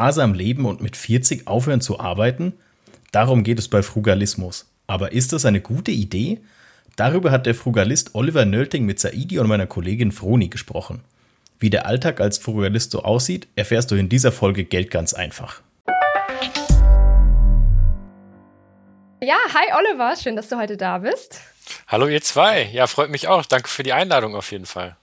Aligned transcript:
sparsam 0.00 0.32
leben 0.32 0.64
und 0.64 0.80
mit 0.80 0.96
40 0.96 1.46
aufhören 1.46 1.82
zu 1.82 2.00
arbeiten? 2.00 2.54
Darum 3.12 3.44
geht 3.44 3.58
es 3.58 3.68
bei 3.68 3.82
Frugalismus. 3.82 4.72
Aber 4.86 5.12
ist 5.12 5.34
das 5.34 5.44
eine 5.44 5.60
gute 5.60 5.90
Idee? 5.90 6.40
Darüber 6.96 7.30
hat 7.30 7.44
der 7.44 7.54
Frugalist 7.54 8.14
Oliver 8.14 8.46
Nölting 8.46 8.86
mit 8.86 8.98
Saidi 8.98 9.38
und 9.38 9.46
meiner 9.46 9.66
Kollegin 9.66 10.10
Froni 10.10 10.48
gesprochen. 10.48 11.02
Wie 11.58 11.68
der 11.68 11.84
Alltag 11.84 12.18
als 12.22 12.38
Frugalist 12.38 12.92
so 12.92 13.02
aussieht, 13.02 13.46
erfährst 13.56 13.90
du 13.90 13.94
in 13.94 14.08
dieser 14.08 14.32
Folge 14.32 14.64
Geld 14.64 14.90
ganz 14.90 15.12
einfach. 15.12 15.60
Ja, 19.20 19.36
hi 19.52 19.66
Oliver, 19.78 20.16
schön, 20.16 20.34
dass 20.34 20.48
du 20.48 20.56
heute 20.56 20.78
da 20.78 20.96
bist. 20.96 21.42
Hallo 21.88 22.06
ihr 22.06 22.22
zwei, 22.22 22.70
ja, 22.72 22.86
freut 22.86 23.10
mich 23.10 23.28
auch. 23.28 23.44
Danke 23.44 23.68
für 23.68 23.82
die 23.82 23.92
Einladung 23.92 24.34
auf 24.34 24.50
jeden 24.50 24.64
Fall. 24.64 24.96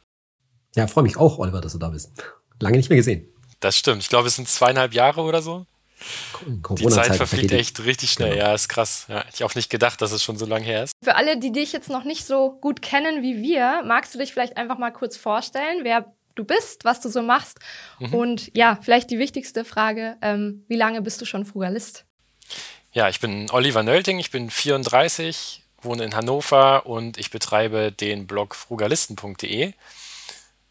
Ja, 0.76 0.88
freue 0.88 1.04
mich 1.04 1.18
auch, 1.18 1.38
Oliver, 1.38 1.62
dass 1.62 1.74
du 1.74 1.78
da 1.78 1.90
bist. 1.90 2.24
Lange 2.60 2.78
nicht 2.78 2.90
mehr 2.90 2.98
gesehen. 2.98 3.32
Das 3.60 3.78
stimmt. 3.78 4.04
Ich 4.04 4.10
glaube, 4.10 4.28
es 4.28 4.36
sind 4.36 4.48
zweieinhalb 4.48 4.94
Jahre 4.94 5.22
oder 5.22 5.42
so. 5.42 5.66
Die 6.46 6.88
Zeit 6.88 7.16
verfliegt 7.16 7.52
echt 7.52 7.84
richtig 7.84 8.12
schnell. 8.12 8.34
Genau. 8.34 8.46
Ja, 8.46 8.54
ist 8.54 8.70
krass. 8.70 9.06
Ja, 9.10 9.20
hätte 9.20 9.34
ich 9.34 9.44
auch 9.44 9.56
nicht 9.56 9.70
gedacht, 9.70 10.02
dass 10.02 10.12
es 10.12 10.24
schon 10.24 10.38
so 10.38 10.46
lange 10.46 10.66
her 10.66 10.84
ist. 10.84 10.94
Für 11.04 11.16
alle, 11.16 11.38
die 11.40 11.52
dich 11.52 11.74
jetzt 11.74 11.90
noch 11.90 12.04
nicht 12.04 12.26
so 12.26 12.52
gut 12.52 12.82
kennen 12.82 13.24
wie 13.24 13.42
wir, 13.42 13.82
magst 13.84 14.14
du 14.14 14.20
dich 14.20 14.32
vielleicht 14.32 14.58
einfach 14.58 14.78
mal 14.78 14.92
kurz 14.92 15.18
vorstellen, 15.18 15.80
wer 15.84 16.14
du 16.36 16.44
bist, 16.44 16.86
was 16.86 17.02
du 17.02 17.10
so 17.10 17.24
machst 17.24 17.58
mhm. 18.00 18.14
und 18.14 18.52
ja, 18.56 18.78
vielleicht 18.82 19.10
die 19.10 19.18
wichtigste 19.18 19.66
Frage, 19.66 20.18
ähm, 20.22 20.64
wie 20.68 20.76
lange 20.76 21.02
bist 21.02 21.20
du 21.20 21.26
schon 21.26 21.46
Frugalist? 21.46 22.06
Ja, 22.94 23.10
ich 23.10 23.20
bin 23.20 23.50
Oliver 23.50 23.82
Nölting, 23.82 24.20
ich 24.20 24.30
bin 24.30 24.52
34, 24.52 25.64
wohne 25.82 26.04
in 26.04 26.16
Hannover 26.16 26.86
und 26.86 27.18
ich 27.18 27.32
betreibe 27.32 27.92
den 27.92 28.28
Blog 28.28 28.54
frugalisten.de. 28.54 29.74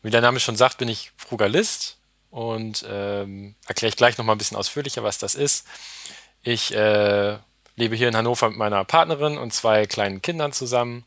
Wie 0.03 0.11
der 0.11 0.21
Name 0.21 0.39
schon 0.39 0.55
sagt, 0.55 0.79
bin 0.79 0.89
ich 0.89 1.11
Frugalist 1.17 1.96
und 2.37 2.85
ähm, 2.87 3.55
erkläre 3.67 3.89
ich 3.89 3.97
gleich 3.97 4.19
nochmal 4.19 4.35
ein 4.35 4.39
bisschen 4.39 4.59
ausführlicher, 4.59 5.03
was 5.03 5.17
das 5.17 5.35
ist. 5.35 5.67
Ich 6.43 6.75
äh, 6.75 7.39
lebe 7.77 7.97
hier 7.97 8.09
in 8.09 8.17
Hannover 8.17 8.51
mit 8.51 8.59
meiner 8.59 8.85
Partnerin 8.85 9.39
und 9.39 9.55
zwei 9.55 9.87
kleinen 9.87 10.21
Kindern 10.21 10.53
zusammen. 10.53 11.07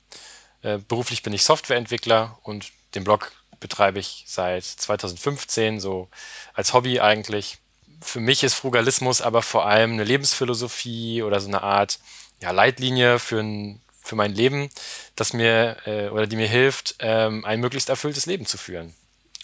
Äh, 0.64 0.80
beruflich 0.80 1.22
bin 1.22 1.32
ich 1.32 1.44
Softwareentwickler 1.44 2.40
und 2.42 2.72
den 2.96 3.04
Blog 3.04 3.32
betreibe 3.60 4.00
ich 4.00 4.24
seit 4.26 4.64
2015, 4.64 5.80
so 5.80 6.08
als 6.56 6.74
Hobby 6.74 7.00
eigentlich. 7.00 7.60
Für 8.02 8.22
mich 8.22 8.44
ist 8.44 8.56
Frugalismus 8.56 9.22
aber 9.22 9.44
vor 9.44 9.68
allem 9.68 9.94
eine 9.94 10.06
Lebensphilosophie 10.06 11.22
oder 11.22 11.40
so 11.40 11.48
eine 11.48 11.62
Art 11.62 12.00
ja, 12.42 12.50
Leitlinie 12.50 13.20
für, 13.20 13.42
ein, 13.42 13.84
für 14.02 14.16
mein 14.16 14.34
Leben, 14.34 14.72
das 15.16 15.34
mir 15.34 15.78
äh, 15.86 16.10
oder 16.10 16.26
die 16.26 16.38
mir 16.38 16.48
hilft, 16.48 16.96
ähm, 16.98 17.46
ein 17.46 17.60
möglichst 17.60 17.90
erfülltes 17.90 18.26
Leben 18.26 18.48
zu 18.48 18.58
führen. 18.58 18.96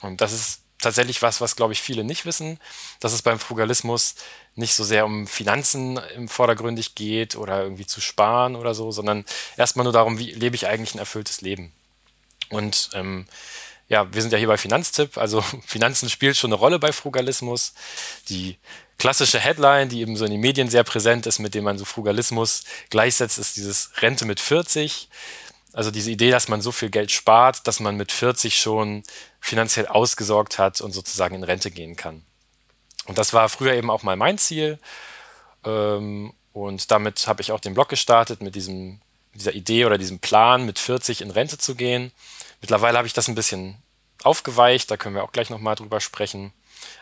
Und 0.02 0.22
das 0.22 0.33
ist 0.33 0.64
tatsächlich 0.86 1.22
was, 1.22 1.41
was 1.41 1.55
glaube 1.55 1.73
ich 1.73 1.81
viele 1.81 2.03
nicht 2.03 2.25
wissen, 2.25 2.59
dass 3.00 3.11
es 3.11 3.22
beim 3.22 3.39
Frugalismus 3.39 4.16
nicht 4.55 4.75
so 4.75 4.83
sehr 4.83 5.05
um 5.05 5.28
Finanzen 5.28 6.00
im 6.16 6.30
Vordergründig 6.30 6.95
geht 6.95 7.36
oder 7.36 7.61
irgendwie 7.64 7.86
zu 7.86 8.02
sparen 8.02 8.55
oder 8.55 8.73
so, 8.73 8.91
sondern 8.91 9.25
erstmal 9.58 9.83
nur 9.83 9.94
darum, 9.94 10.19
wie 10.19 10.31
lebe 10.31 10.56
ich 10.56 10.67
eigentlich 10.67 10.95
ein 10.95 11.00
erfülltes 11.00 11.41
Leben. 11.41 11.73
Und 12.50 12.91
ähm, 12.94 13.25
ja, 13.89 14.11
wir 14.13 14.22
sind 14.22 14.31
ja 14.31 14.38
hier 14.38 14.47
bei 14.47 14.58
Finanztipp, 14.58 15.17
also 15.17 15.41
Finanzen 15.66 16.09
spielt 16.09 16.38
schon 16.38 16.52
eine 16.52 16.59
Rolle 16.59 16.80
bei 16.80 16.91
Frugalismus. 16.91 17.73
Die 18.30 18.58
klassische 18.97 19.39
Headline, 19.39 19.89
die 19.89 20.02
eben 20.02 20.16
so 20.16 20.25
in 20.25 20.31
den 20.31 20.39
Medien 20.39 20.69
sehr 20.69 20.83
präsent 20.83 21.25
ist, 21.25 21.39
mit 21.39 21.53
dem 21.56 21.63
man 21.63 21.78
so 21.78 21.86
Frugalismus 21.86 22.63
gleichsetzt, 22.89 23.38
ist 23.38 23.58
dieses 23.58 23.91
Rente 24.02 24.25
mit 24.25 24.39
40. 24.39 25.09
Also 25.76 25.92
diese 25.92 26.09
Idee, 26.09 26.31
dass 26.31 26.48
man 26.48 26.62
so 26.62 26.72
viel 26.72 26.90
Geld 26.90 27.12
spart, 27.12 27.68
dass 27.68 27.81
man 27.81 27.98
mit 27.98 28.14
40 28.14 28.58
schon 28.58 29.04
finanziell 29.42 29.88
ausgesorgt 29.88 30.58
hat 30.58 30.80
und 30.80 30.94
sozusagen 30.94 31.36
in 31.36 31.44
Rente 31.44 31.70
gehen 31.70 31.98
kann. 31.98 32.23
Und 33.08 33.18
das 33.18 33.34
war 33.34 33.50
früher 33.50 33.73
eben 33.73 33.92
auch 33.92 34.02
mal 34.02 34.16
mein 34.16 34.38
Ziel. 34.38 34.80
Ähm, 35.66 36.31
und 36.53 36.92
damit 36.92 37.28
habe 37.28 37.42
ich 37.42 37.52
auch 37.52 37.59
den 37.59 37.73
Blog 37.73 37.90
gestartet 37.90 38.42
mit 38.42 38.56
diesem, 38.56 39.02
dieser 39.34 39.53
Idee 39.53 39.84
oder 39.84 39.98
diesem 39.98 40.20
Plan, 40.20 40.66
mit 40.66 40.80
40 40.80 41.20
in 41.20 41.30
Rente 41.30 41.58
zu 41.58 41.75
gehen. 41.75 42.14
Mittlerweile 42.62 42.97
habe 42.97 43.08
ich 43.08 43.14
das 43.14 43.28
ein 43.28 43.35
bisschen 43.35 43.75
aufgeweicht, 44.24 44.90
da 44.90 44.96
können 44.96 45.16
wir 45.16 45.25
auch 45.25 45.34
gleich 45.34 45.50
nochmal 45.50 45.75
drüber 45.75 46.00
sprechen. 46.00 46.53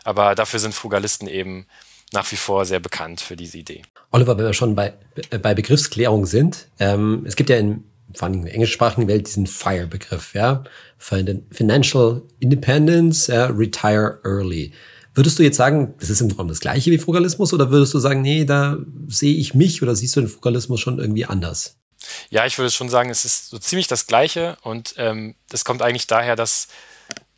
Aber 0.02 0.34
dafür 0.34 0.58
sind 0.58 0.74
Frugalisten 0.74 1.28
eben 1.28 1.68
nach 2.12 2.30
wie 2.32 2.36
vor 2.36 2.64
sehr 2.64 2.80
bekannt 2.80 3.20
für 3.20 3.36
diese 3.36 3.56
Idee. 3.56 3.82
Oliver, 4.10 4.36
wenn 4.36 4.46
wir 4.46 4.52
schon 4.52 4.74
bei, 4.74 4.94
bei 5.30 5.54
Begriffsklärung 5.54 6.26
sind, 6.26 6.66
ähm, 6.80 7.24
es 7.24 7.36
gibt 7.36 7.50
ja 7.50 7.56
in, 7.56 7.84
vor 8.14 8.26
allem 8.26 8.34
in 8.34 8.44
der 8.44 8.54
englischsprachigen 8.54 9.08
Welt 9.08 9.26
diesen 9.26 9.46
FIRE-Begriff, 9.46 10.34
ja, 10.34 10.64
Financial 10.98 12.22
Independence, 12.40 13.26
ja, 13.26 13.46
Retire 13.46 14.20
Early. 14.24 14.72
Würdest 15.14 15.38
du 15.38 15.42
jetzt 15.42 15.56
sagen, 15.56 15.94
das 16.00 16.10
ist 16.10 16.20
im 16.20 16.28
Grunde 16.28 16.52
das 16.52 16.60
gleiche 16.60 16.90
wie 16.90 16.98
Frugalismus 16.98 17.52
oder 17.52 17.70
würdest 17.70 17.94
du 17.94 17.98
sagen, 17.98 18.20
nee, 18.22 18.44
da 18.44 18.78
sehe 19.06 19.36
ich 19.36 19.54
mich 19.54 19.82
oder 19.82 19.94
siehst 19.94 20.16
du 20.16 20.20
den 20.20 20.28
Frugalismus 20.28 20.80
schon 20.80 20.98
irgendwie 20.98 21.24
anders? 21.24 21.76
Ja, 22.30 22.46
ich 22.46 22.58
würde 22.58 22.70
schon 22.70 22.88
sagen, 22.88 23.10
es 23.10 23.24
ist 23.24 23.50
so 23.50 23.58
ziemlich 23.58 23.86
das 23.86 24.06
Gleiche 24.06 24.56
und 24.62 24.94
ähm, 24.96 25.36
das 25.48 25.64
kommt 25.64 25.82
eigentlich 25.82 26.06
daher, 26.06 26.36
dass 26.36 26.68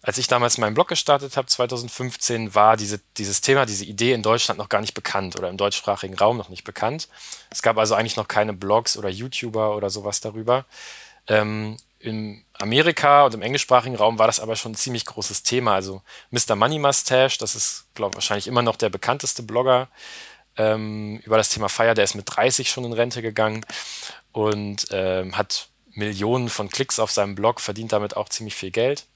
als 0.07 0.19
ich 0.19 0.29
damals 0.29 0.57
meinen 0.57 0.75
Blog 0.75 0.87
gestartet 0.87 1.37
habe, 1.37 1.49
2015, 1.49 2.55
war 2.55 2.77
diese, 2.77 3.01
dieses 3.17 3.41
Thema, 3.41 3.67
diese 3.67 3.85
Idee 3.85 4.13
in 4.13 4.23
Deutschland 4.23 4.57
noch 4.57 4.69
gar 4.69 4.81
nicht 4.81 4.95
bekannt 4.95 5.37
oder 5.37 5.49
im 5.49 5.57
deutschsprachigen 5.57 6.15
Raum 6.15 6.37
noch 6.37 6.49
nicht 6.49 6.63
bekannt. 6.63 7.09
Es 7.51 7.61
gab 7.61 7.77
also 7.77 7.97
eigentlich 7.97 8.15
noch 8.15 8.29
keine 8.29 8.53
Blogs 8.53 8.97
oder 8.97 9.09
YouTuber 9.09 9.75
oder 9.77 9.91
sowas 9.91 10.21
darüber. 10.21 10.65
Ähm, 11.27 11.77
in 11.99 12.45
Amerika 12.53 13.25
und 13.25 13.35
im 13.35 13.43
englischsprachigen 13.43 13.97
Raum 13.97 14.17
war 14.21 14.29
das 14.29 14.39
aber 14.39 14.55
schon 14.55 14.73
ein 14.73 14.77
ziemlich 14.77 15.07
großes 15.07 15.43
Thema. 15.43 15.75
Also 15.75 16.03
Mr. 16.31 16.55
Money 16.55 16.79
Mustache, 16.79 17.39
das 17.41 17.57
ist, 17.57 17.87
glaube 17.95 18.13
ich, 18.13 18.17
wahrscheinlich 18.19 18.47
immer 18.47 18.63
noch 18.63 18.77
der 18.77 18.91
bekannteste 18.91 19.43
Blogger 19.43 19.89
ähm, 20.57 21.19
über 21.25 21.37
das 21.37 21.49
Thema 21.49 21.69
Feier. 21.69 21.95
Der 21.95 22.05
ist 22.05 22.15
mit 22.15 22.27
30 22.29 22.71
schon 22.71 22.85
in 22.85 22.93
Rente 22.93 23.23
gegangen 23.23 23.67
und 24.31 24.87
ähm, 24.93 25.37
hat 25.37 25.69
Millionen 25.91 26.49
von 26.49 26.69
Klicks 26.69 27.01
auf 27.01 27.11
seinem 27.11 27.35
Blog, 27.35 27.61
verdient 27.61 27.93
damit 27.93 28.17
auch 28.17 28.29
ziemlich 28.29 28.55
viel 28.55 28.71
Geld. 28.71 29.07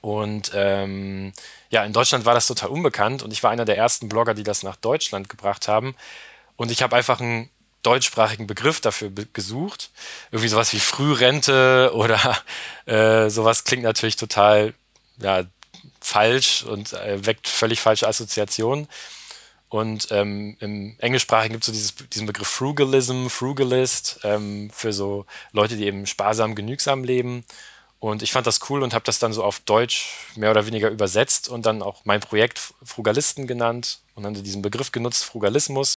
Und 0.00 0.52
ähm, 0.54 1.32
ja, 1.70 1.84
in 1.84 1.92
Deutschland 1.92 2.24
war 2.24 2.34
das 2.34 2.46
total 2.46 2.68
unbekannt 2.68 3.22
und 3.22 3.32
ich 3.32 3.42
war 3.42 3.50
einer 3.50 3.64
der 3.64 3.76
ersten 3.76 4.08
Blogger, 4.08 4.34
die 4.34 4.44
das 4.44 4.62
nach 4.62 4.76
Deutschland 4.76 5.28
gebracht 5.28 5.68
haben. 5.68 5.96
Und 6.56 6.70
ich 6.70 6.82
habe 6.82 6.96
einfach 6.96 7.20
einen 7.20 7.50
deutschsprachigen 7.82 8.46
Begriff 8.46 8.80
dafür 8.80 9.10
be 9.10 9.26
gesucht. 9.26 9.90
Irgendwie 10.30 10.48
sowas 10.48 10.72
wie 10.72 10.80
Frührente 10.80 11.90
oder 11.94 12.38
äh, 12.86 13.30
sowas 13.30 13.64
klingt 13.64 13.84
natürlich 13.84 14.16
total 14.16 14.74
ja, 15.18 15.44
falsch 16.00 16.62
und 16.62 16.92
äh, 16.92 17.24
weckt 17.26 17.48
völlig 17.48 17.80
falsche 17.80 18.08
Assoziationen. 18.08 18.88
Und 19.68 20.08
ähm, 20.10 20.56
im 20.60 20.94
Englischsprachigen 20.98 21.54
gibt 21.54 21.64
es 21.64 21.66
so 21.66 21.72
dieses, 21.72 21.94
diesen 22.10 22.26
Begriff 22.26 22.46
Frugalism, 22.46 23.26
Frugalist, 23.26 24.20
ähm, 24.22 24.70
für 24.72 24.92
so 24.92 25.26
Leute, 25.52 25.76
die 25.76 25.86
eben 25.86 26.06
sparsam, 26.06 26.54
genügsam 26.54 27.02
leben. 27.02 27.44
Und 27.98 28.22
ich 28.22 28.32
fand 28.32 28.46
das 28.46 28.60
cool 28.68 28.82
und 28.82 28.92
habe 28.94 29.04
das 29.04 29.18
dann 29.18 29.32
so 29.32 29.42
auf 29.42 29.60
Deutsch 29.60 30.28
mehr 30.36 30.50
oder 30.50 30.66
weniger 30.66 30.90
übersetzt 30.90 31.48
und 31.48 31.64
dann 31.64 31.82
auch 31.82 32.04
mein 32.04 32.20
Projekt 32.20 32.74
Frugalisten 32.84 33.46
genannt 33.46 34.00
und 34.14 34.22
dann 34.22 34.34
diesen 34.34 34.62
Begriff 34.62 34.92
genutzt, 34.92 35.24
Frugalismus. 35.24 35.94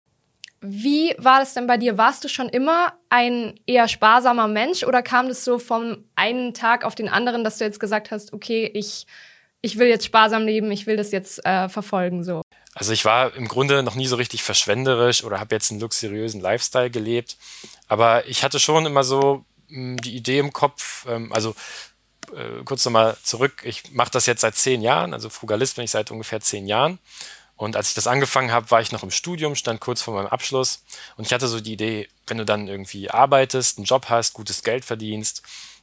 Wie 0.60 1.14
war 1.18 1.38
das 1.38 1.54
denn 1.54 1.66
bei 1.66 1.76
dir? 1.76 1.98
Warst 1.98 2.24
du 2.24 2.28
schon 2.28 2.48
immer 2.48 2.92
ein 3.10 3.58
eher 3.66 3.86
sparsamer 3.86 4.48
Mensch 4.48 4.82
oder 4.82 5.02
kam 5.02 5.28
das 5.28 5.44
so 5.44 5.58
vom 5.58 6.04
einen 6.16 6.52
Tag 6.52 6.84
auf 6.84 6.94
den 6.94 7.08
anderen, 7.08 7.44
dass 7.44 7.58
du 7.58 7.64
jetzt 7.64 7.78
gesagt 7.78 8.10
hast, 8.10 8.32
okay, 8.32 8.70
ich, 8.74 9.06
ich 9.60 9.78
will 9.78 9.86
jetzt 9.86 10.04
sparsam 10.04 10.44
leben, 10.44 10.70
ich 10.72 10.86
will 10.86 10.96
das 10.96 11.12
jetzt 11.12 11.44
äh, 11.44 11.68
verfolgen 11.68 12.24
so? 12.24 12.42
Also 12.74 12.92
ich 12.92 13.04
war 13.04 13.34
im 13.34 13.48
Grunde 13.48 13.82
noch 13.82 13.94
nie 13.94 14.06
so 14.06 14.16
richtig 14.16 14.42
verschwenderisch 14.42 15.24
oder 15.24 15.40
habe 15.40 15.54
jetzt 15.54 15.70
einen 15.70 15.80
luxuriösen 15.80 16.40
Lifestyle 16.40 16.90
gelebt, 16.90 17.36
aber 17.86 18.26
ich 18.26 18.42
hatte 18.42 18.60
schon 18.60 18.86
immer 18.86 19.04
so 19.04 19.44
die 19.68 20.16
Idee 20.16 20.38
im 20.38 20.52
Kopf, 20.52 21.06
ähm, 21.08 21.32
also 21.32 21.54
äh, 22.34 22.62
kurz 22.64 22.84
nochmal 22.84 23.16
zurück, 23.22 23.62
ich 23.64 23.92
mache 23.92 24.10
das 24.10 24.26
jetzt 24.26 24.42
seit 24.42 24.54
zehn 24.54 24.82
Jahren, 24.82 25.14
also 25.14 25.28
Frugalist 25.28 25.76
bin 25.76 25.84
ich 25.84 25.90
seit 25.90 26.10
ungefähr 26.10 26.40
zehn 26.40 26.66
Jahren. 26.66 26.98
Und 27.56 27.74
als 27.74 27.88
ich 27.88 27.94
das 27.94 28.06
angefangen 28.06 28.52
habe, 28.52 28.70
war 28.70 28.80
ich 28.80 28.92
noch 28.92 29.02
im 29.02 29.10
Studium, 29.10 29.56
stand 29.56 29.80
kurz 29.80 30.00
vor 30.00 30.14
meinem 30.14 30.28
Abschluss. 30.28 30.84
Und 31.16 31.26
ich 31.26 31.32
hatte 31.32 31.48
so 31.48 31.58
die 31.58 31.72
Idee, 31.72 32.08
wenn 32.28 32.38
du 32.38 32.44
dann 32.44 32.68
irgendwie 32.68 33.10
arbeitest, 33.10 33.78
einen 33.78 33.84
Job 33.84 34.06
hast, 34.08 34.32
gutes 34.32 34.62
Geld 34.62 34.84
verdienst, 34.84 35.42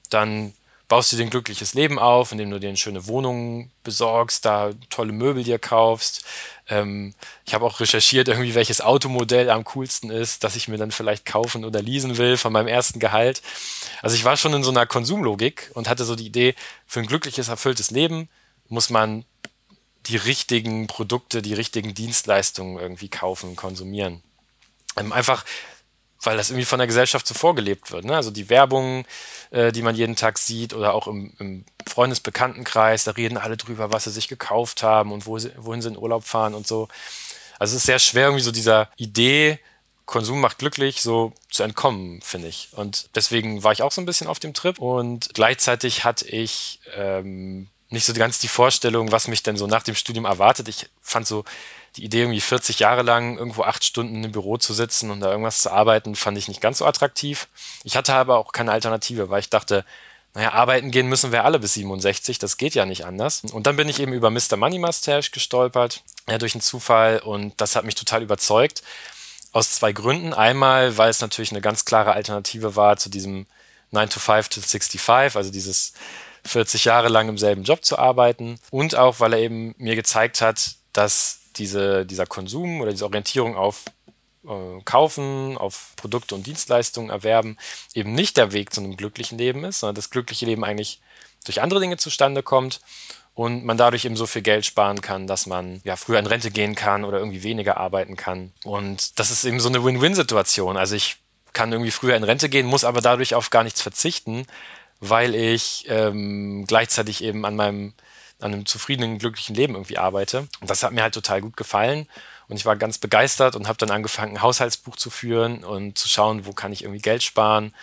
dann 0.09 0.53
baust 0.87 1.11
du 1.11 1.17
dir 1.17 1.23
ein 1.23 1.29
glückliches 1.29 1.73
Leben 1.73 1.97
auf, 1.97 2.31
indem 2.31 2.51
du 2.51 2.59
dir 2.59 2.69
eine 2.69 2.77
schöne 2.77 3.07
Wohnung 3.07 3.71
besorgst, 3.83 4.45
da 4.45 4.71
tolle 4.89 5.13
Möbel 5.13 5.43
dir 5.43 5.59
kaufst. 5.59 6.25
Ähm, 6.67 7.13
ich 7.45 7.53
habe 7.53 7.65
auch 7.65 7.79
recherchiert, 7.79 8.27
irgendwie 8.27 8.55
welches 8.55 8.81
Automodell 8.81 9.49
am 9.49 9.63
coolsten 9.65 10.09
ist, 10.09 10.43
das 10.43 10.55
ich 10.55 10.67
mir 10.67 10.77
dann 10.77 10.91
vielleicht 10.91 11.25
kaufen 11.25 11.65
oder 11.65 11.81
leasen 11.81 12.17
will 12.17 12.37
von 12.37 12.53
meinem 12.53 12.67
ersten 12.67 12.99
Gehalt. 12.99 13.41
Also 14.01 14.15
ich 14.15 14.25
war 14.25 14.37
schon 14.37 14.53
in 14.53 14.63
so 14.63 14.71
einer 14.71 14.85
Konsumlogik 14.85 15.71
und 15.73 15.89
hatte 15.89 16.05
so 16.05 16.15
die 16.15 16.27
Idee, 16.27 16.55
für 16.85 16.99
ein 16.99 17.07
glückliches, 17.07 17.47
erfülltes 17.47 17.91
Leben 17.91 18.29
muss 18.67 18.89
man 18.89 19.25
die 20.07 20.17
richtigen 20.17 20.88
Produkte, 20.88 21.41
die 21.41 21.53
richtigen 21.53 21.93
Dienstleistungen 21.93 22.77
irgendwie 22.79 23.09
kaufen, 23.09 23.55
konsumieren. 23.55 24.21
Ähm, 24.97 25.11
einfach 25.11 25.45
weil 26.25 26.38
das 26.38 26.50
irgendwie 26.50 26.66
von 26.66 26.80
der 26.80 26.88
Gesellschaft 26.88 27.27
so 27.27 27.33
vorgelebt 27.33 27.92
wird. 27.92 28.06
Ne? 28.06 28.16
Also 28.16 28.31
die 28.31 28.50
Werbung, 28.50 29.06
äh, 29.51 29.72
die 29.72 29.81
man 29.81 29.95
jeden 29.95 30.16
Tag 30.16 30.38
sieht 30.38 30.74
oder 30.74 30.94
auch 30.94 31.07
im, 31.07 31.33
im 31.39 31.66
Freundesbekanntenkreis, 31.88 33.04
da 33.04 33.12
reden 33.12 33.38
alle 33.38 33.57
drüber, 33.57 33.92
was 33.92 34.06
sie 34.06 34.12
sich 34.12 34.27
gekauft 34.27 34.83
haben 34.83 35.12
und 35.12 35.25
wo 35.25 35.38
sie, 35.39 35.51
wohin 35.57 35.81
sie 35.81 35.89
in 35.89 35.98
Urlaub 35.98 36.25
fahren 36.25 36.54
und 36.54 36.68
so. 36.68 36.88
Also 37.60 37.75
es 37.75 37.81
ist 37.81 37.86
sehr 37.86 38.00
schwer, 38.00 38.27
irgendwie 38.27 38.44
so 38.44 38.51
dieser 38.51 38.89
Idee, 38.98 39.60
Konsum 40.06 40.39
macht 40.39 40.60
glücklich, 40.60 41.01
so 41.01 41.33
zu 41.50 41.63
entkommen, 41.63 42.22
finde 42.22 42.48
ich. 42.48 42.69
Und 42.74 43.10
deswegen 43.16 43.63
war 43.63 43.72
ich 43.72 43.81
auch 43.81 43.92
so 43.92 44.01
ein 44.01 44.06
bisschen 44.06 44.27
auf 44.27 44.39
dem 44.39 44.54
Trip. 44.54 44.77
Und 44.77 45.33
gleichzeitig 45.33 46.04
hatte 46.04 46.27
ich 46.27 46.80
ähm, 46.95 47.69
nicht 47.89 48.06
so 48.06 48.13
ganz 48.13 48.39
die 48.39 48.48
Vorstellung, 48.48 49.12
was 49.12 49.27
mich 49.27 49.42
denn 49.42 49.57
so 49.57 49.68
nach 49.68 49.83
dem 49.83 49.95
Studium 49.95 50.25
erwartet. 50.25 50.68
Ich 50.68 50.89
fand 51.01 51.25
so 51.25 51.44
die 51.95 52.03
Idee, 52.03 52.21
irgendwie 52.21 52.42
40 52.42 52.80
Jahre 52.80 53.01
lang 53.01 53.38
irgendwo 53.38 53.63
acht 53.63 53.83
Stunden 53.83 54.24
im 54.24 54.31
Büro 54.31 54.57
zu 54.57 54.74
sitzen 54.74 55.12
und 55.12 55.21
da 55.21 55.31
irgendwas 55.31 55.62
zu 55.62 55.71
arbeiten, 55.71 56.15
fand 56.15 56.38
ich 56.38 56.47
nicht 56.47 56.62
ganz 56.62 56.80
so 56.80 56.86
attraktiv. 56.86 57.47
Ich 57.83 57.95
hatte 57.95 58.13
aber 58.13 58.38
auch 58.38 58.51
keine 58.51 58.71
Alternative, 58.71 59.30
weil 59.30 59.39
ich 59.39 59.50
dachte, 59.50 59.86
naja, 60.33 60.51
arbeiten 60.51 60.92
gehen 60.92 61.07
müssen 61.07 61.31
wir 61.31 61.45
alle 61.45 61.59
bis 61.59 61.75
67, 61.75 62.39
das 62.39 62.57
geht 62.57 62.75
ja 62.75 62.86
nicht 62.86 63.06
anders. 63.06 63.44
Und 63.51 63.68
dann 63.68 63.77
bin 63.77 63.88
ich 63.88 64.01
eben 64.01 64.12
über 64.12 64.30
Mr. 64.30 64.57
Money 64.57 64.80
Mustache 64.80 65.31
gestolpert, 65.31 66.03
ja, 66.27 66.38
durch 66.38 66.53
einen 66.53 66.62
Zufall 66.62 67.19
und 67.19 67.53
das 67.62 67.77
hat 67.77 67.86
mich 67.86 67.95
total 67.95 68.21
überzeugt. 68.21 68.83
Aus 69.53 69.71
zwei 69.71 69.94
Gründen. 69.94 70.33
Einmal, 70.33 70.98
weil 70.98 71.09
es 71.09 71.21
natürlich 71.21 71.51
eine 71.51 71.62
ganz 71.62 71.86
klare 71.86 72.12
Alternative 72.12 72.75
war 72.75 72.98
zu 72.98 73.09
diesem 73.09 73.45
9 73.91 74.09
to 74.09 74.19
5 74.19 74.50
to 74.50 74.59
65, 74.59 75.38
also 75.38 75.50
dieses 75.50 75.94
40 76.44 76.83
Jahre 76.83 77.07
lang 77.07 77.30
im 77.30 77.38
selben 77.38 77.63
Job 77.63 77.86
zu 77.86 77.98
arbeiten. 77.98 78.59
Und 78.69 78.95
auch, 78.95 79.21
weil 79.21 79.31
er 79.31 79.39
eben 79.39 79.74
mir 79.77 79.95
gezeigt 79.95 80.41
hat, 80.41 80.75
dass 80.91 81.39
diese, 81.57 82.05
dieser 82.05 82.25
Konsum 82.25 82.81
oder 82.81 82.91
diese 82.91 83.05
Orientierung 83.05 83.55
auf 83.55 83.85
äh, 84.47 84.81
Kaufen, 84.83 85.57
auf 85.57 85.93
Produkte 85.95 86.35
und 86.35 86.45
Dienstleistungen 86.45 87.09
erwerben, 87.09 87.57
eben 87.93 88.13
nicht 88.13 88.37
der 88.37 88.51
Weg 88.51 88.73
zu 88.73 88.81
einem 88.81 88.97
glücklichen 88.97 89.37
Leben 89.37 89.63
ist, 89.63 89.79
sondern 89.79 89.95
das 89.95 90.09
glückliche 90.09 90.45
Leben 90.45 90.63
eigentlich 90.63 91.01
durch 91.45 91.61
andere 91.61 91.79
Dinge 91.79 91.97
zustande 91.97 92.43
kommt 92.43 92.81
und 93.33 93.65
man 93.65 93.77
dadurch 93.77 94.05
eben 94.05 94.15
so 94.15 94.25
viel 94.25 94.41
Geld 94.41 94.65
sparen 94.65 95.01
kann, 95.01 95.27
dass 95.27 95.45
man 95.45 95.81
ja 95.83 95.95
früher 95.95 96.19
in 96.19 96.25
Rente 96.25 96.51
gehen 96.51 96.73
kann 96.73 97.03
oder 97.03 97.19
irgendwie 97.19 97.43
weniger 97.43 97.77
arbeiten 97.77 98.15
kann. 98.15 98.53
Und 98.63 99.19
das 99.19 99.29
ist 99.29 99.43
eben 99.45 99.59
so 99.59 99.69
eine 99.69 99.83
Win-Win-Situation. 99.83 100.77
Also 100.77 100.95
ich 100.95 101.17
kann 101.53 101.71
irgendwie 101.71 101.91
früher 101.91 102.15
in 102.15 102.23
Rente 102.23 102.49
gehen, 102.49 102.65
muss 102.65 102.83
aber 102.83 103.01
dadurch 103.01 103.35
auf 103.35 103.49
gar 103.49 103.63
nichts 103.63 103.81
verzichten, 103.81 104.45
weil 104.99 105.35
ich 105.35 105.85
ähm, 105.89 106.65
gleichzeitig 106.67 107.23
eben 107.23 107.45
an 107.45 107.55
meinem 107.55 107.93
an 108.39 108.53
einem 108.53 108.65
zufriedenen, 108.65 109.17
glücklichen 109.17 109.55
Leben 109.55 109.75
irgendwie 109.75 109.97
arbeite. 109.97 110.47
Und 110.59 110.69
das 110.69 110.83
hat 110.83 110.91
mir 110.91 111.03
halt 111.03 111.13
total 111.13 111.41
gut 111.41 111.57
gefallen. 111.57 112.07
Und 112.47 112.57
ich 112.57 112.65
war 112.65 112.75
ganz 112.75 112.97
begeistert 112.97 113.55
und 113.55 113.67
habe 113.67 113.77
dann 113.77 113.91
angefangen, 113.91 114.35
ein 114.35 114.41
Haushaltsbuch 114.41 114.95
zu 114.97 115.09
führen 115.09 115.63
und 115.63 115.97
zu 115.97 116.07
schauen, 116.07 116.45
wo 116.45 116.51
kann 116.51 116.71
ich 116.71 116.83
irgendwie 116.83 117.01
Geld 117.01 117.23
sparen 117.23 117.73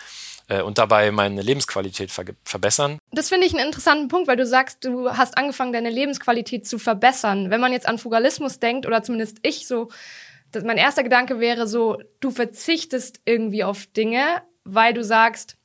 äh, 0.47 0.61
und 0.61 0.77
dabei 0.77 1.11
meine 1.11 1.41
Lebensqualität 1.41 2.11
ver 2.11 2.25
verbessern. 2.43 2.99
Das 3.11 3.29
finde 3.29 3.47
ich 3.47 3.53
einen 3.53 3.65
interessanten 3.65 4.07
Punkt, 4.07 4.27
weil 4.27 4.37
du 4.37 4.45
sagst, 4.45 4.85
du 4.85 5.09
hast 5.09 5.37
angefangen, 5.37 5.73
deine 5.73 5.89
Lebensqualität 5.89 6.67
zu 6.67 6.79
verbessern. 6.79 7.49
Wenn 7.49 7.61
man 7.61 7.73
jetzt 7.73 7.87
an 7.87 7.97
Fugalismus 7.97 8.59
denkt, 8.59 8.85
oder 8.85 9.03
zumindest 9.03 9.37
ich 9.41 9.67
so, 9.67 9.89
dass 10.51 10.63
mein 10.63 10.77
erster 10.77 11.03
Gedanke 11.03 11.39
wäre 11.39 11.67
so, 11.67 11.99
du 12.19 12.31
verzichtest 12.31 13.21
irgendwie 13.25 13.63
auf 13.63 13.87
Dinge, 13.87 14.43
weil 14.63 14.93
du 14.93 15.03
sagst, 15.03 15.57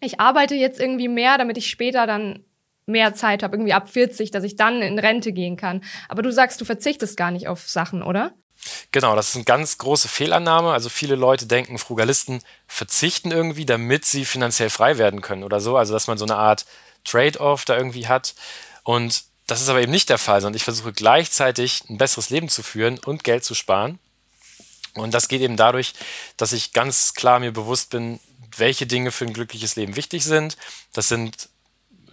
ich 0.00 0.20
arbeite 0.20 0.56
jetzt 0.56 0.80
irgendwie 0.80 1.08
mehr, 1.08 1.38
damit 1.38 1.56
ich 1.56 1.70
später 1.70 2.06
dann 2.06 2.44
mehr 2.86 3.14
Zeit 3.14 3.42
habe, 3.42 3.56
irgendwie 3.56 3.72
ab 3.72 3.88
40, 3.88 4.30
dass 4.30 4.44
ich 4.44 4.56
dann 4.56 4.82
in 4.82 4.98
Rente 4.98 5.32
gehen 5.32 5.56
kann. 5.56 5.82
Aber 6.08 6.22
du 6.22 6.32
sagst, 6.32 6.60
du 6.60 6.64
verzichtest 6.64 7.16
gar 7.16 7.30
nicht 7.30 7.48
auf 7.48 7.68
Sachen, 7.68 8.02
oder? 8.02 8.32
Genau, 8.92 9.16
das 9.16 9.30
ist 9.30 9.36
eine 9.36 9.44
ganz 9.44 9.78
große 9.78 10.08
Fehlannahme. 10.08 10.72
Also 10.72 10.88
viele 10.88 11.16
Leute 11.16 11.46
denken, 11.46 11.78
Frugalisten 11.78 12.42
verzichten 12.66 13.30
irgendwie, 13.30 13.66
damit 13.66 14.04
sie 14.04 14.24
finanziell 14.24 14.70
frei 14.70 14.98
werden 14.98 15.20
können 15.20 15.44
oder 15.44 15.60
so. 15.60 15.76
Also 15.76 15.92
dass 15.92 16.06
man 16.06 16.18
so 16.18 16.24
eine 16.24 16.36
Art 16.36 16.66
Trade-off 17.04 17.64
da 17.64 17.76
irgendwie 17.76 18.06
hat. 18.06 18.34
Und 18.84 19.24
das 19.46 19.60
ist 19.60 19.68
aber 19.68 19.82
eben 19.82 19.90
nicht 19.90 20.08
der 20.08 20.18
Fall, 20.18 20.40
sondern 20.40 20.56
ich 20.56 20.64
versuche 20.64 20.92
gleichzeitig 20.92 21.84
ein 21.88 21.98
besseres 21.98 22.30
Leben 22.30 22.48
zu 22.48 22.62
führen 22.62 22.98
und 22.98 23.24
Geld 23.24 23.44
zu 23.44 23.54
sparen. 23.54 23.98
Und 24.94 25.14
das 25.14 25.28
geht 25.28 25.40
eben 25.40 25.56
dadurch, 25.56 25.94
dass 26.36 26.52
ich 26.52 26.72
ganz 26.72 27.14
klar 27.14 27.40
mir 27.40 27.52
bewusst 27.52 27.90
bin, 27.90 28.20
welche 28.56 28.86
Dinge 28.86 29.10
für 29.10 29.24
ein 29.24 29.32
glückliches 29.32 29.76
Leben 29.76 29.96
wichtig 29.96 30.24
sind. 30.24 30.56
Das 30.92 31.08
sind 31.08 31.48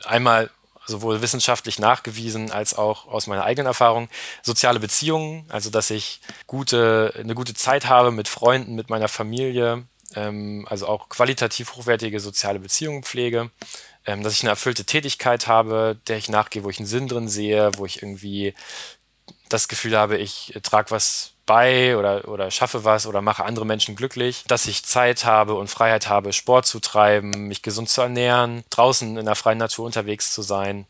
einmal 0.05 0.49
sowohl 0.89 1.21
wissenschaftlich 1.21 1.79
nachgewiesen 1.79 2.51
als 2.51 2.73
auch 2.73 3.07
aus 3.07 3.27
meiner 3.27 3.45
eigenen 3.45 3.67
Erfahrung. 3.67 4.09
Soziale 4.41 4.79
Beziehungen, 4.79 5.45
also 5.49 5.69
dass 5.69 5.89
ich 5.89 6.19
gute, 6.47 7.13
eine 7.17 7.35
gute 7.35 7.53
Zeit 7.53 7.87
habe 7.87 8.11
mit 8.11 8.27
Freunden, 8.27 8.75
mit 8.75 8.89
meiner 8.89 9.07
Familie, 9.07 9.85
ähm, 10.15 10.65
also 10.69 10.87
auch 10.87 11.09
qualitativ 11.09 11.75
hochwertige 11.75 12.19
soziale 12.19 12.59
Beziehungen 12.59 13.03
pflege, 13.03 13.51
ähm, 14.05 14.23
dass 14.23 14.33
ich 14.33 14.41
eine 14.41 14.49
erfüllte 14.49 14.85
Tätigkeit 14.85 15.47
habe, 15.47 15.97
der 16.07 16.17
ich 16.17 16.29
nachgehe, 16.29 16.63
wo 16.63 16.69
ich 16.69 16.79
einen 16.79 16.87
Sinn 16.87 17.07
drin 17.07 17.29
sehe, 17.29 17.71
wo 17.77 17.85
ich 17.85 18.01
irgendwie 18.01 18.53
das 19.49 19.67
Gefühl 19.67 19.97
habe, 19.97 20.17
ich 20.17 20.53
trage 20.63 20.91
was 20.91 21.33
bei 21.49 21.97
oder, 21.97 22.27
oder 22.27 22.51
schaffe 22.51 22.83
was 22.83 23.07
oder 23.07 23.23
mache 23.23 23.43
andere 23.43 23.65
Menschen 23.65 23.95
glücklich, 23.95 24.43
dass 24.45 24.67
ich 24.67 24.85
Zeit 24.85 25.25
habe 25.25 25.55
und 25.55 25.67
Freiheit 25.67 26.07
habe, 26.07 26.31
Sport 26.31 26.67
zu 26.67 26.79
treiben, 26.79 27.47
mich 27.47 27.63
gesund 27.63 27.89
zu 27.89 28.01
ernähren, 28.01 28.63
draußen 28.69 29.17
in 29.17 29.25
der 29.25 29.33
freien 29.33 29.57
Natur 29.57 29.87
unterwegs 29.87 30.31
zu 30.31 30.43
sein. 30.43 30.85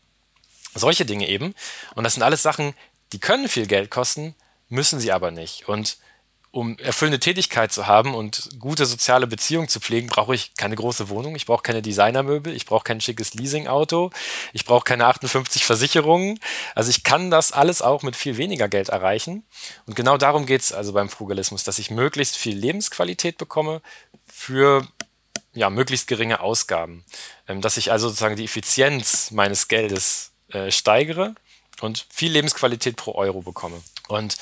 Solche 0.74 1.06
Dinge 1.06 1.26
eben. 1.28 1.54
Und 1.94 2.04
das 2.04 2.12
sind 2.12 2.22
alles 2.22 2.42
Sachen, 2.42 2.74
die 3.14 3.20
können 3.20 3.48
viel 3.48 3.66
Geld 3.66 3.90
kosten, 3.90 4.34
müssen 4.68 5.00
sie 5.00 5.12
aber 5.12 5.30
nicht. 5.30 5.66
Und 5.66 5.96
um 6.52 6.76
erfüllende 6.78 7.20
Tätigkeit 7.20 7.72
zu 7.72 7.86
haben 7.86 8.14
und 8.14 8.50
gute 8.58 8.84
soziale 8.84 9.28
Beziehungen 9.28 9.68
zu 9.68 9.78
pflegen, 9.78 10.08
brauche 10.08 10.34
ich 10.34 10.54
keine 10.56 10.74
große 10.74 11.08
Wohnung, 11.08 11.36
ich 11.36 11.46
brauche 11.46 11.62
keine 11.62 11.80
Designermöbel, 11.80 12.54
ich 12.54 12.66
brauche 12.66 12.82
kein 12.82 13.00
schickes 13.00 13.34
Leasingauto, 13.34 14.10
ich 14.52 14.64
brauche 14.64 14.84
keine 14.84 15.06
58 15.06 15.64
Versicherungen. 15.64 16.40
Also 16.74 16.90
ich 16.90 17.04
kann 17.04 17.30
das 17.30 17.52
alles 17.52 17.82
auch 17.82 18.02
mit 18.02 18.16
viel 18.16 18.36
weniger 18.36 18.68
Geld 18.68 18.88
erreichen. 18.88 19.44
Und 19.86 19.94
genau 19.94 20.16
darum 20.16 20.44
geht 20.44 20.62
es 20.62 20.72
also 20.72 20.92
beim 20.92 21.08
Frugalismus, 21.08 21.62
dass 21.62 21.78
ich 21.78 21.90
möglichst 21.90 22.36
viel 22.36 22.56
Lebensqualität 22.56 23.38
bekomme 23.38 23.80
für 24.26 24.86
ja, 25.52 25.70
möglichst 25.70 26.08
geringe 26.08 26.40
Ausgaben. 26.40 27.04
Ähm, 27.46 27.60
dass 27.60 27.76
ich 27.76 27.92
also 27.92 28.08
sozusagen 28.08 28.36
die 28.36 28.44
Effizienz 28.44 29.30
meines 29.30 29.68
Geldes 29.68 30.32
äh, 30.48 30.72
steigere 30.72 31.34
und 31.80 32.06
viel 32.10 32.32
Lebensqualität 32.32 32.96
pro 32.96 33.14
Euro 33.14 33.42
bekomme. 33.42 33.80
Und 34.08 34.36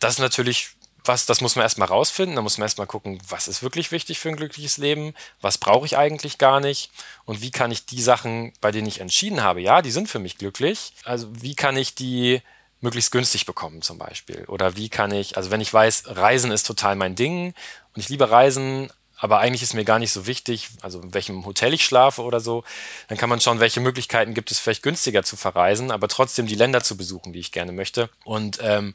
das 0.00 0.14
ist 0.14 0.20
natürlich 0.20 0.70
was, 1.04 1.26
das 1.26 1.40
muss 1.40 1.56
man 1.56 1.62
erstmal 1.62 1.88
rausfinden. 1.88 2.36
Da 2.36 2.42
muss 2.42 2.58
man 2.58 2.64
erstmal 2.64 2.86
gucken, 2.86 3.20
was 3.28 3.48
ist 3.48 3.62
wirklich 3.62 3.92
wichtig 3.92 4.18
für 4.18 4.30
ein 4.30 4.36
glückliches 4.36 4.78
Leben, 4.78 5.14
was 5.40 5.58
brauche 5.58 5.86
ich 5.86 5.96
eigentlich 5.96 6.38
gar 6.38 6.60
nicht 6.60 6.90
und 7.24 7.42
wie 7.42 7.50
kann 7.50 7.70
ich 7.70 7.86
die 7.86 8.02
Sachen, 8.02 8.52
bei 8.60 8.70
denen 8.70 8.88
ich 8.88 9.00
entschieden 9.00 9.42
habe, 9.42 9.60
ja, 9.60 9.82
die 9.82 9.90
sind 9.90 10.08
für 10.08 10.18
mich 10.18 10.38
glücklich, 10.38 10.92
also 11.04 11.28
wie 11.30 11.54
kann 11.54 11.76
ich 11.76 11.94
die 11.94 12.40
möglichst 12.80 13.12
günstig 13.12 13.46
bekommen 13.46 13.82
zum 13.82 13.98
Beispiel? 13.98 14.44
Oder 14.46 14.76
wie 14.76 14.88
kann 14.88 15.10
ich, 15.10 15.36
also 15.36 15.50
wenn 15.50 15.60
ich 15.60 15.72
weiß, 15.72 16.04
Reisen 16.06 16.52
ist 16.52 16.66
total 16.66 16.96
mein 16.96 17.14
Ding 17.14 17.54
und 17.94 18.00
ich 18.00 18.08
liebe 18.08 18.30
Reisen, 18.30 18.90
aber 19.16 19.38
eigentlich 19.38 19.62
ist 19.62 19.74
mir 19.74 19.84
gar 19.84 19.98
nicht 19.98 20.12
so 20.12 20.26
wichtig, 20.26 20.68
also 20.82 21.00
in 21.00 21.14
welchem 21.14 21.46
Hotel 21.46 21.72
ich 21.72 21.84
schlafe 21.84 22.22
oder 22.22 22.40
so, 22.40 22.64
dann 23.08 23.16
kann 23.18 23.28
man 23.28 23.40
schauen, 23.40 23.60
welche 23.60 23.80
Möglichkeiten 23.80 24.34
gibt 24.34 24.50
es 24.50 24.58
vielleicht 24.58 24.82
günstiger 24.82 25.22
zu 25.22 25.36
verreisen, 25.36 25.90
aber 25.90 26.08
trotzdem 26.08 26.46
die 26.46 26.56
Länder 26.56 26.82
zu 26.82 26.96
besuchen, 26.96 27.32
die 27.32 27.38
ich 27.38 27.52
gerne 27.52 27.72
möchte. 27.72 28.10
Und 28.24 28.58
ähm, 28.62 28.94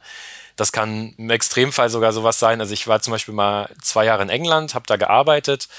das 0.55 0.71
kann 0.71 1.13
im 1.17 1.29
Extremfall 1.29 1.89
sogar 1.89 2.11
sowas 2.11 2.37
sein. 2.37 2.59
Also 2.59 2.73
ich 2.73 2.87
war 2.87 3.01
zum 3.01 3.11
Beispiel 3.11 3.33
mal 3.33 3.69
zwei 3.81 4.05
Jahre 4.05 4.23
in 4.23 4.29
England, 4.29 4.75
habe 4.75 4.85
da 4.87 4.97
gearbeitet 4.97 5.69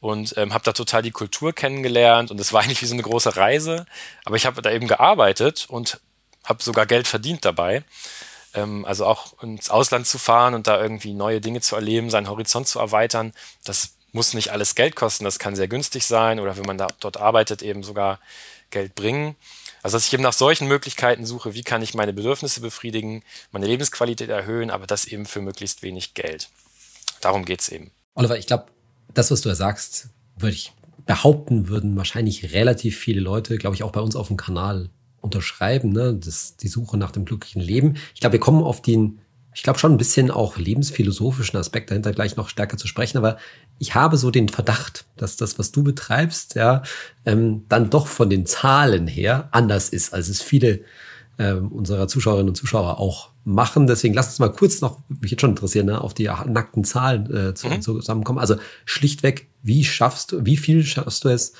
und 0.00 0.34
ähm, 0.36 0.54
habe 0.54 0.64
da 0.64 0.72
total 0.72 1.02
die 1.02 1.10
Kultur 1.10 1.52
kennengelernt 1.52 2.30
und 2.30 2.40
es 2.40 2.52
war 2.52 2.62
eigentlich 2.64 2.82
wie 2.82 2.86
so 2.86 2.94
eine 2.94 3.02
große 3.02 3.36
Reise. 3.36 3.86
Aber 4.24 4.36
ich 4.36 4.46
habe 4.46 4.62
da 4.62 4.70
eben 4.70 4.88
gearbeitet 4.88 5.66
und 5.68 6.00
habe 6.44 6.62
sogar 6.62 6.86
Geld 6.86 7.06
verdient 7.06 7.44
dabei. 7.44 7.84
Ähm, 8.54 8.84
also 8.84 9.06
auch 9.06 9.42
ins 9.42 9.70
Ausland 9.70 10.06
zu 10.06 10.18
fahren 10.18 10.54
und 10.54 10.66
da 10.66 10.80
irgendwie 10.80 11.14
neue 11.14 11.40
Dinge 11.40 11.60
zu 11.60 11.74
erleben, 11.74 12.10
seinen 12.10 12.28
Horizont 12.28 12.68
zu 12.68 12.78
erweitern, 12.78 13.32
das 13.64 13.94
muss 14.12 14.34
nicht 14.34 14.50
alles 14.50 14.74
Geld 14.74 14.94
kosten. 14.94 15.24
Das 15.24 15.38
kann 15.38 15.56
sehr 15.56 15.68
günstig 15.68 16.06
sein 16.06 16.38
oder 16.38 16.56
wenn 16.56 16.66
man 16.66 16.78
da 16.78 16.88
dort 17.00 17.16
arbeitet 17.16 17.62
eben 17.62 17.82
sogar 17.82 18.20
Geld 18.70 18.94
bringen. 18.94 19.36
Also 19.82 19.96
dass 19.96 20.06
ich 20.06 20.12
eben 20.12 20.22
nach 20.22 20.32
solchen 20.32 20.68
Möglichkeiten 20.68 21.26
suche, 21.26 21.54
wie 21.54 21.62
kann 21.62 21.82
ich 21.82 21.94
meine 21.94 22.12
Bedürfnisse 22.12 22.60
befriedigen, 22.60 23.22
meine 23.50 23.66
Lebensqualität 23.66 24.28
erhöhen, 24.28 24.70
aber 24.70 24.86
das 24.86 25.06
eben 25.06 25.26
für 25.26 25.40
möglichst 25.40 25.82
wenig 25.82 26.14
Geld. 26.14 26.48
Darum 27.20 27.44
geht's 27.44 27.68
eben. 27.68 27.90
Oliver, 28.14 28.38
ich 28.38 28.46
glaube, 28.46 28.66
das, 29.12 29.30
was 29.30 29.40
du 29.40 29.48
da 29.48 29.54
sagst, 29.54 30.08
würde 30.36 30.54
ich 30.54 30.72
behaupten, 31.06 31.68
würden 31.68 31.96
wahrscheinlich 31.96 32.52
relativ 32.52 32.98
viele 32.98 33.20
Leute, 33.20 33.58
glaube 33.58 33.74
ich, 33.74 33.82
auch 33.82 33.92
bei 33.92 34.00
uns 34.00 34.14
auf 34.14 34.28
dem 34.28 34.36
Kanal 34.36 34.90
unterschreiben, 35.22 35.90
ne? 35.92 36.14
Das, 36.14 36.56
die 36.56 36.68
Suche 36.68 36.98
nach 36.98 37.10
dem 37.10 37.24
glücklichen 37.24 37.62
Leben. 37.62 37.94
Ich 38.14 38.20
glaube, 38.20 38.34
wir 38.34 38.40
kommen 38.40 38.62
auf 38.62 38.82
den 38.82 39.18
ich 39.54 39.62
glaube 39.62 39.78
schon 39.78 39.92
ein 39.92 39.98
bisschen 39.98 40.30
auch 40.30 40.56
lebensphilosophischen 40.56 41.58
Aspekt 41.58 41.90
dahinter 41.90 42.12
gleich 42.12 42.36
noch 42.36 42.48
stärker 42.48 42.78
zu 42.78 42.86
sprechen, 42.86 43.18
aber 43.18 43.36
ich 43.78 43.94
habe 43.94 44.16
so 44.16 44.30
den 44.30 44.48
Verdacht, 44.48 45.04
dass 45.16 45.36
das, 45.36 45.58
was 45.58 45.72
du 45.72 45.82
betreibst, 45.82 46.54
ja, 46.54 46.82
ähm, 47.26 47.64
dann 47.68 47.90
doch 47.90 48.06
von 48.06 48.30
den 48.30 48.46
Zahlen 48.46 49.06
her 49.06 49.48
anders 49.52 49.90
ist, 49.90 50.14
als 50.14 50.28
es 50.28 50.40
viele 50.40 50.80
ähm, 51.38 51.68
unserer 51.68 52.08
Zuschauerinnen 52.08 52.48
und 52.48 52.54
Zuschauer 52.54 52.98
auch 52.98 53.30
machen. 53.44 53.86
Deswegen 53.86 54.14
lass 54.14 54.28
uns 54.28 54.38
mal 54.38 54.52
kurz 54.52 54.80
noch, 54.80 55.00
mich 55.08 55.30
jetzt 55.30 55.40
schon 55.40 55.50
interessieren, 55.50 55.86
ne, 55.86 56.00
auf 56.00 56.14
die 56.14 56.30
nackten 56.46 56.84
Zahlen 56.84 57.30
äh, 57.34 57.68
mhm. 57.68 57.82
zusammenkommen. 57.82 58.38
Also 58.38 58.56
schlichtweg, 58.84 59.48
wie 59.62 59.84
schaffst 59.84 60.32
du, 60.32 60.46
wie 60.46 60.56
viel 60.56 60.84
schaffst 60.84 61.24
du 61.24 61.28
es, 61.28 61.52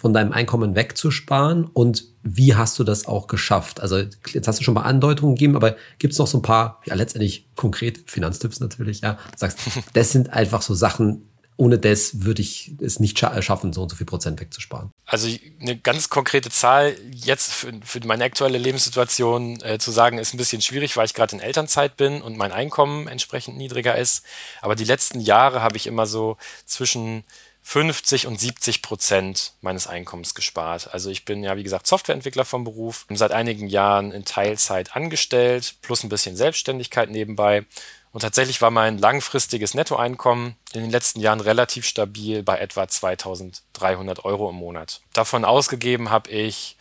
von 0.00 0.14
deinem 0.14 0.32
Einkommen 0.32 0.74
wegzusparen 0.74 1.64
und 1.64 2.06
wie 2.22 2.54
hast 2.54 2.78
du 2.78 2.84
das 2.84 3.06
auch 3.06 3.26
geschafft? 3.26 3.80
Also 3.80 3.98
jetzt 4.32 4.48
hast 4.48 4.58
du 4.58 4.64
schon 4.64 4.72
mal 4.72 4.82
Andeutungen 4.82 5.34
gegeben, 5.34 5.56
aber 5.56 5.76
gibt 5.98 6.14
es 6.14 6.18
noch 6.18 6.26
so 6.26 6.38
ein 6.38 6.42
paar, 6.42 6.80
ja 6.86 6.94
letztendlich 6.94 7.46
konkrete 7.54 8.00
Finanztipps 8.06 8.60
natürlich, 8.60 9.02
ja, 9.02 9.18
sagst, 9.36 9.58
das 9.92 10.10
sind 10.10 10.32
einfach 10.32 10.62
so 10.62 10.72
Sachen, 10.72 11.28
ohne 11.58 11.78
das 11.78 12.22
würde 12.22 12.40
ich 12.40 12.72
es 12.80 12.98
nicht 12.98 13.18
schaffen, 13.18 13.74
so 13.74 13.82
und 13.82 13.90
so 13.90 13.96
viel 13.96 14.06
Prozent 14.06 14.40
wegzusparen. 14.40 14.90
Also 15.04 15.28
eine 15.60 15.76
ganz 15.76 16.08
konkrete 16.08 16.48
Zahl 16.48 16.96
jetzt 17.12 17.52
für, 17.52 17.70
für 17.84 18.00
meine 18.06 18.24
aktuelle 18.24 18.56
Lebenssituation 18.56 19.60
äh, 19.60 19.78
zu 19.78 19.90
sagen, 19.90 20.16
ist 20.16 20.32
ein 20.32 20.38
bisschen 20.38 20.62
schwierig, 20.62 20.96
weil 20.96 21.04
ich 21.04 21.12
gerade 21.12 21.36
in 21.36 21.42
Elternzeit 21.42 21.98
bin 21.98 22.22
und 22.22 22.38
mein 22.38 22.52
Einkommen 22.52 23.06
entsprechend 23.06 23.58
niedriger 23.58 23.98
ist. 23.98 24.24
Aber 24.62 24.76
die 24.76 24.84
letzten 24.84 25.20
Jahre 25.20 25.60
habe 25.60 25.76
ich 25.76 25.86
immer 25.86 26.06
so 26.06 26.38
zwischen 26.64 27.24
50 27.62 28.26
und 28.26 28.40
70 28.40 28.82
Prozent 28.82 29.52
meines 29.60 29.86
Einkommens 29.86 30.34
gespart. 30.34 30.92
Also 30.92 31.10
ich 31.10 31.24
bin 31.24 31.42
ja, 31.44 31.56
wie 31.56 31.62
gesagt, 31.62 31.86
Softwareentwickler 31.86 32.44
vom 32.44 32.64
Beruf, 32.64 33.06
seit 33.10 33.32
einigen 33.32 33.68
Jahren 33.68 34.12
in 34.12 34.24
Teilzeit 34.24 34.96
angestellt, 34.96 35.76
plus 35.82 36.02
ein 36.02 36.08
bisschen 36.08 36.36
Selbstständigkeit 36.36 37.10
nebenbei 37.10 37.66
und 38.12 38.22
tatsächlich 38.22 38.60
war 38.60 38.70
mein 38.70 38.98
langfristiges 38.98 39.74
Nettoeinkommen 39.74 40.56
in 40.72 40.80
den 40.80 40.90
letzten 40.90 41.20
Jahren 41.20 41.40
relativ 41.40 41.86
stabil 41.86 42.42
bei 42.42 42.58
etwa 42.58 42.88
2300 42.88 44.24
Euro 44.24 44.50
im 44.50 44.56
Monat. 44.56 45.00
Davon 45.12 45.44
ausgegeben 45.44 46.10
habe 46.10 46.30
ich 46.30 46.76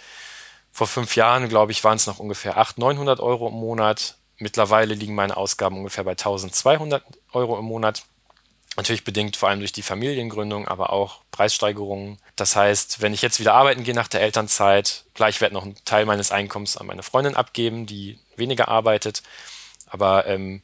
vor 0.71 0.87
fünf 0.87 1.15
Jahren, 1.15 1.49
glaube 1.49 1.71
ich, 1.71 1.83
waren 1.83 1.97
es 1.97 2.07
noch 2.07 2.19
ungefähr 2.19 2.57
800, 2.57 2.77
900 2.77 3.19
Euro 3.19 3.49
im 3.49 3.55
Monat. 3.55 4.15
Mittlerweile 4.37 4.93
liegen 4.95 5.13
meine 5.13 5.37
Ausgaben 5.37 5.77
ungefähr 5.77 6.03
bei 6.03 6.11
1200 6.11 7.03
Euro 7.33 7.59
im 7.59 7.65
Monat. 7.65 8.03
Natürlich 8.77 9.03
bedingt 9.03 9.35
vor 9.35 9.49
allem 9.49 9.59
durch 9.59 9.71
die 9.71 9.81
Familiengründung, 9.81 10.67
aber 10.67 10.93
auch 10.93 11.21
Preissteigerungen. 11.31 12.17
Das 12.35 12.55
heißt, 12.55 13.01
wenn 13.01 13.13
ich 13.13 13.21
jetzt 13.21 13.39
wieder 13.39 13.53
arbeiten 13.53 13.83
gehe 13.83 13.95
nach 13.95 14.07
der 14.07 14.21
Elternzeit, 14.21 15.05
gleich 15.13 15.41
werde 15.41 15.55
noch 15.55 15.63
einen 15.63 15.75
Teil 15.85 16.05
meines 16.05 16.31
Einkommens 16.31 16.77
an 16.77 16.87
meine 16.87 17.03
Freundin 17.03 17.35
abgeben, 17.35 17.85
die 17.85 18.19
weniger 18.37 18.69
arbeitet. 18.69 19.23
Aber 19.87 20.27
ähm, 20.27 20.61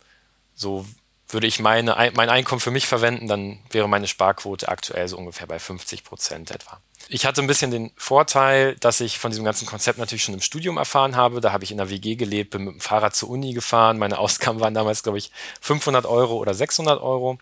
so 0.53 0.85
würde 1.27 1.47
ich 1.47 1.59
meine, 1.59 1.95
mein 2.15 2.29
Einkommen 2.29 2.61
für 2.61 2.71
mich 2.71 2.87
verwenden, 2.87 3.27
dann 3.27 3.59
wäre 3.71 3.89
meine 3.89 4.07
Sparquote 4.07 4.69
aktuell 4.69 5.07
so 5.07 5.17
ungefähr 5.17 5.47
bei 5.47 5.59
50 5.59 6.03
Prozent 6.03 6.51
etwa. 6.51 6.79
Ich 7.07 7.25
hatte 7.25 7.41
ein 7.41 7.47
bisschen 7.47 7.69
den 7.69 7.91
Vorteil, 7.97 8.75
dass 8.77 8.99
ich 8.99 9.19
von 9.19 9.29
diesem 9.29 9.45
ganzen 9.45 9.67
Konzept 9.67 9.99
natürlich 9.99 10.23
schon 10.23 10.33
im 10.33 10.41
Studium 10.41 10.77
erfahren 10.77 11.15
habe. 11.15 11.39
Da 11.39 11.51
habe 11.51 11.63
ich 11.63 11.71
in 11.71 11.77
der 11.77 11.89
WG 11.89 12.15
gelebt, 12.15 12.51
bin 12.51 12.63
mit 12.63 12.73
dem 12.75 12.79
Fahrrad 12.79 13.15
zur 13.15 13.29
Uni 13.29 13.53
gefahren. 13.53 13.99
Meine 13.99 14.17
Ausgaben 14.17 14.59
waren 14.59 14.73
damals, 14.73 15.03
glaube 15.03 15.19
ich, 15.19 15.31
500 15.61 16.05
Euro 16.05 16.37
oder 16.37 16.53
600 16.53 16.99
Euro. 17.01 17.37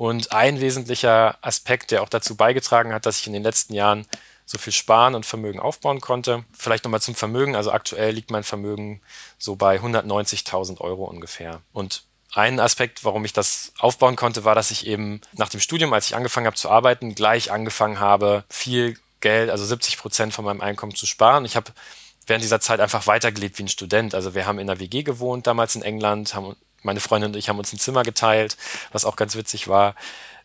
Und 0.00 0.32
ein 0.32 0.62
wesentlicher 0.62 1.36
Aspekt, 1.42 1.90
der 1.90 2.02
auch 2.02 2.08
dazu 2.08 2.34
beigetragen 2.34 2.94
hat, 2.94 3.04
dass 3.04 3.20
ich 3.20 3.26
in 3.26 3.34
den 3.34 3.42
letzten 3.42 3.74
Jahren 3.74 4.06
so 4.46 4.56
viel 4.56 4.72
sparen 4.72 5.14
und 5.14 5.26
Vermögen 5.26 5.60
aufbauen 5.60 6.00
konnte. 6.00 6.46
Vielleicht 6.56 6.84
nochmal 6.84 7.02
zum 7.02 7.14
Vermögen. 7.14 7.54
Also 7.54 7.70
aktuell 7.70 8.14
liegt 8.14 8.30
mein 8.30 8.42
Vermögen 8.42 9.02
so 9.36 9.56
bei 9.56 9.78
190.000 9.78 10.80
Euro 10.80 11.04
ungefähr. 11.04 11.60
Und 11.74 12.04
ein 12.32 12.60
Aspekt, 12.60 13.04
warum 13.04 13.26
ich 13.26 13.34
das 13.34 13.74
aufbauen 13.78 14.16
konnte, 14.16 14.46
war, 14.46 14.54
dass 14.54 14.70
ich 14.70 14.86
eben 14.86 15.20
nach 15.34 15.50
dem 15.50 15.60
Studium, 15.60 15.92
als 15.92 16.06
ich 16.06 16.16
angefangen 16.16 16.46
habe 16.46 16.56
zu 16.56 16.70
arbeiten, 16.70 17.14
gleich 17.14 17.52
angefangen 17.52 18.00
habe, 18.00 18.44
viel 18.48 18.96
Geld, 19.20 19.50
also 19.50 19.66
70 19.66 19.98
Prozent 19.98 20.32
von 20.32 20.46
meinem 20.46 20.62
Einkommen 20.62 20.94
zu 20.94 21.04
sparen. 21.04 21.44
Ich 21.44 21.56
habe 21.56 21.72
während 22.26 22.42
dieser 22.42 22.60
Zeit 22.60 22.80
einfach 22.80 23.06
weitergelebt 23.06 23.58
wie 23.58 23.64
ein 23.64 23.68
Student. 23.68 24.14
Also 24.14 24.34
wir 24.34 24.46
haben 24.46 24.60
in 24.60 24.66
der 24.66 24.80
WG 24.80 25.02
gewohnt, 25.02 25.46
damals 25.46 25.76
in 25.76 25.82
England, 25.82 26.34
haben, 26.34 26.56
meine 26.82 27.00
Freundin 27.00 27.30
und 27.30 27.36
ich 27.36 27.48
haben 27.48 27.58
uns 27.58 27.72
ein 27.72 27.78
Zimmer 27.78 28.02
geteilt, 28.02 28.56
was 28.92 29.04
auch 29.04 29.16
ganz 29.16 29.36
witzig 29.36 29.68
war. 29.68 29.94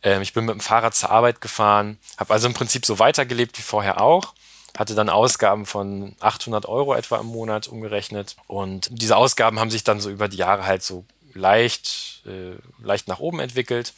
Ähm, 0.04 0.22
ich 0.22 0.34
bin 0.34 0.46
mit 0.46 0.54
dem 0.54 0.62
Fahrrad 0.62 0.96
zur 0.96 1.12
Arbeit 1.12 1.42
gefahren, 1.42 1.98
habe 2.18 2.34
also 2.34 2.48
im 2.48 2.54
Prinzip 2.54 2.86
so 2.86 3.00
weitergelebt 3.00 3.58
wie 3.58 3.64
vorher 3.64 4.02
auch 4.02 4.34
hatte 4.78 4.96
dann 4.96 5.10
Ausgaben 5.10 5.66
von 5.66 6.16
800 6.20 6.66
Euro 6.66 6.96
etwa 6.96 7.18
im 7.18 7.28
Monat 7.28 7.68
umgerechnet. 7.68 8.36
Und 8.48 8.90
diese 8.92 9.16
Ausgaben 9.16 9.60
haben 9.60 9.72
sich 9.72 9.84
dann 9.84 10.00
so 10.00 10.10
über 10.10 10.28
die 10.28 10.38
Jahre 10.38 10.66
halt 10.66 10.84
so 10.84 11.06
leicht, 11.34 12.24
äh, 12.26 12.56
leicht 12.84 13.08
nach 13.08 13.20
oben 13.20 13.40
entwickelt. 13.40 13.94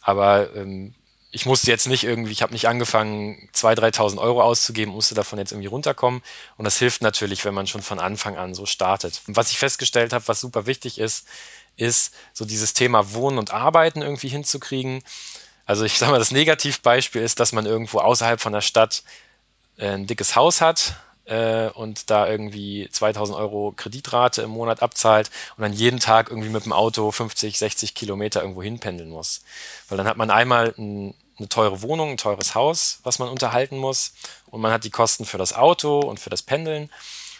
Aber 0.00 0.54
ähm, 0.56 0.94
ich 1.34 1.46
musste 1.46 1.70
jetzt 1.70 1.88
nicht 1.88 2.04
irgendwie, 2.04 2.30
ich 2.30 2.42
habe 2.42 2.52
nicht 2.52 2.68
angefangen, 2.68 3.48
2.000, 3.54 3.94
3.000 3.94 4.18
Euro 4.18 4.42
auszugeben, 4.42 4.92
musste 4.92 5.14
davon 5.14 5.38
jetzt 5.38 5.50
irgendwie 5.50 5.68
runterkommen. 5.68 6.22
Und 6.58 6.66
das 6.66 6.76
hilft 6.76 7.00
natürlich, 7.00 7.44
wenn 7.46 7.54
man 7.54 7.66
schon 7.66 7.80
von 7.80 7.98
Anfang 7.98 8.36
an 8.36 8.54
so 8.54 8.66
startet. 8.66 9.22
Und 9.26 9.34
was 9.34 9.50
ich 9.50 9.58
festgestellt 9.58 10.12
habe, 10.12 10.28
was 10.28 10.40
super 10.40 10.66
wichtig 10.66 10.98
ist, 10.98 11.26
ist 11.76 12.14
so 12.34 12.44
dieses 12.44 12.74
Thema 12.74 13.14
Wohnen 13.14 13.38
und 13.38 13.50
Arbeiten 13.50 14.02
irgendwie 14.02 14.28
hinzukriegen. 14.28 15.02
Also 15.64 15.84
ich 15.84 15.98
sage 15.98 16.12
mal, 16.12 16.18
das 16.18 16.32
Negativbeispiel 16.32 17.22
ist, 17.22 17.40
dass 17.40 17.52
man 17.52 17.64
irgendwo 17.64 18.00
außerhalb 18.00 18.38
von 18.38 18.52
der 18.52 18.60
Stadt 18.60 19.02
äh, 19.78 19.88
ein 19.88 20.06
dickes 20.06 20.36
Haus 20.36 20.60
hat, 20.60 20.96
äh, 21.24 21.68
und 21.70 22.10
da 22.10 22.28
irgendwie 22.28 22.88
2000 22.90 23.38
Euro 23.38 23.72
Kreditrate 23.76 24.42
im 24.42 24.50
Monat 24.50 24.82
abzahlt 24.82 25.30
und 25.56 25.62
dann 25.62 25.72
jeden 25.72 26.00
Tag 26.00 26.30
irgendwie 26.30 26.48
mit 26.48 26.64
dem 26.64 26.72
Auto 26.72 27.10
50, 27.10 27.58
60 27.58 27.94
Kilometer 27.94 28.42
irgendwo 28.42 28.62
hinpendeln 28.62 29.10
muss. 29.10 29.42
Weil 29.88 29.98
dann 29.98 30.06
hat 30.06 30.16
man 30.16 30.30
einmal 30.30 30.74
ein, 30.76 31.14
eine 31.42 31.48
teure 31.48 31.82
Wohnung, 31.82 32.10
ein 32.10 32.16
teures 32.16 32.54
Haus, 32.54 33.00
was 33.02 33.18
man 33.18 33.28
unterhalten 33.28 33.76
muss 33.76 34.12
und 34.46 34.60
man 34.60 34.72
hat 34.72 34.84
die 34.84 34.90
Kosten 34.90 35.24
für 35.24 35.38
das 35.38 35.52
Auto 35.52 36.00
und 36.00 36.20
für 36.20 36.30
das 36.30 36.42
Pendeln. 36.42 36.90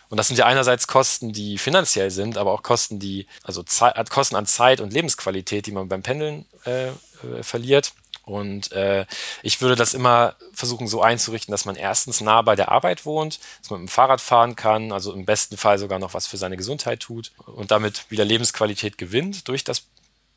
Und 0.08 0.18
das 0.18 0.26
sind 0.26 0.36
ja 0.36 0.44
einerseits 0.44 0.86
Kosten, 0.86 1.32
die 1.32 1.56
finanziell 1.56 2.10
sind, 2.10 2.36
aber 2.36 2.52
auch 2.52 2.62
Kosten, 2.62 2.98
die, 2.98 3.26
also 3.44 3.62
Zeit, 3.62 4.10
Kosten 4.10 4.36
an 4.36 4.44
Zeit 4.44 4.82
und 4.82 4.92
Lebensqualität, 4.92 5.64
die 5.64 5.72
man 5.72 5.88
beim 5.88 6.02
Pendeln 6.02 6.44
äh, 6.66 6.88
äh, 6.88 6.92
verliert. 7.40 7.94
Und 8.24 8.72
äh, 8.72 9.06
ich 9.42 9.60
würde 9.60 9.74
das 9.74 9.94
immer 9.94 10.36
versuchen 10.52 10.86
so 10.86 11.00
einzurichten, 11.00 11.50
dass 11.50 11.64
man 11.64 11.76
erstens 11.76 12.20
nah 12.20 12.42
bei 12.42 12.56
der 12.56 12.70
Arbeit 12.70 13.06
wohnt, 13.06 13.40
dass 13.60 13.70
man 13.70 13.80
mit 13.80 13.88
dem 13.88 13.92
Fahrrad 13.92 14.20
fahren 14.20 14.54
kann, 14.54 14.92
also 14.92 15.12
im 15.12 15.24
besten 15.24 15.56
Fall 15.56 15.78
sogar 15.78 15.98
noch 15.98 16.14
was 16.14 16.26
für 16.26 16.36
seine 16.36 16.56
Gesundheit 16.56 17.00
tut 17.00 17.32
und 17.46 17.70
damit 17.70 18.10
wieder 18.10 18.24
Lebensqualität 18.24 18.98
gewinnt 18.98 19.48
durch, 19.48 19.64
das, 19.64 19.84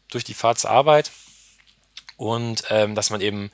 durch 0.10 0.24
die 0.24 0.34
Fahrt 0.34 0.58
zur 0.58 0.72
Arbeit. 0.72 1.12
Und 2.18 2.64
ähm, 2.70 2.96
dass 2.96 3.10
man 3.10 3.22
eben 3.22 3.52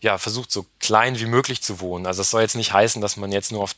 ja, 0.00 0.18
versucht, 0.18 0.50
so 0.50 0.66
klein 0.78 1.18
wie 1.20 1.26
möglich 1.26 1.62
zu 1.62 1.80
wohnen. 1.80 2.06
Also 2.06 2.22
es 2.22 2.30
soll 2.30 2.42
jetzt 2.42 2.56
nicht 2.56 2.72
heißen, 2.72 3.02
dass 3.02 3.16
man 3.16 3.32
jetzt 3.32 3.52
nur 3.52 3.62
auf 3.62 3.74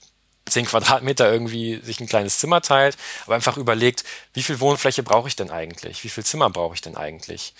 10 0.46 0.66
Quadratmeter 0.66 1.30
irgendwie 1.30 1.80
sich 1.82 2.00
ein 2.00 2.06
kleines 2.06 2.38
Zimmer 2.38 2.60
teilt, 2.60 2.96
aber 3.26 3.34
einfach 3.34 3.56
überlegt, 3.56 4.04
wie 4.32 4.42
viel 4.42 4.60
Wohnfläche 4.60 5.02
brauche 5.02 5.28
ich 5.28 5.36
denn 5.36 5.50
eigentlich? 5.50 6.04
Wie 6.04 6.08
viel 6.08 6.24
Zimmer 6.24 6.50
brauche 6.50 6.74
ich 6.74 6.80
denn 6.80 6.96
eigentlich? 6.96 7.54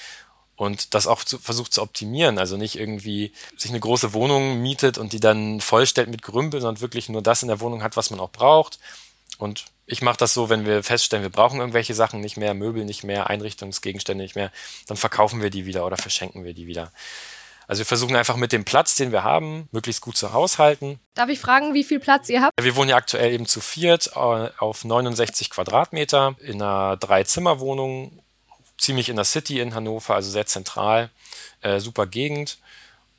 und 0.62 0.94
das 0.94 1.06
auch 1.06 1.24
zu, 1.24 1.38
versucht 1.38 1.74
zu 1.74 1.82
optimieren. 1.82 2.38
Also 2.38 2.56
nicht 2.56 2.78
irgendwie 2.78 3.32
sich 3.56 3.70
eine 3.70 3.80
große 3.80 4.12
Wohnung 4.12 4.60
mietet 4.62 4.98
und 4.98 5.12
die 5.12 5.20
dann 5.20 5.60
vollstellt 5.60 6.08
mit 6.08 6.22
Gerümpel, 6.22 6.60
sondern 6.60 6.80
wirklich 6.80 7.08
nur 7.08 7.22
das 7.22 7.42
in 7.42 7.48
der 7.48 7.60
Wohnung 7.60 7.82
hat, 7.82 7.96
was 7.96 8.10
man 8.10 8.20
auch 8.20 8.30
braucht. 8.30 8.78
Und 9.42 9.64
ich 9.86 10.02
mache 10.02 10.18
das 10.18 10.34
so, 10.34 10.50
wenn 10.50 10.66
wir 10.66 10.84
feststellen, 10.84 11.24
wir 11.24 11.30
brauchen 11.30 11.58
irgendwelche 11.58 11.94
Sachen 11.94 12.20
nicht 12.20 12.36
mehr, 12.36 12.54
Möbel 12.54 12.84
nicht 12.84 13.02
mehr, 13.02 13.28
Einrichtungsgegenstände 13.28 14.22
nicht 14.22 14.36
mehr, 14.36 14.52
dann 14.86 14.96
verkaufen 14.96 15.42
wir 15.42 15.50
die 15.50 15.66
wieder 15.66 15.84
oder 15.84 15.96
verschenken 15.96 16.44
wir 16.44 16.54
die 16.54 16.68
wieder. 16.68 16.92
Also 17.66 17.80
wir 17.80 17.86
versuchen 17.86 18.14
einfach 18.14 18.36
mit 18.36 18.52
dem 18.52 18.64
Platz, 18.64 18.94
den 18.94 19.10
wir 19.10 19.24
haben, 19.24 19.68
möglichst 19.72 20.00
gut 20.00 20.16
zu 20.16 20.32
haushalten. 20.32 21.00
Darf 21.14 21.28
ich 21.28 21.40
fragen, 21.40 21.74
wie 21.74 21.82
viel 21.82 21.98
Platz 21.98 22.28
ihr 22.28 22.40
habt? 22.40 22.52
Wir 22.62 22.76
wohnen 22.76 22.90
ja 22.90 22.96
aktuell 22.96 23.32
eben 23.32 23.46
zu 23.46 23.60
viert 23.60 24.12
äh, 24.14 24.50
auf 24.58 24.84
69 24.84 25.50
Quadratmeter 25.50 26.36
in 26.38 26.62
einer 26.62 26.96
Drei-Zimmer-Wohnung 26.96 28.22
ziemlich 28.78 29.08
in 29.08 29.16
der 29.16 29.24
City 29.24 29.58
in 29.58 29.74
Hannover, 29.74 30.14
also 30.14 30.30
sehr 30.30 30.46
zentral, 30.46 31.10
äh, 31.62 31.80
super 31.80 32.06
Gegend 32.06 32.58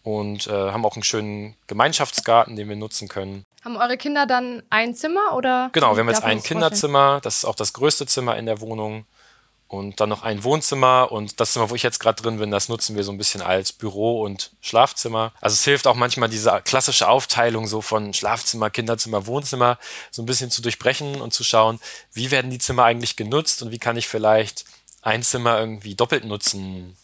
und 0.03 0.48
äh, 0.48 0.51
haben 0.51 0.86
auch 0.86 0.96
einen 0.96 1.03
schönen 1.03 1.58
Gemeinschaftsgarten, 1.68 2.56
den 2.56 2.70
wir 2.70 2.77
nutzen 2.77 3.10
können. 3.10 3.44
Haben 3.63 3.77
eure 3.77 3.98
Kinder 3.98 4.25
dann 4.25 4.63
ein 4.70 4.93
Zimmer 4.93 5.36
oder? 5.36 5.70
Genau, 5.74 5.96
wir 5.96 6.01
haben 6.01 6.10
jetzt 6.10 6.24
ein 6.24 6.43
Kinderzimmer, 6.43 7.20
das 7.22 7.38
ist 7.38 7.46
auch 7.46 7.55
das 7.55 7.74
größte 7.74 8.05
Zimmer 8.05 8.38
in 8.38 8.46
der 8.46 8.60
Wohnung 8.60 9.05
und 9.74 10.00
dann 10.00 10.10
noch 10.10 10.22
ein 10.22 10.43
Wohnzimmer 10.43 11.12
und 11.12 11.39
das 11.39 11.53
Zimmer, 11.53 11.70
wo 11.70 11.75
ich 11.75 11.82
jetzt 11.82 12.00
gerade 12.00 12.22
drin 12.22 12.38
bin, 12.38 12.51
das 12.51 12.70
nutzen 12.70 12.96
wir 12.96 13.03
so 13.03 13.12
ein 13.12 13.17
bisschen 13.17 13.41
als 13.41 13.72
Büro 13.72 14.22
und 14.22 14.51
Schlafzimmer. 14.62 15.32
Also 15.41 15.55
es 15.55 15.63
hilft 15.63 15.88
auch 15.88 15.96
manchmal 15.96 16.29
diese 16.29 16.62
klassische 16.63 17.08
Aufteilung 17.08 17.65
so 17.65 17.82
von 17.82 18.13
Schlafzimmer, 18.13 18.70
Kinderzimmer, 18.70 19.25
Wohnzimmer 19.25 19.79
so 20.12 20.22
ein 20.22 20.25
bisschen 20.27 20.51
zu 20.51 20.62
durchbrechen 20.62 21.22
und 21.22 21.34
zu 21.34 21.43
schauen, 21.43 21.79
wie 22.12 22.29
werden 22.29 22.51
die 22.51 22.60
Zimmer 22.60 22.84
eigentlich 22.84 23.15
genutzt 23.15 23.63
und 23.63 23.72
wie 23.72 23.79
kann 23.79 23.98
ich 23.98 24.08
vielleicht 24.08 24.65
ein 25.01 25.24
Zimmer 25.24 25.60
irgendwie 25.60 25.96
doppelt 25.96 26.24
nutzen, 26.25 26.96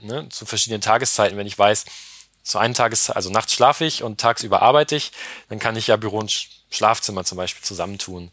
ne, 0.00 0.28
zu 0.28 0.46
verschiedenen 0.46 0.80
Tageszeiten. 0.80 1.36
Wenn 1.36 1.46
ich 1.46 1.58
weiß, 1.58 1.86
zu 2.42 2.58
einem 2.58 2.74
Tageszeit, 2.74 3.16
also 3.16 3.30
nachts 3.30 3.54
schlafe 3.54 3.84
ich 3.84 4.02
und 4.02 4.20
tagsüber 4.20 4.62
arbeite 4.62 4.96
ich, 4.96 5.12
dann 5.48 5.58
kann 5.58 5.76
ich 5.76 5.86
ja 5.86 5.96
Büro 5.96 6.18
und 6.18 6.48
Schlafzimmer 6.70 7.24
zum 7.24 7.36
Beispiel 7.36 7.62
zusammentun. 7.62 8.30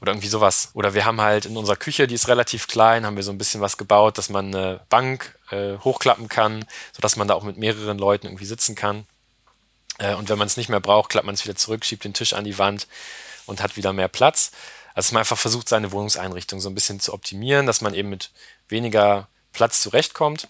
Oder 0.00 0.12
irgendwie 0.12 0.28
sowas. 0.28 0.70
Oder 0.72 0.94
wir 0.94 1.04
haben 1.04 1.20
halt 1.20 1.44
in 1.44 1.56
unserer 1.56 1.76
Küche, 1.76 2.06
die 2.06 2.14
ist 2.14 2.28
relativ 2.28 2.68
klein, 2.68 3.04
haben 3.04 3.16
wir 3.16 3.22
so 3.22 3.32
ein 3.32 3.38
bisschen 3.38 3.60
was 3.60 3.76
gebaut, 3.76 4.16
dass 4.16 4.30
man 4.30 4.46
eine 4.46 4.80
Bank 4.88 5.38
äh, 5.50 5.76
hochklappen 5.78 6.28
kann, 6.28 6.64
sodass 6.94 7.16
man 7.16 7.28
da 7.28 7.34
auch 7.34 7.42
mit 7.42 7.58
mehreren 7.58 7.98
Leuten 7.98 8.26
irgendwie 8.26 8.46
sitzen 8.46 8.74
kann. 8.74 9.06
Äh, 9.98 10.14
und 10.14 10.30
wenn 10.30 10.38
man 10.38 10.46
es 10.46 10.56
nicht 10.56 10.70
mehr 10.70 10.80
braucht, 10.80 11.10
klappt 11.10 11.26
man 11.26 11.34
es 11.34 11.44
wieder 11.44 11.56
zurück, 11.56 11.84
schiebt 11.84 12.04
den 12.04 12.14
Tisch 12.14 12.32
an 12.32 12.44
die 12.44 12.58
Wand 12.58 12.86
und 13.46 13.62
hat 13.62 13.76
wieder 13.76 13.92
mehr 13.92 14.08
Platz. 14.08 14.52
Also 14.94 15.08
dass 15.08 15.12
man 15.12 15.20
einfach 15.20 15.38
versucht, 15.38 15.68
seine 15.68 15.92
Wohnungseinrichtung 15.92 16.60
so 16.60 16.70
ein 16.70 16.74
bisschen 16.74 17.00
zu 17.00 17.12
optimieren, 17.12 17.66
dass 17.66 17.82
man 17.82 17.94
eben 17.94 18.08
mit 18.08 18.30
weniger 18.68 19.28
Platz 19.52 19.82
zurechtkommt. 19.82 20.48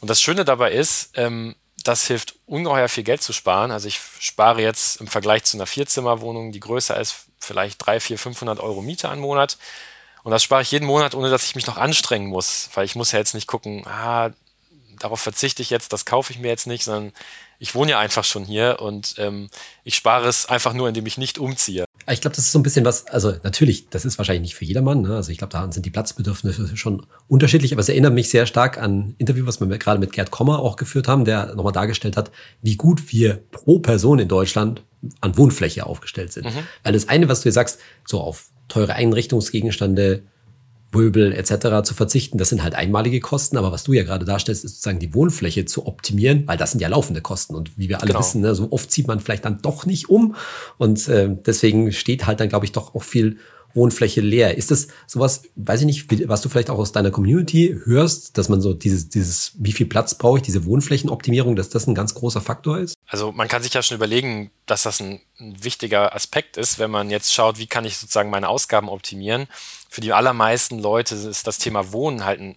Und 0.00 0.08
das 0.08 0.20
Schöne 0.20 0.44
dabei 0.44 0.72
ist, 0.72 1.10
ähm, 1.14 1.56
das 1.84 2.06
hilft 2.06 2.34
ungeheuer 2.46 2.88
viel 2.88 3.04
Geld 3.04 3.22
zu 3.22 3.32
sparen. 3.32 3.70
Also 3.70 3.88
ich 3.88 4.00
spare 4.18 4.62
jetzt 4.62 5.00
im 5.00 5.06
Vergleich 5.06 5.44
zu 5.44 5.56
einer 5.56 5.66
Vierzimmerwohnung, 5.66 6.50
die 6.50 6.60
größer 6.60 6.98
ist, 6.98 7.26
vielleicht 7.38 7.84
3, 7.84 8.00
4, 8.00 8.18
500 8.18 8.60
Euro 8.60 8.82
Miete 8.82 9.08
am 9.08 9.20
Monat. 9.20 9.58
Und 10.22 10.32
das 10.32 10.42
spare 10.42 10.62
ich 10.62 10.70
jeden 10.70 10.86
Monat, 10.86 11.14
ohne 11.14 11.30
dass 11.30 11.44
ich 11.44 11.54
mich 11.54 11.66
noch 11.66 11.76
anstrengen 11.76 12.28
muss, 12.28 12.70
weil 12.74 12.86
ich 12.86 12.96
muss 12.96 13.12
ja 13.12 13.18
jetzt 13.18 13.34
nicht 13.34 13.46
gucken, 13.46 13.86
ah, 13.86 14.30
darauf 14.98 15.20
verzichte 15.20 15.60
ich 15.60 15.70
jetzt, 15.70 15.92
das 15.92 16.06
kaufe 16.06 16.32
ich 16.32 16.38
mir 16.38 16.48
jetzt 16.48 16.66
nicht, 16.66 16.84
sondern 16.84 17.12
ich 17.58 17.74
wohne 17.74 17.92
ja 17.92 17.98
einfach 17.98 18.24
schon 18.24 18.44
hier 18.44 18.78
und 18.80 19.14
ähm, 19.18 19.48
ich 19.84 19.94
spare 19.94 20.28
es 20.28 20.46
einfach 20.46 20.74
nur, 20.74 20.88
indem 20.88 21.06
ich 21.06 21.18
nicht 21.18 21.38
umziehe. 21.38 21.84
Ich 22.10 22.20
glaube, 22.20 22.36
das 22.36 22.44
ist 22.44 22.52
so 22.52 22.58
ein 22.58 22.62
bisschen 22.62 22.84
was, 22.84 23.06
also 23.06 23.34
natürlich, 23.42 23.88
das 23.88 24.04
ist 24.04 24.18
wahrscheinlich 24.18 24.42
nicht 24.42 24.54
für 24.54 24.64
jedermann. 24.64 25.02
Ne? 25.02 25.16
Also 25.16 25.32
ich 25.32 25.38
glaube, 25.38 25.52
da 25.52 25.70
sind 25.72 25.86
die 25.86 25.90
Platzbedürfnisse 25.90 26.76
schon 26.76 27.06
unterschiedlich, 27.28 27.72
aber 27.72 27.80
es 27.80 27.88
erinnert 27.88 28.12
mich 28.12 28.28
sehr 28.28 28.46
stark 28.46 28.78
an 28.78 28.98
ein 28.98 29.14
Interview, 29.18 29.46
was 29.46 29.60
wir 29.60 29.66
gerade 29.78 29.98
mit 29.98 30.12
Gerd 30.12 30.30
Kommer 30.30 30.58
auch 30.58 30.76
geführt 30.76 31.08
haben, 31.08 31.24
der 31.24 31.54
nochmal 31.54 31.72
dargestellt 31.72 32.16
hat, 32.16 32.30
wie 32.60 32.76
gut 32.76 33.12
wir 33.12 33.42
pro 33.50 33.78
Person 33.78 34.18
in 34.18 34.28
Deutschland 34.28 34.82
an 35.20 35.36
Wohnfläche 35.36 35.86
aufgestellt 35.86 36.32
sind. 36.32 36.46
Mhm. 36.46 36.66
Weil 36.82 36.92
das 36.92 37.08
eine, 37.08 37.28
was 37.28 37.40
du 37.40 37.48
jetzt 37.48 37.54
sagst, 37.54 37.78
so 38.06 38.20
auf 38.20 38.50
teure 38.68 38.94
Einrichtungsgegenstände, 38.94 40.22
Möbel 40.94 41.32
etc. 41.32 41.82
zu 41.84 41.94
verzichten. 41.94 42.38
Das 42.38 42.48
sind 42.48 42.62
halt 42.62 42.74
einmalige 42.74 43.20
Kosten, 43.20 43.56
aber 43.56 43.72
was 43.72 43.84
du 43.84 43.92
ja 43.92 44.04
gerade 44.04 44.24
darstellst, 44.24 44.64
ist 44.64 44.72
sozusagen 44.76 44.98
die 44.98 45.14
Wohnfläche 45.14 45.64
zu 45.64 45.86
optimieren, 45.86 46.46
weil 46.46 46.56
das 46.56 46.72
sind 46.72 46.80
ja 46.80 46.88
laufende 46.88 47.20
Kosten. 47.20 47.54
Und 47.54 47.76
wie 47.76 47.88
wir 47.88 47.98
alle 47.98 48.08
genau. 48.08 48.20
wissen, 48.20 48.40
ne, 48.40 48.54
so 48.54 48.68
oft 48.70 48.90
zieht 48.90 49.06
man 49.06 49.20
vielleicht 49.20 49.44
dann 49.44 49.60
doch 49.62 49.86
nicht 49.86 50.08
um. 50.08 50.34
Und 50.78 51.08
äh, 51.08 51.28
deswegen 51.44 51.92
steht 51.92 52.26
halt 52.26 52.40
dann, 52.40 52.48
glaube 52.48 52.64
ich, 52.64 52.72
doch 52.72 52.94
auch 52.94 53.02
viel 53.02 53.38
Wohnfläche 53.74 54.20
leer. 54.20 54.56
Ist 54.56 54.70
das 54.70 54.88
sowas, 55.06 55.42
weiß 55.56 55.80
ich 55.80 55.86
nicht, 55.86 56.28
was 56.28 56.40
du 56.40 56.48
vielleicht 56.48 56.70
auch 56.70 56.78
aus 56.78 56.92
deiner 56.92 57.10
Community 57.10 57.76
hörst, 57.84 58.38
dass 58.38 58.48
man 58.48 58.60
so 58.60 58.72
dieses, 58.72 59.08
dieses, 59.08 59.52
wie 59.58 59.72
viel 59.72 59.86
Platz 59.86 60.14
brauche 60.14 60.38
ich, 60.38 60.42
diese 60.42 60.64
Wohnflächenoptimierung, 60.64 61.56
dass 61.56 61.68
das 61.68 61.86
ein 61.86 61.94
ganz 61.94 62.14
großer 62.14 62.40
Faktor 62.40 62.78
ist? 62.78 62.94
Also 63.06 63.32
man 63.32 63.48
kann 63.48 63.62
sich 63.62 63.74
ja 63.74 63.82
schon 63.82 63.96
überlegen, 63.96 64.50
dass 64.66 64.84
das 64.84 65.00
ein, 65.00 65.20
ein 65.38 65.62
wichtiger 65.62 66.14
Aspekt 66.14 66.56
ist, 66.56 66.78
wenn 66.78 66.90
man 66.90 67.10
jetzt 67.10 67.34
schaut, 67.34 67.58
wie 67.58 67.66
kann 67.66 67.84
ich 67.84 67.98
sozusagen 67.98 68.30
meine 68.30 68.48
Ausgaben 68.48 68.88
optimieren. 68.88 69.46
Für 69.94 70.00
die 70.00 70.12
allermeisten 70.12 70.80
Leute 70.80 71.14
ist 71.14 71.46
das 71.46 71.58
Thema 71.58 71.92
Wohnen 71.92 72.24
halt 72.24 72.40
ein, 72.40 72.56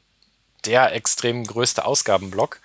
der 0.65 0.93
extrem 0.93 1.43
größte 1.43 1.85
Ausgabenblock. 1.85 2.59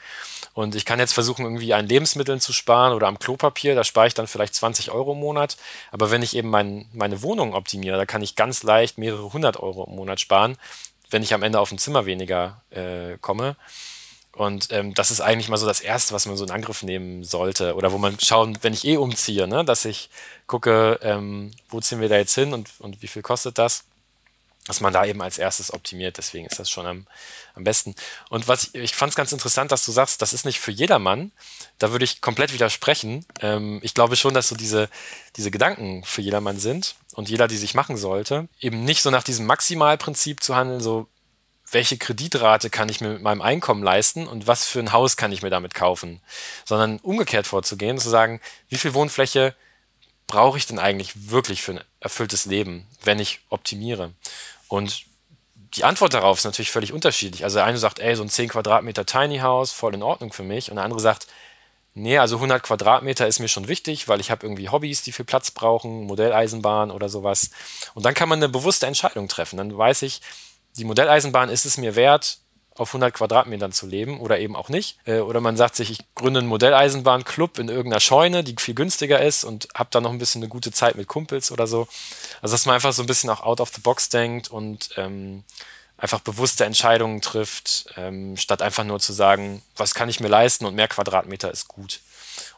Und 0.55 0.75
ich 0.75 0.87
kann 0.87 0.99
jetzt 0.99 1.13
versuchen, 1.13 1.45
irgendwie 1.45 1.75
an 1.75 1.87
Lebensmitteln 1.87 2.41
zu 2.41 2.55
sparen 2.55 2.95
oder 2.95 3.07
am 3.07 3.19
Klopapier, 3.19 3.75
da 3.75 3.85
spare 3.85 4.07
ich 4.07 4.15
dann 4.15 4.27
vielleicht 4.27 4.55
20 4.55 4.91
Euro 4.91 5.13
im 5.13 5.19
Monat. 5.19 5.59
Aber 5.91 6.11
wenn 6.11 6.23
ich 6.23 6.35
eben 6.35 6.49
mein, 6.49 6.87
meine 6.95 7.21
Wohnung 7.21 7.53
optimiere, 7.53 7.99
da 7.99 8.07
kann 8.07 8.23
ich 8.23 8.35
ganz 8.35 8.63
leicht 8.63 8.97
mehrere 8.97 9.35
hundert 9.35 9.59
Euro 9.59 9.85
im 9.85 9.95
Monat 9.95 10.21
sparen, 10.21 10.57
wenn 11.11 11.23
ich 11.23 11.35
am 11.35 11.43
Ende 11.43 11.61
auf 11.61 11.71
ein 11.71 11.77
Zimmer 11.77 12.07
weniger 12.07 12.63
äh, 12.71 13.19
komme. 13.21 13.57
Und 14.35 14.69
ähm, 14.73 14.95
das 14.95 15.11
ist 15.11 15.21
eigentlich 15.21 15.51
mal 15.51 15.59
so 15.59 15.67
das 15.67 15.81
Erste, 15.81 16.15
was 16.15 16.25
man 16.25 16.39
so 16.39 16.47
in 16.47 16.51
Angriff 16.51 16.83
nehmen 16.83 17.25
sollte. 17.25 17.75
Oder 17.75 17.93
wo 17.93 17.99
man 17.99 18.19
schauen, 18.19 18.57
wenn 18.63 18.73
ich 18.73 18.87
eh 18.87 18.97
umziehe, 18.97 19.47
ne, 19.47 19.67
dass 19.67 19.85
ich 19.85 20.09
gucke, 20.47 20.99
ähm, 21.03 21.51
wo 21.69 21.79
ziehen 21.83 22.01
wir 22.01 22.09
da 22.09 22.17
jetzt 22.17 22.35
hin 22.35 22.55
und, 22.55 22.71
und 22.79 23.03
wie 23.03 23.09
viel 23.09 23.21
kostet 23.21 23.59
das 23.59 23.85
dass 24.67 24.81
man 24.81 24.93
da 24.93 25.05
eben 25.05 25.21
als 25.23 25.39
erstes 25.39 25.73
optimiert. 25.73 26.19
Deswegen 26.19 26.47
ist 26.47 26.59
das 26.59 26.71
schon 26.71 26.87
am, 26.87 27.07
am 27.55 27.65
besten. 27.65 27.95
Und 28.31 28.47
was 28.47 28.71
ich, 28.73 28.75
ich 28.75 28.95
fand 28.95 29.11
es 29.11 29.17
ganz 29.17 29.33
interessant, 29.33 29.73
dass 29.73 29.85
du 29.85 29.93
sagst, 29.93 30.23
das 30.23 30.33
ist 30.33 30.45
nicht 30.45 30.61
für 30.61 30.71
jedermann. 30.71 31.33
Da 31.79 31.91
würde 31.91 32.05
ich 32.05 32.21
komplett 32.21 32.53
widersprechen. 32.53 33.27
Ähm, 33.41 33.81
ich 33.83 33.95
glaube 33.95 34.17
schon, 34.17 34.35
dass 34.35 34.49
so 34.49 34.55
diese, 34.55 34.89
diese 35.37 35.51
Gedanken 35.51 36.05
für 36.05 36.23
jedermann 36.23 36.59
sind 36.59 36.95
und 37.15 37.29
jeder, 37.29 37.49
die 37.49 37.57
sich 37.57 37.75
machen 37.75 37.97
sollte, 37.97 38.49
eben 38.61 38.85
nicht 38.85 39.03
so 39.03 39.11
nach 39.11 39.25
diesem 39.25 39.47
Maximalprinzip 39.47 40.43
zu 40.43 40.55
handeln, 40.55 40.81
so 40.81 41.09
welche 41.73 41.97
Kreditrate 41.97 42.71
kann 42.71 42.89
ich 42.89 43.01
mir 43.01 43.09
mit 43.09 43.23
meinem 43.23 43.43
Einkommen 43.43 43.83
leisten 43.83 44.27
und 44.27 44.47
was 44.47 44.67
für 44.67 44.79
ein 44.79 44.93
Haus 44.93 45.17
kann 45.17 45.33
ich 45.33 45.43
mir 45.43 45.51
damit 45.51 45.75
kaufen, 45.75 46.21
sondern 46.65 46.99
umgekehrt 47.01 47.47
vorzugehen, 47.47 47.99
zu 47.99 48.11
sagen, 48.11 48.41
wie 48.69 48.77
viel 48.77 48.95
Wohnfläche 48.95 49.55
brauche 50.27 50.59
ich 50.59 50.67
denn 50.67 50.79
eigentlich 50.79 51.31
wirklich 51.31 51.63
für 51.63 51.83
erfülltes 52.03 52.47
Leben, 52.47 52.87
wenn 53.03 53.19
ich 53.19 53.41
optimiere? 53.49 54.13
Und 54.69 55.05
die 55.75 55.85
Antwort 55.85 56.15
darauf 56.15 56.39
ist 56.39 56.45
natürlich 56.45 56.71
völlig 56.71 56.93
unterschiedlich. 56.93 57.45
Also 57.45 57.57
der 57.57 57.65
eine 57.65 57.79
sagt, 57.79 57.99
ey, 57.99 58.15
so 58.15 58.23
ein 58.23 58.29
10 58.29 58.51
Quadratmeter 58.51 59.07
Tiny 59.07 59.39
House, 59.39 59.73
voll 59.73 59.95
in 59.95 60.03
Ordnung 60.03 60.33
für 60.33 60.43
mich. 60.43 60.71
Und 60.71 60.77
der 60.77 60.85
andere 60.85 61.01
sagt, 61.01 61.27
nee, 61.95 62.19
also 62.19 62.37
100 62.37 62.63
Quadratmeter 62.63 63.27
ist 63.27 63.39
mir 63.39 63.49
schon 63.49 63.69
wichtig, 63.69 64.09
weil 64.09 64.21
ich 64.21 64.31
habe 64.31 64.45
irgendwie 64.45 64.69
Hobbys, 64.69 65.03
die 65.03 65.13
viel 65.13 65.25
Platz 65.25 65.51
brauchen, 65.51 66.05
Modelleisenbahn 66.05 66.91
oder 66.91 67.09
sowas. 67.09 67.51
Und 67.95 68.05
dann 68.05 68.15
kann 68.15 68.29
man 68.29 68.39
eine 68.39 68.51
bewusste 68.51 68.87
Entscheidung 68.87 69.29
treffen. 69.29 69.57
Dann 69.57 69.77
weiß 69.77 70.03
ich, 70.03 70.21
die 70.77 70.85
Modelleisenbahn 70.85 71.49
ist 71.49 71.65
es 71.65 71.79
mir 71.79 71.97
wert, 71.97 72.39
auf 72.77 72.91
100 72.91 73.15
Quadratmetern 73.15 73.73
zu 73.73 73.87
leben 73.87 74.21
oder 74.21 74.39
eben 74.39 74.57
auch 74.57 74.69
nicht. 74.69 74.99
Äh, 75.05 75.19
oder 75.19 75.41
man 75.41 75.57
sagt 75.57 75.77
sich, 75.77 75.91
ich 75.91 76.01
gründe 76.15 76.41
einen 76.41 76.49
Modelleisenbahnclub 76.49 77.59
in 77.59 77.69
irgendeiner 77.69 78.01
Scheune, 78.01 78.45
die 78.45 78.55
viel 78.59 78.75
günstiger 78.75 79.21
ist 79.21 79.45
und 79.45 79.69
habe 79.75 79.89
da 79.93 80.01
noch 80.01 80.11
ein 80.11 80.19
bisschen 80.19 80.43
eine 80.43 80.49
gute 80.49 80.73
Zeit 80.73 80.97
mit 80.97 81.09
Kumpels 81.09 81.51
oder 81.51 81.67
so. 81.67 81.87
Also 82.41 82.55
dass 82.55 82.67
man 82.67 82.75
einfach 82.75 82.93
so 82.93 83.03
ein 83.03 83.07
bisschen 83.07 83.31
auch 83.31 83.43
out 83.43 83.61
of 83.61 83.71
the 83.75 83.81
box 83.81 84.09
denkt 84.09 84.51
und 84.51 84.91
ähm, 84.97 85.45
einfach 85.97 86.21
bewusste 86.21 86.65
Entscheidungen 86.65 87.21
trifft, 87.21 87.87
ähm, 87.97 88.37
statt 88.37 88.61
einfach 88.61 88.85
nur 88.85 88.99
zu 88.99 89.13
sagen, 89.13 89.63
was 89.77 89.95
kann 89.95 90.09
ich 90.09 90.21
mir 90.21 90.29
leisten 90.29 90.65
und 90.65 90.75
mehr 90.75 90.89
Quadratmeter 90.89 91.51
ist 91.51 91.69
gut. 91.69 92.01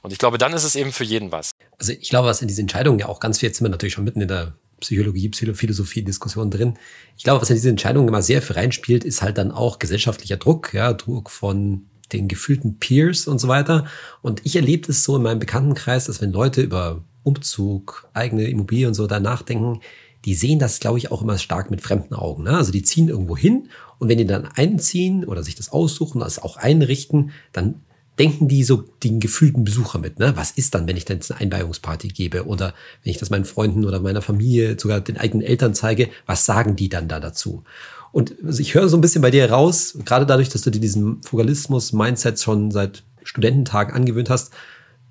Und 0.02 0.12
ich 0.12 0.18
glaube, 0.18 0.38
dann 0.38 0.52
ist 0.52 0.64
es 0.64 0.76
eben 0.76 0.92
für 0.92 1.04
jeden 1.04 1.32
was. 1.32 1.50
Also 1.78 1.92
ich 1.92 2.08
glaube, 2.08 2.28
was 2.28 2.40
in 2.40 2.48
diese 2.48 2.62
Entscheidungen 2.62 2.98
ja 2.98 3.06
auch 3.06 3.20
ganz 3.20 3.40
viel, 3.40 3.48
jetzt 3.48 3.58
sind 3.58 3.66
wir 3.66 3.70
natürlich 3.70 3.94
schon 3.94 4.04
mitten 4.04 4.20
in 4.20 4.28
der 4.28 4.54
Psychologie, 4.80 5.30
Philosophie, 5.34 6.02
Diskussion 6.02 6.50
drin. 6.50 6.74
Ich 7.16 7.24
glaube, 7.24 7.40
was 7.40 7.50
in 7.50 7.56
diese 7.56 7.70
Entscheidung 7.70 8.08
immer 8.08 8.22
sehr 8.22 8.42
für 8.42 8.56
reinspielt, 8.56 9.04
ist 9.04 9.22
halt 9.22 9.38
dann 9.38 9.50
auch 9.50 9.78
gesellschaftlicher 9.78 10.36
Druck, 10.36 10.74
ja, 10.74 10.92
Druck 10.92 11.30
von 11.30 11.86
den 12.12 12.28
gefühlten 12.28 12.78
Peers 12.78 13.26
und 13.26 13.38
so 13.38 13.48
weiter. 13.48 13.86
Und 14.22 14.44
ich 14.44 14.56
erlebe 14.56 14.90
es 14.90 15.04
so 15.04 15.16
in 15.16 15.22
meinem 15.22 15.38
Bekanntenkreis, 15.38 16.06
dass 16.06 16.20
wenn 16.20 16.32
Leute 16.32 16.60
über 16.60 17.02
Umzug, 17.22 18.08
eigene 18.12 18.44
Immobilie 18.48 18.86
und 18.86 18.94
so 18.94 19.06
da 19.06 19.20
nachdenken, 19.20 19.80
die 20.24 20.34
sehen 20.34 20.58
das, 20.58 20.80
glaube 20.80 20.98
ich, 20.98 21.10
auch 21.10 21.22
immer 21.22 21.38
stark 21.38 21.70
mit 21.70 21.82
fremden 21.82 22.14
Augen. 22.14 22.44
Ne? 22.44 22.56
Also 22.56 22.72
die 22.72 22.82
ziehen 22.82 23.08
irgendwo 23.08 23.36
hin 23.36 23.68
und 23.98 24.08
wenn 24.08 24.18
die 24.18 24.26
dann 24.26 24.46
einziehen 24.46 25.24
oder 25.24 25.42
sich 25.42 25.54
das 25.54 25.70
aussuchen, 25.70 26.20
das 26.20 26.38
auch 26.38 26.56
einrichten, 26.56 27.32
dann 27.52 27.82
denken 28.18 28.48
die 28.48 28.62
so 28.62 28.84
den 29.02 29.20
gefühlten 29.20 29.64
Besucher 29.64 29.98
mit, 29.98 30.18
ne? 30.18 30.36
Was 30.36 30.52
ist 30.52 30.74
dann, 30.74 30.86
wenn 30.86 30.96
ich 30.96 31.04
dann 31.04 31.20
eine 31.28 31.40
Einweihungsparty 31.40 32.08
gebe 32.08 32.46
oder 32.46 32.74
wenn 33.02 33.10
ich 33.10 33.18
das 33.18 33.30
meinen 33.30 33.44
Freunden 33.44 33.84
oder 33.84 34.00
meiner 34.00 34.22
Familie, 34.22 34.78
sogar 34.78 35.00
den 35.00 35.16
eigenen 35.16 35.44
Eltern 35.46 35.74
zeige, 35.74 36.10
was 36.26 36.44
sagen 36.44 36.76
die 36.76 36.88
dann 36.88 37.08
da 37.08 37.20
dazu? 37.20 37.64
Und 38.12 38.34
ich 38.58 38.74
höre 38.74 38.88
so 38.88 38.96
ein 38.96 39.00
bisschen 39.00 39.22
bei 39.22 39.32
dir 39.32 39.50
raus, 39.50 39.98
gerade 40.04 40.26
dadurch, 40.26 40.48
dass 40.48 40.62
du 40.62 40.70
dir 40.70 40.80
diesen 40.80 41.20
Fugalismus-Mindset 41.22 42.40
schon 42.40 42.70
seit 42.70 43.02
Studententagen 43.24 43.92
angewöhnt 43.92 44.30
hast, 44.30 44.52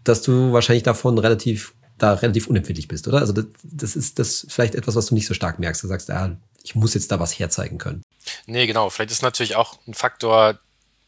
dass 0.06 0.22
du 0.22 0.54
wahrscheinlich 0.54 0.84
davon 0.84 1.18
relativ, 1.18 1.74
da 1.98 2.14
relativ 2.14 2.48
unempfindlich 2.48 2.88
bist, 2.88 3.08
oder? 3.10 3.20
Also 3.20 3.34
das, 3.34 3.46
das 3.64 3.96
ist 3.98 4.20
das 4.20 4.46
vielleicht 4.48 4.76
etwas, 4.76 4.96
was 4.96 5.08
du 5.08 5.16
nicht 5.16 5.28
so 5.28 5.34
stark 5.34 5.60
merkst. 5.60 5.84
Du 5.84 5.88
sagst, 5.88 6.08
ja, 6.08 6.38
ich 6.64 6.76
muss 6.76 6.94
jetzt 6.94 7.12
da 7.12 7.20
was 7.20 7.38
herzeigen 7.38 7.78
können. 7.78 8.04
Nee, 8.46 8.68
genau. 8.68 8.90
Vielleicht 8.90 9.12
ist 9.12 9.22
natürlich 9.22 9.58
auch 9.58 9.78
ein 9.86 9.94
Faktor, 9.94 10.60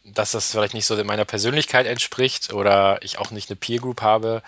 dass 0.05 0.31
das 0.31 0.51
vielleicht 0.51 0.73
nicht 0.73 0.85
so 0.85 1.01
meiner 1.03 1.25
Persönlichkeit 1.25 1.85
entspricht 1.87 2.53
oder 2.53 2.99
ich 3.01 3.17
auch 3.17 3.31
nicht 3.31 3.49
eine 3.49 3.55
Peer 3.55 3.79
Group 3.79 4.01
habe, 4.01 4.43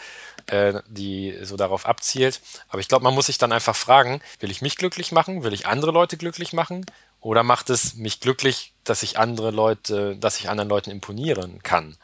äh, 0.48 0.82
die 0.88 1.38
so 1.42 1.58
darauf 1.58 1.86
abzielt. 1.86 2.42
Aber 2.70 2.80
ich 2.80 2.88
glaube, 2.88 3.04
man 3.04 3.14
muss 3.14 3.26
sich 3.26 3.38
dann 3.38 3.52
einfach 3.52 3.76
fragen, 3.76 4.22
will 4.40 4.52
ich 4.52 4.62
mich 4.62 4.78
glücklich 4.78 5.12
machen? 5.12 5.44
Will 5.44 5.54
ich 5.54 5.66
andere 5.66 5.92
Leute 5.92 6.18
glücklich 6.18 6.54
machen? 6.54 6.86
Oder 7.20 7.44
macht 7.44 7.70
es 7.70 7.96
mich 7.96 8.20
glücklich, 8.20 8.74
dass 8.84 9.04
ich 9.04 9.18
andere 9.18 9.52
Leute, 9.52 10.16
dass 10.18 10.40
ich 10.40 10.50
anderen 10.50 10.70
Leuten 10.70 10.92
imponieren 10.92 11.64
kann? 11.64 11.98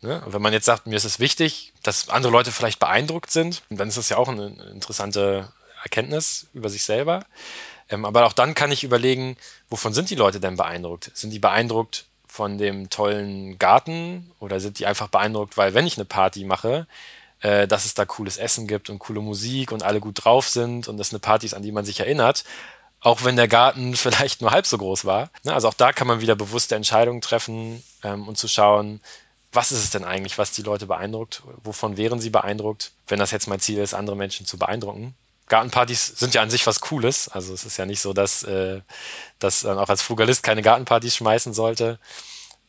Ne? 0.00 0.22
Wenn 0.26 0.40
man 0.40 0.52
jetzt 0.52 0.66
sagt, 0.66 0.86
mir 0.86 0.96
ist 0.96 1.04
es 1.04 1.18
wichtig, 1.18 1.72
dass 1.82 2.08
andere 2.08 2.32
Leute 2.32 2.52
vielleicht 2.52 2.78
beeindruckt 2.78 3.30
sind, 3.30 3.62
dann 3.68 3.88
ist 3.88 3.98
das 3.98 4.08
ja 4.08 4.16
auch 4.16 4.28
eine 4.28 4.46
interessante 4.70 5.52
Erkenntnis 5.82 6.46
über 6.54 6.68
sich 6.68 6.84
selber. 6.84 7.24
Ähm, 7.88 8.04
aber 8.04 8.24
auch 8.26 8.32
dann 8.32 8.54
kann 8.54 8.70
ich 8.70 8.84
überlegen, 8.84 9.36
wovon 9.68 9.92
sind 9.92 10.10
die 10.10 10.14
Leute 10.14 10.38
denn 10.38 10.56
beeindruckt? 10.56 11.10
Sind 11.14 11.30
die 11.30 11.38
beeindruckt 11.40 12.06
von 12.30 12.58
dem 12.58 12.90
tollen 12.90 13.58
Garten 13.58 14.30
oder 14.38 14.60
sind 14.60 14.78
die 14.78 14.86
einfach 14.86 15.08
beeindruckt, 15.08 15.56
weil 15.56 15.74
wenn 15.74 15.86
ich 15.86 15.96
eine 15.96 16.04
Party 16.04 16.44
mache, 16.44 16.86
äh, 17.40 17.66
dass 17.66 17.84
es 17.84 17.94
da 17.94 18.04
cooles 18.04 18.36
Essen 18.36 18.68
gibt 18.68 18.88
und 18.88 19.00
coole 19.00 19.20
Musik 19.20 19.72
und 19.72 19.82
alle 19.82 19.98
gut 20.00 20.24
drauf 20.24 20.48
sind 20.48 20.86
und 20.86 20.96
das 20.96 21.12
eine 21.12 21.18
Party 21.18 21.46
ist, 21.46 21.54
an 21.54 21.62
die 21.62 21.72
man 21.72 21.84
sich 21.84 21.98
erinnert, 21.98 22.44
auch 23.00 23.24
wenn 23.24 23.34
der 23.34 23.48
Garten 23.48 23.94
vielleicht 23.96 24.42
nur 24.42 24.52
halb 24.52 24.66
so 24.66 24.78
groß 24.78 25.04
war. 25.04 25.30
Ne? 25.42 25.52
Also 25.52 25.68
auch 25.68 25.74
da 25.74 25.92
kann 25.92 26.06
man 26.06 26.20
wieder 26.20 26.36
bewusste 26.36 26.76
Entscheidungen 26.76 27.20
treffen 27.20 27.82
ähm, 28.04 28.28
und 28.28 28.38
zu 28.38 28.46
schauen, 28.46 29.00
was 29.52 29.72
ist 29.72 29.82
es 29.82 29.90
denn 29.90 30.04
eigentlich, 30.04 30.38
was 30.38 30.52
die 30.52 30.62
Leute 30.62 30.86
beeindruckt? 30.86 31.42
Wovon 31.64 31.96
wären 31.96 32.20
sie 32.20 32.30
beeindruckt, 32.30 32.92
wenn 33.08 33.18
das 33.18 33.32
jetzt 33.32 33.48
mein 33.48 33.58
Ziel 33.58 33.78
ist, 33.78 33.94
andere 33.94 34.14
Menschen 34.14 34.46
zu 34.46 34.56
beeindrucken? 34.56 35.16
Gartenpartys 35.50 36.06
sind 36.16 36.32
ja 36.32 36.42
an 36.42 36.48
sich 36.48 36.66
was 36.66 36.80
Cooles. 36.80 37.28
Also 37.28 37.52
es 37.52 37.64
ist 37.64 37.76
ja 37.76 37.84
nicht 37.84 38.00
so, 38.00 38.14
dass, 38.14 38.44
äh, 38.44 38.80
dass 39.38 39.64
man 39.64 39.78
auch 39.78 39.88
als 39.88 40.00
Frugalist 40.00 40.42
keine 40.42 40.62
Gartenpartys 40.62 41.16
schmeißen 41.16 41.52
sollte. 41.52 41.98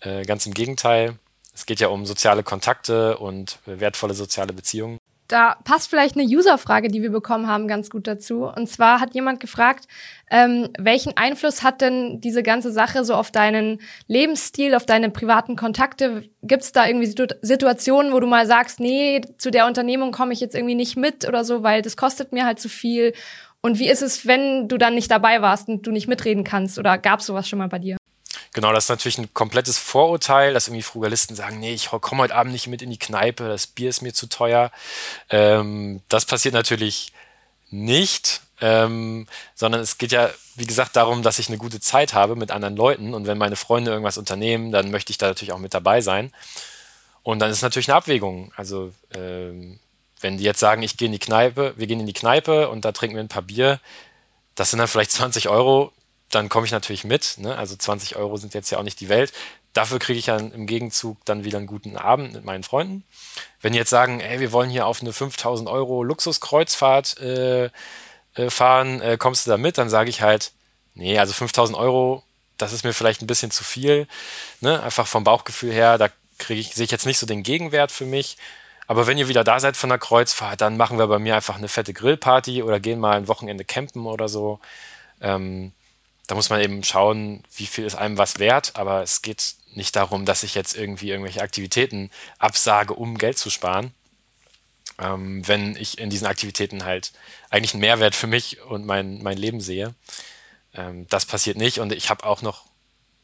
Äh, 0.02 0.24
ganz 0.26 0.46
im 0.48 0.54
Gegenteil. 0.54 1.17
Es 1.54 1.65
geht 1.65 1.80
ja 1.80 1.89
um 1.89 2.06
soziale 2.06 2.44
Kontakte 2.44 3.17
und 3.20 3.60
wertvolle 3.65 4.15
soziale 4.15 4.52
Beziehungen. 4.52 4.98
Da 5.32 5.56
passt 5.63 5.89
vielleicht 5.89 6.17
eine 6.17 6.26
User-Frage, 6.26 6.89
die 6.89 7.02
wir 7.02 7.10
bekommen 7.10 7.48
haben, 7.48 7.70
ganz 7.70 7.89
gut 7.89 8.06
dazu. 8.06 8.44
Und 8.44 8.67
zwar 8.67 9.00
hat 9.00 9.13
jemand 9.13 9.39
gefragt, 9.39 9.86
ähm, 10.30 10.67
welchen 10.78 11.15
Einfluss 11.15 11.63
hat 11.63 11.80
denn 11.80 12.20
diese 12.20 12.44
ganze 12.44 12.70
Sache 12.70 13.06
so 13.06 13.15
auf 13.15 13.32
deinen 13.32 13.80
Lebensstil, 14.08 14.76
auf 14.76 14.86
deine 14.86 15.10
privaten 15.10 15.56
Kontakte? 15.56 16.26
Gibt 16.44 16.63
es 16.63 16.74
da 16.74 16.86
irgendwie 16.86 17.08
Situationen, 17.41 18.12
wo 18.12 18.20
du 18.20 18.28
mal 18.28 18.46
sagst, 18.46 18.82
nee, 18.82 19.22
zu 19.38 19.52
der 19.52 19.67
Unternehmung 19.67 20.12
komme 20.12 20.34
ich 20.34 20.41
jetzt 20.41 20.54
irgendwie 20.54 20.76
nicht 20.76 20.98
mit 20.98 21.26
oder 21.26 21.46
so, 21.46 21.63
weil 21.63 21.82
das 21.82 21.96
kostet 21.96 22.34
mir 22.34 22.46
halt 22.46 22.60
zu 22.60 22.67
viel? 22.67 23.13
Und 23.62 23.80
wie 23.80 23.88
ist 23.89 24.02
es, 24.02 24.26
wenn 24.26 24.67
du 24.67 24.78
dann 24.78 24.96
nicht 24.96 25.12
dabei 25.12 25.41
warst 25.41 25.70
und 25.70 25.88
du 25.88 25.91
nicht 25.91 26.10
mitreden 26.10 26.44
kannst? 26.44 26.78
Oder 26.78 26.98
gab 26.98 27.22
es 27.22 27.28
sowas 27.28 27.48
schon 27.48 27.60
mal 27.60 27.70
bei 27.70 27.80
dir? 27.80 28.01
Genau, 28.54 28.74
das 28.74 28.86
ist 28.86 28.90
natürlich 28.90 29.18
ein 29.18 29.34
komplettes 29.34 29.78
Vorurteil, 29.78 30.54
dass 30.54 30.68
irgendwie 30.68 30.84
Frugalisten 30.84 31.36
sagen, 31.38 31.60
nee, 31.60 31.74
ich 31.74 31.90
komme 31.90 32.24
heute 32.24 32.36
Abend 32.36 32.52
nicht 32.52 32.68
mit 32.68 32.82
in 32.82 32.90
die 32.90 33.00
Kneipe, 33.00 33.48
das 33.48 33.68
Bier 33.68 33.90
ist 33.90 34.02
mir 34.02 34.14
zu 34.14 34.28
teuer. 34.28 34.72
Ähm, 35.30 36.02
das 36.10 36.26
passiert 36.26 36.54
natürlich 36.54 37.14
nicht, 37.70 38.42
ähm, 38.60 39.28
sondern 39.56 39.80
es 39.80 39.98
geht 39.98 40.12
ja, 40.12 40.30
wie 40.56 40.68
gesagt, 40.68 40.98
darum, 40.98 41.24
dass 41.24 41.40
ich 41.40 41.48
eine 41.48 41.58
gute 41.58 41.80
Zeit 41.80 42.14
habe 42.14 42.36
mit 42.36 42.52
anderen 42.52 42.76
Leuten 42.76 43.14
und 43.14 43.26
wenn 43.26 43.38
meine 43.38 43.56
Freunde 43.56 43.92
irgendwas 43.92 44.18
unternehmen, 44.18 44.74
dann 44.74 44.92
möchte 44.92 45.12
ich 45.12 45.18
da 45.18 45.28
natürlich 45.28 45.54
auch 45.54 45.58
mit 45.58 45.74
dabei 45.74 46.02
sein. 46.02 46.34
Und 47.24 47.40
dann 47.40 47.52
ist 47.52 47.62
natürlich 47.62 47.90
eine 47.90 47.98
Abwägung. 47.98 48.52
Also 48.58 48.92
ähm, 49.14 49.80
wenn 50.20 50.38
die 50.38 50.44
jetzt 50.44 50.60
sagen, 50.60 50.84
ich 50.84 50.98
gehe 50.98 51.06
in 51.06 51.14
die 51.14 51.20
Kneipe, 51.20 51.74
wir 51.78 51.88
gehen 51.88 52.02
in 52.02 52.08
die 52.08 52.14
Kneipe 52.14 52.70
und 52.70 52.84
da 52.84 52.92
trinken 52.92 53.16
wir 53.16 53.24
ein 53.24 53.30
paar 53.30 53.42
Bier, 53.44 53.80
das 54.56 54.72
sind 54.72 54.80
dann 54.80 54.88
vielleicht 54.90 55.12
20 55.12 55.48
Euro, 55.48 55.94
dann 56.32 56.50
komme 56.50 56.65
ich 56.65 56.72
natürlich 56.72 57.04
mit. 57.04 57.36
Ne? 57.38 57.56
Also 57.56 57.76
20 57.76 58.15
Euro 58.15 58.38
sind 58.38 58.54
jetzt 58.54 58.70
ja 58.72 58.78
auch 58.78 58.84
nicht 58.84 59.00
die 59.00 59.10
Welt. 59.10 59.34
Dafür 59.74 60.00
kriege 60.00 60.20
ich 60.20 60.26
dann 60.26 60.52
im 60.52 60.67
Gegenzug 60.67 61.24
dann 61.26 61.44
wieder 61.46 61.58
einen 61.58 61.67
guten 61.67 61.96
Abend 61.96 62.34
mit 62.34 62.44
meinen 62.44 62.63
Freunden. 62.63 63.04
Wenn 63.62 63.74
die 63.74 63.80
jetzt 63.80 63.89
sagen, 63.89 64.20
ey, 64.20 64.39
wir 64.39 64.52
wollen 64.52 64.70
hier 64.70 64.86
auf 64.86 65.02
eine 65.02 65.13
5000 65.13 65.70
Euro 65.70 66.04
Luxuskreuzfahrt 66.04 67.20
äh, 67.20 67.70
äh, 68.36 68.50
fahren, 68.50 69.02
äh, 69.02 69.17
kommst 69.17 69.46
du 69.46 69.52
da 69.52 69.58
mit? 69.58 69.78
Dann 69.78 69.89
sage 69.89 70.10
ich 70.10 70.22
halt, 70.22 70.52
nee, 70.94 71.17
also 71.17 71.34
5000 71.34 71.78
Euro, 71.78 72.24
das 72.58 72.74
ist 72.74 72.84
mir 72.84 72.94
vielleicht 72.94 73.22
ein 73.22 73.28
bisschen 73.28 73.52
zu 73.52 73.63
viel. 73.63 74.08
Ne? 74.60 74.82
Einfach 74.84 75.08
vom 75.08 75.24
Bauchgefühl 75.24 75.72
her, 75.72 75.98
da 75.98 76.10
kriege 76.38 76.60
ich, 76.60 76.74
sehe 76.74 76.86
ich 76.86 76.91
jetzt 76.91 77.06
nicht 77.06 77.20
so 77.20 77.26
den 77.26 77.44
Gegenwert 77.44 77.91
für 77.91 78.06
mich. 78.06 78.38
Aber 78.88 79.08
wenn 79.08 79.17
ihr 79.17 79.30
wieder 79.30 79.46
da 79.46 79.60
seid 79.60 79.78
von 79.78 79.89
der 79.89 80.00
Kreuzfahrt, 80.00 80.60
dann 80.60 80.76
machen 80.76 80.98
wir 80.98 81.08
bei 81.08 81.20
mir 81.20 81.36
einfach 81.36 81.56
eine 81.56 81.70
fette 81.70 81.94
Grillparty 81.94 82.62
oder 82.62 82.80
gehen 82.82 83.00
mal 83.00 83.15
ein 83.15 83.30
Wochenende 83.30 83.63
campen 83.63 84.06
oder 84.06 84.28
so. 84.28 84.60
Ähm, 85.22 85.72
da 86.32 86.36
muss 86.36 86.50
man 86.50 86.62
eben 86.62 86.82
schauen, 86.82 87.44
wie 87.54 87.65
viel 87.65 87.84
ist 87.84 87.96
einem 87.96 88.17
was 88.17 88.39
wert, 88.39 88.78
aber 88.78 89.04
es 89.04 89.22
geht 89.22 89.56
nicht 89.74 89.98
darum, 89.98 90.26
dass 90.26 90.44
ich 90.44 90.56
jetzt 90.56 90.78
irgendwie 90.78 91.10
irgendwelche 91.10 91.41
Aktivitäten 91.41 92.10
absage, 92.39 92.94
um 92.94 93.17
Geld 93.17 93.38
zu 93.38 93.50
sparen. 93.50 93.94
Ähm, 94.98 95.46
wenn 95.46 95.76
ich 95.76 95.98
in 95.98 96.10
diesen 96.10 96.28
Aktivitäten 96.28 96.86
halt 96.86 97.12
eigentlich 97.50 97.74
einen 97.74 97.82
Mehrwert 97.82 98.15
für 98.15 98.28
mich 98.28 98.62
und 98.62 98.86
mein, 98.86 99.22
mein 99.22 99.36
Leben 99.36 99.60
sehe. 99.60 99.94
Ähm, 100.74 101.06
das 101.10 101.26
passiert 101.26 101.58
nicht 101.58 101.80
und 101.80 101.91
ich 101.91 102.10
habe 102.10 102.24
auch 102.24 102.41
noch 102.41 102.63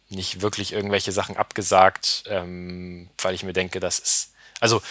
nicht 0.10 0.42
wirklich 0.42 0.74
irgendwelche 0.74 1.14
Sachen 1.14 1.38
abgesagt, 1.38 2.26
ähm, 2.28 3.10
weil 3.20 3.36
ich 3.36 3.44
mir 3.44 3.54
denke, 3.54 3.80
das 3.80 4.00
ist, 4.00 4.34
also 4.60 4.82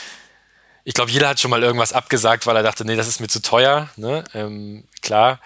ich 0.84 0.94
glaube, 0.94 1.10
jeder 1.10 1.28
hat 1.28 1.38
schon 1.38 1.50
mal 1.50 1.62
irgendwas 1.62 1.92
abgesagt, 1.92 2.46
weil 2.46 2.56
er 2.56 2.62
dachte, 2.62 2.86
nee, 2.86 2.96
das 2.96 3.08
ist 3.08 3.20
mir 3.20 3.28
zu 3.28 3.42
teuer. 3.42 3.90
Ne? 3.96 4.24
Ähm, 4.32 4.84
klar, 5.02 5.38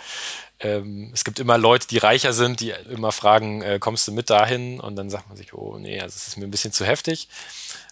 ähm, 0.60 1.10
es 1.14 1.24
gibt 1.24 1.38
immer 1.38 1.56
Leute, 1.56 1.88
die 1.88 1.98
reicher 1.98 2.32
sind, 2.32 2.60
die 2.60 2.74
immer 2.90 3.12
fragen, 3.12 3.62
äh, 3.62 3.78
kommst 3.78 4.06
du 4.06 4.12
mit 4.12 4.28
dahin? 4.28 4.78
Und 4.78 4.96
dann 4.96 5.08
sagt 5.08 5.28
man 5.28 5.36
sich, 5.36 5.54
oh 5.54 5.78
nee, 5.78 6.00
also 6.00 6.14
es 6.14 6.28
ist 6.28 6.36
mir 6.36 6.44
ein 6.44 6.50
bisschen 6.50 6.72
zu 6.72 6.84
heftig. 6.84 7.28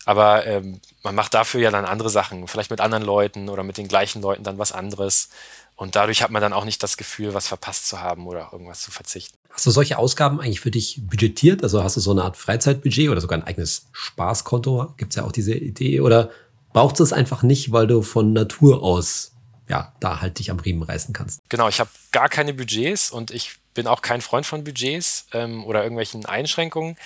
Aber 0.05 0.47
ähm, 0.47 0.81
man 1.03 1.15
macht 1.15 1.35
dafür 1.35 1.61
ja 1.61 1.71
dann 1.71 1.85
andere 1.85 2.11
Sachen, 2.11 2.47
vielleicht 2.47 2.71
mit 2.71 2.81
anderen 2.81 3.05
Leuten 3.05 3.49
oder 3.49 3.63
mit 3.63 3.79
den 3.79 3.89
gleichen 3.89 4.23
Leuten 4.23 4.45
dann 4.45 4.59
was 4.59 4.73
anderes. 4.73 5.31
Und 5.77 5.97
dadurch 5.97 6.23
hat 6.23 6.31
man 6.31 6.43
dann 6.43 6.53
auch 6.53 6.65
nicht 6.65 6.83
das 6.83 6.97
Gefühl, 6.97 7.35
was 7.35 7.47
verpasst 7.47 7.89
zu 7.89 8.01
haben 8.01 8.27
oder 8.27 8.51
irgendwas 8.53 8.81
zu 8.83 8.91
verzichten. 8.91 9.39
Hast 9.51 9.65
du 9.65 9.71
solche 9.71 9.97
Ausgaben 9.97 10.41
eigentlich 10.41 10.61
für 10.61 10.71
dich 10.71 11.01
budgetiert? 11.07 11.63
Also 11.63 11.83
hast 11.83 11.97
du 11.97 12.01
so 12.01 12.11
eine 12.11 12.25
Art 12.25 12.37
Freizeitbudget 12.37 13.09
oder 13.09 13.21
sogar 13.21 13.39
ein 13.39 13.45
eigenes 13.45 13.87
Spaßkonto? 13.93 14.95
Gibt 14.97 15.13
es 15.13 15.17
ja 15.17 15.25
auch 15.25 15.33
diese 15.33 15.55
Idee? 15.55 16.01
Oder 16.01 16.31
brauchst 16.73 17.01
du 17.01 17.05
es 17.05 17.13
einfach 17.13 17.43
nicht, 17.43 17.73
weil 17.73 17.87
du 17.87 18.03
von 18.03 18.33
Natur 18.33 18.83
aus 18.83 19.33
ja, 19.69 19.93
da 20.01 20.21
halt 20.21 20.39
dich 20.39 20.51
am 20.51 20.59
Riemen 20.59 20.83
reißen 20.83 21.13
kannst. 21.13 21.41
Genau, 21.49 21.69
ich 21.69 21.81
habe 21.81 21.91
gar 22.13 22.29
keine 22.29 22.55
Budgets 22.55 23.11
und 23.11 23.31
ich 23.31 23.57
bin 23.75 23.87
auch 23.87 24.03
kein 24.03 24.21
Freund 24.21 24.47
von 24.47 24.65
Budgets 24.65 25.27
ähm, 25.33 25.65
oder 25.65 25.83
irgendwelchen 25.83 26.27
Einschränkungen. 26.27 26.97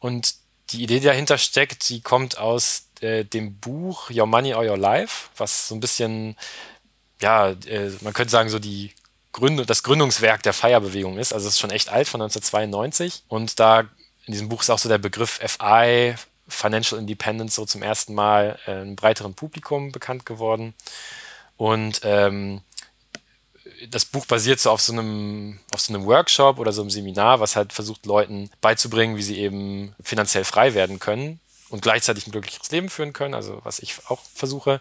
Und 0.00 0.34
die 0.70 0.82
Idee, 0.82 1.00
die 1.00 1.06
dahinter 1.06 1.38
steckt, 1.38 1.88
die 1.88 2.00
kommt 2.00 2.38
aus 2.38 2.86
äh, 3.00 3.24
dem 3.24 3.56
Buch 3.58 4.10
Your 4.10 4.26
Money 4.26 4.54
or 4.54 4.64
Your 4.64 4.76
Life, 4.76 5.28
was 5.36 5.68
so 5.68 5.74
ein 5.74 5.80
bisschen, 5.80 6.36
ja, 7.20 7.50
äh, 7.50 7.90
man 8.00 8.12
könnte 8.12 8.30
sagen, 8.30 8.50
so 8.50 8.58
die 8.58 8.92
Gründung, 9.32 9.66
das 9.66 9.82
Gründungswerk 9.82 10.42
der 10.42 10.52
Feierbewegung 10.52 11.18
ist. 11.18 11.32
Also 11.32 11.46
es 11.46 11.54
ist 11.54 11.60
schon 11.60 11.70
echt 11.70 11.88
alt, 11.88 12.08
von 12.08 12.20
1992. 12.20 13.24
Und 13.28 13.60
da 13.60 13.80
in 14.26 14.32
diesem 14.32 14.48
Buch 14.48 14.62
ist 14.62 14.70
auch 14.70 14.78
so 14.78 14.88
der 14.88 14.98
Begriff 14.98 15.40
FI, 15.42 16.14
Financial 16.48 17.00
Independence, 17.00 17.54
so 17.54 17.64
zum 17.64 17.82
ersten 17.82 18.14
Mal 18.14 18.58
äh, 18.66 18.72
einem 18.72 18.96
breiteren 18.96 19.34
Publikum 19.34 19.92
bekannt 19.92 20.26
geworden. 20.26 20.74
Und 21.60 22.00
ähm, 22.04 22.62
das 23.90 24.06
Buch 24.06 24.24
basiert 24.24 24.60
so 24.60 24.70
auf 24.70 24.80
so 24.80 24.94
einem, 24.94 25.60
auf 25.74 25.80
so 25.82 25.92
einem 25.92 26.06
Workshop 26.06 26.58
oder 26.58 26.72
so 26.72 26.80
einem 26.80 26.88
Seminar, 26.88 27.38
was 27.38 27.54
halt 27.54 27.74
versucht, 27.74 28.06
Leuten 28.06 28.50
beizubringen, 28.62 29.18
wie 29.18 29.22
sie 29.22 29.38
eben 29.38 29.94
finanziell 30.02 30.44
frei 30.44 30.72
werden 30.72 31.00
können 31.00 31.38
und 31.68 31.82
gleichzeitig 31.82 32.26
ein 32.26 32.30
glückliches 32.30 32.70
Leben 32.70 32.88
führen 32.88 33.12
können, 33.12 33.34
also 33.34 33.60
was 33.62 33.78
ich 33.80 33.96
auch 34.08 34.22
versuche. 34.34 34.80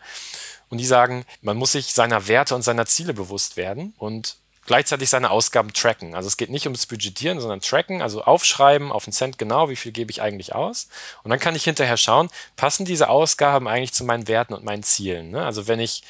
Und 0.69 0.77
die 0.77 0.85
sagen, 0.85 1.25
man 1.41 1.57
muss 1.57 1.73
sich 1.73 1.93
seiner 1.93 2.29
Werte 2.29 2.55
und 2.55 2.61
seiner 2.61 2.85
Ziele 2.85 3.13
bewusst 3.13 3.57
werden 3.57 3.93
und 3.97 4.37
gleichzeitig 4.65 5.09
seine 5.09 5.31
Ausgaben 5.31 5.73
tracken. 5.73 6.15
Also 6.15 6.27
es 6.27 6.37
geht 6.37 6.49
nicht 6.49 6.65
ums 6.65 6.85
Budgetieren, 6.85 7.41
sondern 7.41 7.59
tracken, 7.59 8.01
also 8.01 8.23
aufschreiben 8.23 8.93
auf 8.93 9.05
einen 9.05 9.11
Cent 9.11 9.37
genau, 9.37 9.69
wie 9.69 9.75
viel 9.75 9.91
gebe 9.91 10.11
ich 10.11 10.21
eigentlich 10.21 10.55
aus. 10.55 10.87
Und 11.23 11.29
dann 11.29 11.39
kann 11.39 11.57
ich 11.57 11.65
hinterher 11.65 11.97
schauen, 11.97 12.29
passen 12.55 12.85
diese 12.85 13.09
Ausgaben 13.09 13.67
eigentlich 13.67 13.91
zu 13.91 14.05
meinen 14.05 14.29
Werten 14.29 14.53
und 14.53 14.63
meinen 14.63 14.83
Zielen. 14.83 15.31
Ne? 15.31 15.45
Also 15.45 15.67
wenn 15.67 15.81
ich 15.81 16.03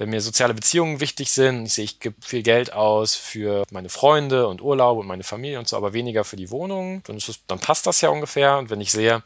wenn 0.00 0.08
mir 0.08 0.22
soziale 0.22 0.54
Beziehungen 0.54 0.98
wichtig 1.00 1.30
sind, 1.30 1.66
ich 1.66 1.74
sehe, 1.74 1.84
ich 1.84 2.00
gebe 2.00 2.16
viel 2.22 2.42
Geld 2.42 2.72
aus 2.72 3.14
für 3.16 3.64
meine 3.70 3.90
Freunde 3.90 4.48
und 4.48 4.62
Urlaub 4.62 4.98
und 4.98 5.06
meine 5.06 5.24
Familie 5.24 5.58
und 5.58 5.68
so, 5.68 5.76
aber 5.76 5.92
weniger 5.92 6.24
für 6.24 6.36
die 6.36 6.50
Wohnung, 6.50 7.02
dann, 7.04 7.16
es, 7.16 7.40
dann 7.46 7.58
passt 7.58 7.86
das 7.86 8.00
ja 8.00 8.08
ungefähr. 8.08 8.56
Und 8.56 8.70
wenn 8.70 8.80
ich 8.80 8.92
sehe, 8.92 9.22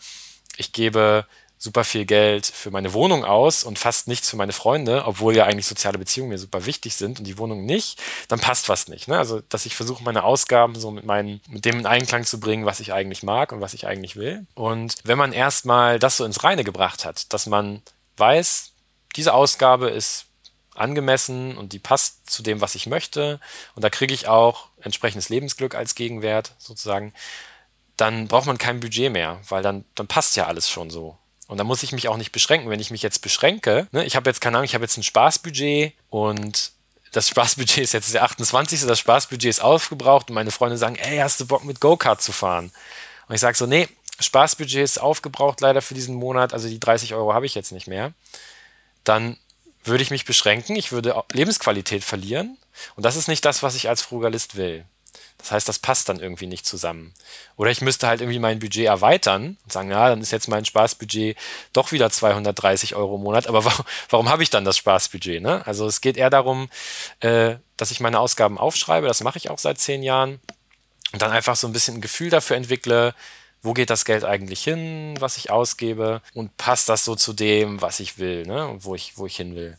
ich 0.56 0.72
gebe 0.72 1.26
super 1.58 1.84
viel 1.84 2.06
Geld 2.06 2.46
für 2.46 2.72
meine 2.72 2.92
Wohnung 2.92 3.24
aus 3.24 3.62
und 3.62 3.78
fast 3.78 4.08
nichts 4.08 4.28
für 4.28 4.36
meine 4.36 4.52
Freunde, 4.52 5.04
obwohl 5.06 5.36
ja 5.36 5.44
eigentlich 5.44 5.68
soziale 5.68 5.96
Beziehungen 5.96 6.30
mir 6.30 6.38
super 6.38 6.66
wichtig 6.66 6.96
sind 6.96 7.20
und 7.20 7.24
die 7.24 7.38
Wohnung 7.38 7.64
nicht, 7.64 8.02
dann 8.26 8.40
passt 8.40 8.68
was 8.68 8.88
nicht. 8.88 9.06
Ne? 9.06 9.16
Also, 9.16 9.42
dass 9.48 9.66
ich 9.66 9.76
versuche, 9.76 10.02
meine 10.02 10.24
Ausgaben 10.24 10.74
so 10.74 10.90
mit, 10.90 11.04
meinen, 11.04 11.40
mit 11.48 11.64
dem 11.64 11.78
in 11.78 11.86
Einklang 11.86 12.24
zu 12.24 12.40
bringen, 12.40 12.66
was 12.66 12.80
ich 12.80 12.92
eigentlich 12.92 13.22
mag 13.22 13.52
und 13.52 13.60
was 13.60 13.74
ich 13.74 13.86
eigentlich 13.86 14.16
will. 14.16 14.44
Und 14.54 14.96
wenn 15.04 15.18
man 15.18 15.32
erstmal 15.32 16.00
das 16.00 16.16
so 16.16 16.24
ins 16.24 16.42
Reine 16.42 16.64
gebracht 16.64 17.04
hat, 17.04 17.32
dass 17.32 17.46
man 17.46 17.80
weiß, 18.16 18.72
diese 19.14 19.32
Ausgabe 19.32 19.88
ist 19.88 20.26
angemessen 20.74 21.56
und 21.56 21.72
die 21.72 21.78
passt 21.78 22.30
zu 22.30 22.42
dem, 22.42 22.60
was 22.60 22.74
ich 22.74 22.86
möchte 22.86 23.40
und 23.74 23.82
da 23.82 23.90
kriege 23.90 24.14
ich 24.14 24.28
auch 24.28 24.68
entsprechendes 24.80 25.28
Lebensglück 25.28 25.74
als 25.74 25.94
Gegenwert 25.94 26.52
sozusagen, 26.58 27.12
dann 27.96 28.28
braucht 28.28 28.46
man 28.46 28.58
kein 28.58 28.80
Budget 28.80 29.12
mehr, 29.12 29.40
weil 29.48 29.62
dann, 29.62 29.84
dann 29.94 30.06
passt 30.06 30.36
ja 30.36 30.46
alles 30.46 30.68
schon 30.68 30.90
so. 30.90 31.16
Und 31.46 31.58
dann 31.58 31.66
muss 31.66 31.82
ich 31.82 31.92
mich 31.92 32.08
auch 32.08 32.16
nicht 32.16 32.32
beschränken. 32.32 32.70
Wenn 32.70 32.80
ich 32.80 32.90
mich 32.90 33.02
jetzt 33.02 33.20
beschränke, 33.20 33.86
ne, 33.92 34.04
ich 34.04 34.16
habe 34.16 34.28
jetzt 34.30 34.40
keine 34.40 34.56
Ahnung, 34.56 34.64
ich 34.64 34.74
habe 34.74 34.84
jetzt 34.84 34.96
ein 34.96 35.02
Spaßbudget 35.02 35.92
und 36.08 36.72
das 37.12 37.28
Spaßbudget 37.28 37.78
ist 37.78 37.92
jetzt 37.92 38.14
der 38.14 38.24
28. 38.24 38.80
Das 38.86 38.98
Spaßbudget 38.98 39.50
ist 39.50 39.62
aufgebraucht 39.62 40.30
und 40.30 40.34
meine 40.34 40.50
Freunde 40.50 40.78
sagen, 40.78 40.96
ey, 40.96 41.18
hast 41.18 41.40
du 41.40 41.46
Bock 41.46 41.64
mit 41.64 41.80
Go-Kart 41.80 42.22
zu 42.22 42.32
fahren? 42.32 42.72
Und 43.28 43.34
ich 43.34 43.40
sage 43.40 43.56
so, 43.56 43.66
nee, 43.66 43.88
Spaßbudget 44.20 44.82
ist 44.82 45.00
aufgebraucht 45.00 45.60
leider 45.60 45.82
für 45.82 45.94
diesen 45.94 46.14
Monat, 46.16 46.52
also 46.52 46.68
die 46.68 46.80
30 46.80 47.14
Euro 47.14 47.34
habe 47.34 47.46
ich 47.46 47.54
jetzt 47.54 47.72
nicht 47.72 47.86
mehr. 47.86 48.12
Dann 49.04 49.36
würde 49.84 50.02
ich 50.02 50.10
mich 50.10 50.24
beschränken, 50.24 50.76
ich 50.76 50.92
würde 50.92 51.22
Lebensqualität 51.32 52.04
verlieren 52.04 52.58
und 52.96 53.04
das 53.04 53.16
ist 53.16 53.28
nicht 53.28 53.44
das, 53.44 53.62
was 53.62 53.74
ich 53.74 53.88
als 53.88 54.02
Frugalist 54.02 54.56
will. 54.56 54.84
Das 55.38 55.50
heißt, 55.50 55.68
das 55.68 55.78
passt 55.78 56.08
dann 56.08 56.20
irgendwie 56.20 56.46
nicht 56.46 56.64
zusammen. 56.64 57.12
Oder 57.56 57.70
ich 57.70 57.82
müsste 57.82 58.06
halt 58.06 58.22
irgendwie 58.22 58.38
mein 58.38 58.60
Budget 58.60 58.86
erweitern 58.86 59.58
und 59.62 59.72
sagen, 59.72 59.90
ja, 59.90 60.08
dann 60.08 60.22
ist 60.22 60.32
jetzt 60.32 60.48
mein 60.48 60.64
Spaßbudget 60.64 61.36
doch 61.74 61.92
wieder 61.92 62.08
230 62.08 62.94
Euro 62.94 63.16
im 63.16 63.22
Monat. 63.22 63.46
Aber 63.46 63.62
warum, 63.66 63.84
warum 64.08 64.28
habe 64.30 64.42
ich 64.42 64.48
dann 64.48 64.64
das 64.64 64.78
Spaßbudget? 64.78 65.42
Ne? 65.42 65.66
Also 65.66 65.86
es 65.86 66.00
geht 66.00 66.16
eher 66.16 66.30
darum, 66.30 66.70
äh, 67.20 67.56
dass 67.76 67.90
ich 67.90 68.00
meine 68.00 68.20
Ausgaben 68.20 68.56
aufschreibe. 68.56 69.06
Das 69.06 69.22
mache 69.22 69.36
ich 69.36 69.50
auch 69.50 69.58
seit 69.58 69.78
zehn 69.78 70.02
Jahren. 70.02 70.40
Und 71.12 71.20
dann 71.20 71.30
einfach 71.30 71.56
so 71.56 71.66
ein 71.66 71.72
bisschen 71.72 71.96
ein 71.96 72.00
Gefühl 72.00 72.30
dafür 72.30 72.56
entwickle, 72.56 73.14
wo 73.64 73.72
geht 73.72 73.90
das 73.90 74.04
Geld 74.04 74.24
eigentlich 74.24 74.62
hin, 74.62 75.16
was 75.18 75.38
ich 75.38 75.50
ausgebe 75.50 76.20
und 76.34 76.56
passt 76.58 76.88
das 76.88 77.04
so 77.04 77.16
zu 77.16 77.32
dem, 77.32 77.80
was 77.80 77.98
ich 77.98 78.18
will, 78.18 78.46
ne, 78.46 78.68
und 78.68 78.84
wo 78.84 78.94
ich, 78.94 79.16
wo 79.16 79.26
ich 79.26 79.36
hin 79.36 79.56
will. 79.56 79.76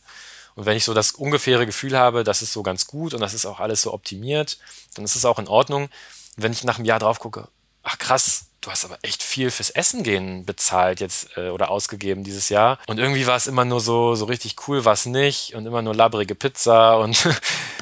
Und 0.56 0.66
wenn 0.66 0.76
ich 0.76 0.84
so 0.84 0.92
das 0.92 1.12
ungefähre 1.12 1.66
Gefühl 1.66 1.96
habe, 1.96 2.24
das 2.24 2.42
ist 2.42 2.52
so 2.52 2.62
ganz 2.62 2.86
gut 2.86 3.14
und 3.14 3.20
das 3.20 3.32
ist 3.32 3.46
auch 3.46 3.60
alles 3.60 3.82
so 3.82 3.94
optimiert, 3.94 4.58
dann 4.94 5.04
ist 5.04 5.14
es 5.14 5.24
auch 5.24 5.38
in 5.38 5.48
Ordnung. 5.48 5.88
wenn 6.36 6.52
ich 6.52 6.64
nach 6.64 6.76
einem 6.76 6.84
Jahr 6.84 6.98
drauf 6.98 7.18
gucke, 7.18 7.48
ach 7.82 7.96
krass, 7.98 8.46
du 8.66 8.72
hast 8.72 8.84
aber 8.84 8.98
echt 9.02 9.22
viel 9.22 9.52
fürs 9.52 9.70
Essen 9.70 10.02
gehen 10.02 10.44
bezahlt 10.44 11.00
jetzt 11.00 11.36
äh, 11.36 11.50
oder 11.50 11.70
ausgegeben 11.70 12.24
dieses 12.24 12.48
Jahr. 12.48 12.78
Und 12.88 12.98
irgendwie 12.98 13.26
war 13.26 13.36
es 13.36 13.46
immer 13.46 13.64
nur 13.64 13.80
so, 13.80 14.16
so 14.16 14.24
richtig 14.24 14.56
cool 14.66 14.84
war 14.84 14.94
es 14.94 15.06
nicht 15.06 15.54
und 15.54 15.66
immer 15.66 15.82
nur 15.82 15.94
labbrige 15.94 16.34
Pizza. 16.34 16.98
Und 17.06 17.28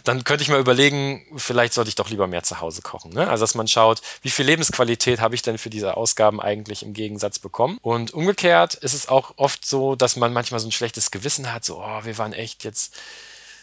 dann 0.05 0.25
könnte 0.25 0.43
ich 0.43 0.51
mal 0.51 0.61
überlegen, 0.61 1.25
vielleicht 1.37 1.73
sollte 1.73 1.89
ich 1.89 1.95
doch 1.95 2.11
lieber 2.11 2.27
mehr 2.27 2.43
zu 2.43 2.61
Hause 2.61 2.83
kochen. 2.83 3.13
Ne? 3.13 3.27
Also, 3.29 3.43
dass 3.43 3.55
man 3.55 3.67
schaut, 3.67 4.03
wie 4.21 4.29
viel 4.29 4.45
Lebensqualität 4.45 5.21
habe 5.21 5.35
ich 5.35 5.41
denn 5.41 5.57
für 5.57 5.71
diese 5.71 5.97
Ausgaben 5.97 6.41
eigentlich 6.41 6.83
im 6.83 6.93
Gegensatz 6.93 7.39
bekommen. 7.39 7.79
Und 7.81 8.13
umgekehrt 8.13 8.75
ist 8.75 8.93
es 8.93 9.09
auch 9.09 9.35
oft 9.37 9.65
so, 9.65 9.97
dass 9.97 10.17
man 10.17 10.33
manchmal 10.35 10.61
so 10.61 10.69
ein 10.69 10.73
schlechtes 10.73 11.11
Gewissen 11.11 11.53
hat, 11.53 11.65
so, 11.65 11.79
oh, 11.79 12.05
wir 12.05 12.19
waren 12.19 12.35
echt 12.35 12.65
jetzt 12.65 12.95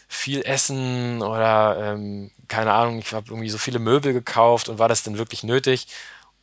viel 0.08 0.42
essen 0.42 1.22
oder 1.22 1.94
ähm, 1.94 2.32
keine 2.48 2.72
Ahnung, 2.72 2.98
ich 2.98 3.12
habe 3.12 3.26
irgendwie 3.30 3.48
so 3.48 3.58
viele 3.58 3.78
Möbel 3.78 4.12
gekauft 4.12 4.68
und 4.68 4.78
war 4.78 4.88
das 4.88 5.04
denn 5.04 5.18
wirklich 5.18 5.42
nötig? 5.44 5.86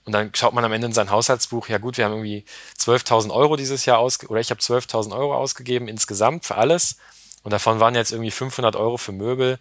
Und 0.05 0.13
dann 0.13 0.31
schaut 0.33 0.53
man 0.53 0.65
am 0.65 0.71
Ende 0.71 0.87
in 0.87 0.93
sein 0.93 1.11
Haushaltsbuch, 1.11 1.67
ja 1.67 1.77
gut, 1.77 1.97
wir 1.97 2.05
haben 2.05 2.13
irgendwie 2.13 2.45
12.000 2.79 3.31
Euro 3.31 3.55
dieses 3.55 3.85
Jahr 3.85 3.99
ausgegeben, 3.99 4.31
oder 4.31 4.41
ich 4.41 4.49
habe 4.49 4.61
12.000 4.61 5.15
Euro 5.15 5.35
ausgegeben 5.35 5.87
insgesamt 5.87 6.45
für 6.45 6.55
alles. 6.55 6.97
Und 7.43 7.51
davon 7.51 7.79
waren 7.79 7.95
jetzt 7.95 8.11
irgendwie 8.11 8.31
500 8.31 8.75
Euro 8.75 8.97
für 8.97 9.11
Möbel. 9.11 9.59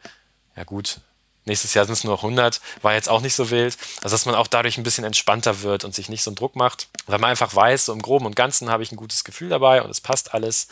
Ja 0.56 0.64
gut, 0.64 1.00
nächstes 1.44 1.74
Jahr 1.74 1.84
sind 1.84 1.94
es 1.94 2.04
nur 2.04 2.14
noch 2.14 2.22
100, 2.22 2.60
war 2.82 2.94
jetzt 2.94 3.08
auch 3.08 3.20
nicht 3.20 3.34
so 3.34 3.50
wild. 3.50 3.76
Also 4.02 4.14
dass 4.14 4.26
man 4.26 4.34
auch 4.34 4.46
dadurch 4.46 4.78
ein 4.78 4.84
bisschen 4.84 5.04
entspannter 5.04 5.62
wird 5.62 5.84
und 5.84 5.94
sich 5.94 6.08
nicht 6.08 6.22
so 6.22 6.30
einen 6.30 6.36
Druck 6.36 6.56
macht. 6.56 6.88
Weil 7.06 7.18
man 7.18 7.30
einfach 7.30 7.54
weiß, 7.54 7.86
so 7.86 7.92
im 7.92 8.02
Groben 8.02 8.26
und 8.26 8.36
Ganzen 8.36 8.70
habe 8.70 8.82
ich 8.82 8.92
ein 8.92 8.96
gutes 8.96 9.24
Gefühl 9.24 9.48
dabei 9.48 9.82
und 9.82 9.90
es 9.90 10.00
passt 10.00 10.34
alles 10.34 10.68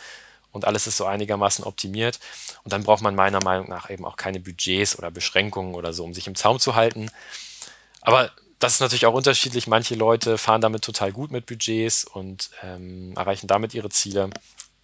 und 0.51 0.65
alles 0.65 0.87
ist 0.87 0.97
so 0.97 1.05
einigermaßen 1.05 1.63
optimiert. 1.63 2.19
Und 2.63 2.73
dann 2.73 2.83
braucht 2.83 3.01
man 3.01 3.15
meiner 3.15 3.43
Meinung 3.43 3.69
nach 3.69 3.89
eben 3.89 4.05
auch 4.05 4.15
keine 4.15 4.39
Budgets 4.39 4.97
oder 4.97 5.11
Beschränkungen 5.11 5.75
oder 5.75 5.93
so, 5.93 6.03
um 6.03 6.13
sich 6.13 6.27
im 6.27 6.35
Zaum 6.35 6.59
zu 6.59 6.75
halten. 6.75 7.11
Aber 8.01 8.31
das 8.59 8.75
ist 8.75 8.79
natürlich 8.79 9.05
auch 9.05 9.13
unterschiedlich. 9.13 9.67
Manche 9.67 9.95
Leute 9.95 10.37
fahren 10.37 10.61
damit 10.61 10.83
total 10.83 11.11
gut 11.11 11.31
mit 11.31 11.45
Budgets 11.45 12.05
und 12.05 12.49
ähm, 12.63 13.13
erreichen 13.15 13.47
damit 13.47 13.73
ihre 13.73 13.89
Ziele. 13.89 14.29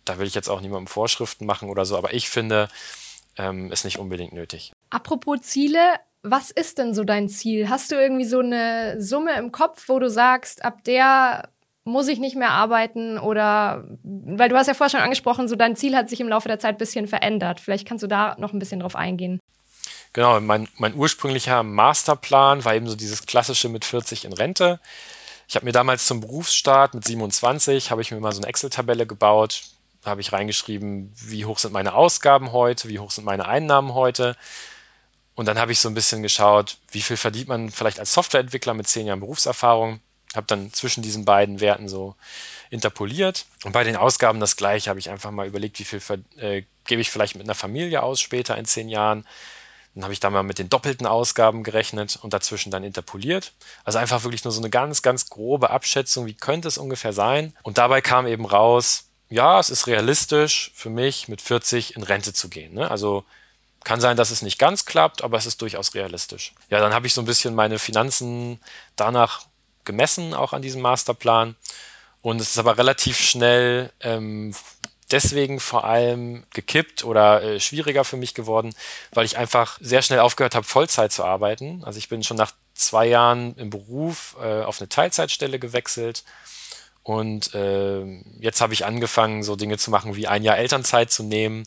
Da 0.05 0.19
will 0.19 0.27
ich 0.27 0.35
jetzt 0.35 0.49
auch 0.49 0.61
niemandem 0.61 0.87
Vorschriften 0.87 1.45
machen 1.45 1.69
oder 1.69 1.85
so, 1.85 1.97
aber 1.97 2.13
ich 2.13 2.29
finde, 2.29 2.69
ähm, 3.37 3.71
ist 3.71 3.85
nicht 3.85 3.99
unbedingt 3.99 4.33
nötig. 4.33 4.73
Apropos 4.89 5.41
Ziele, 5.41 5.79
was 6.21 6.51
ist 6.51 6.77
denn 6.77 6.93
so 6.93 7.03
dein 7.03 7.29
Ziel? 7.29 7.69
Hast 7.69 7.91
du 7.91 7.95
irgendwie 7.95 8.25
so 8.25 8.39
eine 8.39 9.01
Summe 9.01 9.33
im 9.37 9.51
Kopf, 9.51 9.89
wo 9.89 9.99
du 9.99 10.09
sagst, 10.09 10.63
ab 10.63 10.83
der 10.83 11.49
muss 11.85 12.07
ich 12.07 12.19
nicht 12.19 12.35
mehr 12.35 12.51
arbeiten 12.51 13.17
oder, 13.17 13.85
weil 14.03 14.49
du 14.49 14.55
hast 14.55 14.67
ja 14.67 14.73
vorher 14.73 14.91
schon 14.91 15.01
angesprochen, 15.01 15.47
so 15.47 15.55
dein 15.55 15.75
Ziel 15.75 15.97
hat 15.97 16.09
sich 16.09 16.21
im 16.21 16.29
Laufe 16.29 16.47
der 16.47 16.59
Zeit 16.59 16.75
ein 16.75 16.77
bisschen 16.77 17.07
verändert. 17.07 17.59
Vielleicht 17.59 17.87
kannst 17.87 18.03
du 18.03 18.07
da 18.07 18.35
noch 18.39 18.53
ein 18.53 18.59
bisschen 18.59 18.79
drauf 18.79 18.95
eingehen. 18.95 19.39
Genau, 20.13 20.39
mein, 20.39 20.69
mein 20.77 20.93
ursprünglicher 20.93 21.63
Masterplan 21.63 22.63
war 22.63 22.75
eben 22.75 22.87
so 22.87 22.95
dieses 22.95 23.25
klassische 23.25 23.67
mit 23.67 23.83
40 23.83 24.25
in 24.25 24.33
Rente. 24.33 24.79
Ich 25.47 25.55
habe 25.55 25.65
mir 25.65 25.71
damals 25.71 26.05
zum 26.05 26.21
Berufsstart 26.21 26.93
mit 26.93 27.03
27, 27.03 27.89
habe 27.89 28.01
ich 28.03 28.11
mir 28.11 28.19
mal 28.19 28.31
so 28.31 28.39
eine 28.39 28.47
Excel-Tabelle 28.47 29.07
gebaut, 29.07 29.63
habe 30.05 30.21
ich 30.21 30.31
reingeschrieben, 30.31 31.11
wie 31.15 31.45
hoch 31.45 31.57
sind 31.57 31.73
meine 31.73 31.95
Ausgaben 31.95 32.51
heute, 32.51 32.89
wie 32.89 32.99
hoch 32.99 33.09
sind 33.09 33.25
meine 33.25 33.47
Einnahmen 33.47 33.95
heute. 33.95 34.37
Und 35.35 35.47
dann 35.47 35.57
habe 35.57 35.71
ich 35.71 35.79
so 35.79 35.89
ein 35.89 35.95
bisschen 35.95 36.21
geschaut, 36.21 36.77
wie 36.91 37.01
viel 37.01 37.17
verdient 37.17 37.47
man 37.47 37.71
vielleicht 37.71 37.99
als 37.99 38.13
Softwareentwickler 38.13 38.75
mit 38.75 38.87
zehn 38.87 39.07
Jahren 39.07 39.19
Berufserfahrung. 39.19 39.99
Habe 40.35 40.47
dann 40.47 40.71
zwischen 40.73 41.01
diesen 41.01 41.25
beiden 41.25 41.59
Werten 41.59 41.87
so 41.87 42.15
interpoliert. 42.69 43.45
Und 43.63 43.71
bei 43.71 43.83
den 43.83 43.95
Ausgaben 43.95 44.39
das 44.39 44.57
gleiche, 44.57 44.91
habe 44.91 44.99
ich 44.99 45.09
einfach 45.09 45.31
mal 45.31 45.47
überlegt, 45.47 45.79
wie 45.79 45.83
viel 45.83 46.01
äh, 46.37 46.63
gebe 46.85 47.01
ich 47.01 47.09
vielleicht 47.09 47.35
mit 47.35 47.45
einer 47.45 47.55
Familie 47.55 48.03
aus 48.03 48.21
später 48.21 48.57
in 48.57 48.65
zehn 48.65 48.89
Jahren 48.89 49.25
dann 49.95 50.03
habe 50.03 50.13
ich 50.13 50.19
da 50.19 50.29
mal 50.29 50.43
mit 50.43 50.57
den 50.57 50.69
doppelten 50.69 51.05
Ausgaben 51.05 51.63
gerechnet 51.63 52.17
und 52.21 52.33
dazwischen 52.33 52.71
dann 52.71 52.83
interpoliert. 52.83 53.53
Also 53.83 53.99
einfach 53.99 54.23
wirklich 54.23 54.43
nur 54.43 54.51
so 54.51 54.61
eine 54.61 54.69
ganz, 54.69 55.01
ganz 55.01 55.29
grobe 55.29 55.69
Abschätzung, 55.69 56.25
wie 56.25 56.33
könnte 56.33 56.67
es 56.67 56.77
ungefähr 56.77 57.13
sein. 57.13 57.55
Und 57.61 57.77
dabei 57.77 58.01
kam 58.01 58.25
eben 58.25 58.45
raus, 58.45 59.05
ja, 59.29 59.59
es 59.59 59.69
ist 59.69 59.87
realistisch 59.87 60.71
für 60.75 60.89
mich, 60.89 61.27
mit 61.27 61.41
40 61.41 61.95
in 61.95 62.03
Rente 62.03 62.33
zu 62.33 62.49
gehen. 62.49 62.73
Ne? 62.73 62.89
Also 62.89 63.23
kann 63.83 64.01
sein, 64.01 64.17
dass 64.17 64.31
es 64.31 64.41
nicht 64.41 64.57
ganz 64.57 64.85
klappt, 64.85 65.23
aber 65.23 65.37
es 65.37 65.45
ist 65.45 65.61
durchaus 65.61 65.93
realistisch. 65.93 66.53
Ja, 66.69 66.79
dann 66.79 66.93
habe 66.93 67.05
ich 67.05 67.13
so 67.13 67.21
ein 67.21 67.25
bisschen 67.25 67.53
meine 67.53 67.79
Finanzen 67.79 68.59
danach 68.95 69.45
gemessen, 69.85 70.33
auch 70.33 70.53
an 70.53 70.61
diesem 70.61 70.81
Masterplan. 70.81 71.55
Und 72.21 72.39
es 72.39 72.51
ist 72.51 72.57
aber 72.57 72.77
relativ 72.77 73.19
schnell 73.19 73.91
ähm, 73.99 74.55
deswegen 75.13 75.59
vor 75.59 75.85
allem 75.85 76.43
gekippt 76.53 77.05
oder 77.05 77.41
äh, 77.41 77.59
schwieriger 77.59 78.03
für 78.03 78.17
mich 78.17 78.33
geworden, 78.33 78.73
weil 79.11 79.25
ich 79.25 79.37
einfach 79.37 79.77
sehr 79.79 80.01
schnell 80.01 80.19
aufgehört 80.19 80.55
habe, 80.55 80.65
Vollzeit 80.65 81.11
zu 81.11 81.23
arbeiten. 81.23 81.83
Also 81.85 81.99
ich 81.99 82.09
bin 82.09 82.23
schon 82.23 82.37
nach 82.37 82.51
zwei 82.73 83.05
Jahren 83.05 83.55
im 83.55 83.69
Beruf 83.69 84.35
äh, 84.41 84.63
auf 84.63 84.81
eine 84.81 84.89
Teilzeitstelle 84.89 85.59
gewechselt. 85.59 86.23
Und 87.03 87.53
äh, 87.53 88.03
jetzt 88.39 88.61
habe 88.61 88.73
ich 88.73 88.85
angefangen, 88.85 89.43
so 89.43 89.55
Dinge 89.55 89.77
zu 89.77 89.91
machen 89.91 90.15
wie 90.15 90.27
ein 90.27 90.43
Jahr 90.43 90.57
Elternzeit 90.57 91.11
zu 91.11 91.23
nehmen. 91.23 91.65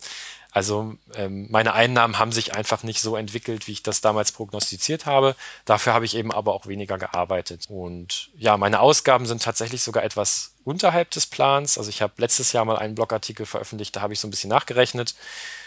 Also 0.50 0.94
ähm, 1.14 1.46
meine 1.50 1.74
Einnahmen 1.74 2.18
haben 2.18 2.32
sich 2.32 2.54
einfach 2.54 2.82
nicht 2.82 3.02
so 3.02 3.16
entwickelt, 3.16 3.66
wie 3.66 3.72
ich 3.72 3.82
das 3.82 4.00
damals 4.00 4.32
prognostiziert 4.32 5.04
habe. 5.04 5.36
Dafür 5.66 5.92
habe 5.92 6.06
ich 6.06 6.16
eben 6.16 6.32
aber 6.32 6.54
auch 6.54 6.66
weniger 6.66 6.96
gearbeitet. 6.96 7.66
Und 7.68 8.30
ja, 8.38 8.56
meine 8.56 8.80
Ausgaben 8.80 9.26
sind 9.26 9.42
tatsächlich 9.42 9.82
sogar 9.82 10.02
etwas 10.02 10.55
unterhalb 10.66 11.10
des 11.12 11.26
Plans. 11.26 11.78
Also 11.78 11.88
ich 11.88 12.02
habe 12.02 12.14
letztes 12.18 12.52
Jahr 12.52 12.64
mal 12.64 12.76
einen 12.76 12.94
Blogartikel 12.94 13.46
veröffentlicht, 13.46 13.94
da 13.96 14.00
habe 14.00 14.12
ich 14.12 14.20
so 14.20 14.26
ein 14.26 14.30
bisschen 14.30 14.50
nachgerechnet, 14.50 15.14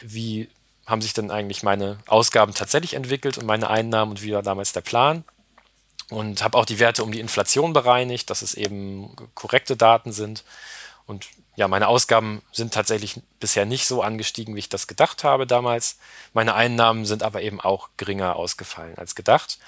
wie 0.01 0.49
haben 0.85 1.01
sich 1.01 1.13
denn 1.13 1.31
eigentlich 1.31 1.63
meine 1.63 1.99
Ausgaben 2.07 2.53
tatsächlich 2.53 2.95
entwickelt 2.95 3.37
und 3.37 3.45
meine 3.45 3.69
Einnahmen 3.69 4.11
und 4.11 4.23
wie 4.23 4.33
war 4.33 4.43
damals 4.43 4.73
der 4.73 4.81
Plan. 4.81 5.23
Und 6.09 6.43
habe 6.43 6.57
auch 6.57 6.65
die 6.65 6.79
Werte 6.79 7.03
um 7.03 7.11
die 7.11 7.19
Inflation 7.19 7.71
bereinigt, 7.71 8.31
dass 8.31 8.41
es 8.41 8.55
eben 8.55 9.15
korrekte 9.35 9.77
Daten 9.77 10.11
sind. 10.11 10.43
Und 11.05 11.27
ja, 11.55 11.67
meine 11.67 11.87
Ausgaben 11.87 12.41
sind 12.51 12.73
tatsächlich 12.73 13.21
bisher 13.39 13.65
nicht 13.65 13.85
so 13.85 14.01
angestiegen, 14.01 14.55
wie 14.55 14.59
ich 14.59 14.69
das 14.69 14.87
gedacht 14.87 15.23
habe 15.23 15.45
damals. 15.45 15.99
Meine 16.33 16.55
Einnahmen 16.55 17.05
sind 17.05 17.21
aber 17.21 17.43
eben 17.43 17.61
auch 17.61 17.89
geringer 17.97 18.35
ausgefallen 18.37 18.97
als 18.97 19.13
gedacht. 19.13 19.59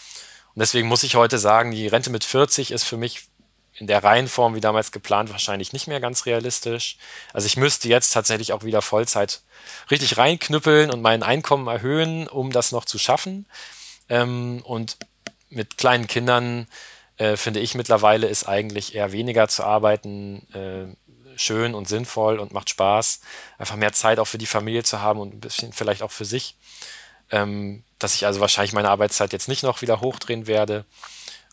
Und 0.55 0.59
deswegen 0.59 0.87
muss 0.87 1.03
ich 1.03 1.15
heute 1.15 1.37
sagen, 1.37 1.71
die 1.71 1.87
Rente 1.87 2.09
mit 2.09 2.23
40 2.23 2.71
ist 2.71 2.83
für 2.83 2.97
mich 2.97 3.27
in 3.81 3.87
der 3.87 4.03
Reihenform 4.03 4.53
wie 4.53 4.61
damals 4.61 4.91
geplant 4.91 5.31
wahrscheinlich 5.31 5.73
nicht 5.73 5.87
mehr 5.87 5.99
ganz 5.99 6.27
realistisch. 6.27 6.97
Also 7.33 7.47
ich 7.47 7.57
müsste 7.57 7.89
jetzt 7.89 8.11
tatsächlich 8.11 8.53
auch 8.53 8.63
wieder 8.63 8.83
Vollzeit 8.83 9.41
richtig 9.89 10.17
reinknüppeln 10.17 10.91
und 10.91 11.01
mein 11.01 11.23
Einkommen 11.23 11.67
erhöhen, 11.67 12.27
um 12.27 12.51
das 12.51 12.71
noch 12.71 12.85
zu 12.85 12.99
schaffen. 12.99 13.47
Ähm, 14.07 14.61
und 14.65 14.97
mit 15.49 15.79
kleinen 15.79 16.05
Kindern 16.05 16.67
äh, 17.17 17.35
finde 17.37 17.59
ich 17.59 17.73
mittlerweile 17.73 18.27
ist 18.27 18.47
eigentlich 18.47 18.93
eher 18.93 19.13
weniger 19.13 19.47
zu 19.47 19.63
arbeiten 19.63 20.47
äh, 20.53 20.95
schön 21.35 21.73
und 21.73 21.89
sinnvoll 21.89 22.37
und 22.37 22.53
macht 22.53 22.69
Spaß, 22.69 23.21
einfach 23.57 23.77
mehr 23.77 23.93
Zeit 23.93 24.19
auch 24.19 24.27
für 24.27 24.37
die 24.37 24.45
Familie 24.45 24.83
zu 24.83 25.01
haben 25.01 25.19
und 25.19 25.33
ein 25.33 25.39
bisschen 25.39 25.73
vielleicht 25.73 26.03
auch 26.03 26.11
für 26.11 26.25
sich. 26.25 26.55
Ähm, 27.31 27.83
dass 27.97 28.13
ich 28.13 28.27
also 28.27 28.41
wahrscheinlich 28.41 28.73
meine 28.73 28.89
Arbeitszeit 28.89 29.33
jetzt 29.33 29.47
nicht 29.47 29.63
noch 29.63 29.81
wieder 29.81 30.01
hochdrehen 30.01 30.45
werde. 30.45 30.85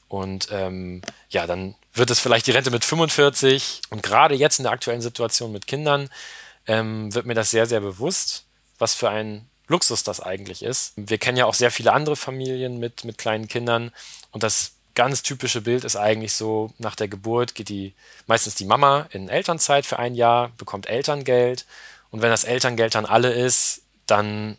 Und 0.09 0.49
ähm, 0.51 1.03
ja, 1.29 1.47
dann 1.47 1.75
wird 1.93 2.11
es 2.11 2.21
vielleicht 2.21 2.47
die 2.47 2.53
Rente 2.53 2.71
mit 2.71 2.85
45. 2.85 3.83
Und 3.91 4.03
gerade 4.03 4.35
jetzt 4.35 4.59
in 4.59 4.65
der 4.65 4.73
aktuellen 4.73 5.03
Situation 5.03 5.53
mit 5.53 5.67
Kindern 5.67 6.09
ähm, 6.67 7.15
wird 7.15 7.27
mir 7.27 7.35
das 7.35 7.51
sehr, 7.51 7.67
sehr 7.67 7.81
bewusst, 7.81 8.45
was 8.79 8.95
für 8.95 9.11
ein 9.11 9.49
Luxus 9.69 10.03
das 10.03 10.21
eigentlich 10.21 10.63
ist. 10.63 10.95
Wir 10.97 11.19
kennen 11.19 11.37
ja 11.37 11.45
auch 11.45 11.55
sehr 11.55 11.71
viele 11.71 11.93
andere 11.93 12.17
Familien 12.17 12.79
mit, 12.79 13.05
mit 13.05 13.19
kleinen 13.19 13.49
Kindern 13.49 13.93
und 14.33 14.43
das 14.43 14.73
ganz 14.95 15.23
typische 15.23 15.61
Bild 15.61 15.85
ist 15.85 15.97
eigentlich 15.97 16.33
so, 16.33 16.73
nach 16.79 16.97
der 16.97 17.07
Geburt 17.07 17.55
geht 17.55 17.69
die 17.69 17.95
meistens 18.27 18.57
die 18.57 18.65
Mama 18.65 19.07
in 19.11 19.29
Elternzeit 19.29 19.87
für 19.87 19.99
ein 19.99 20.15
Jahr, 20.15 20.51
bekommt 20.57 20.89
Elterngeld 20.89 21.67
und 22.11 22.23
wenn 22.23 22.31
das 22.31 22.45
Elterngeld 22.45 22.95
dann 22.95 23.07
alle 23.07 23.33
ist, 23.33 23.83
dann 24.07 24.57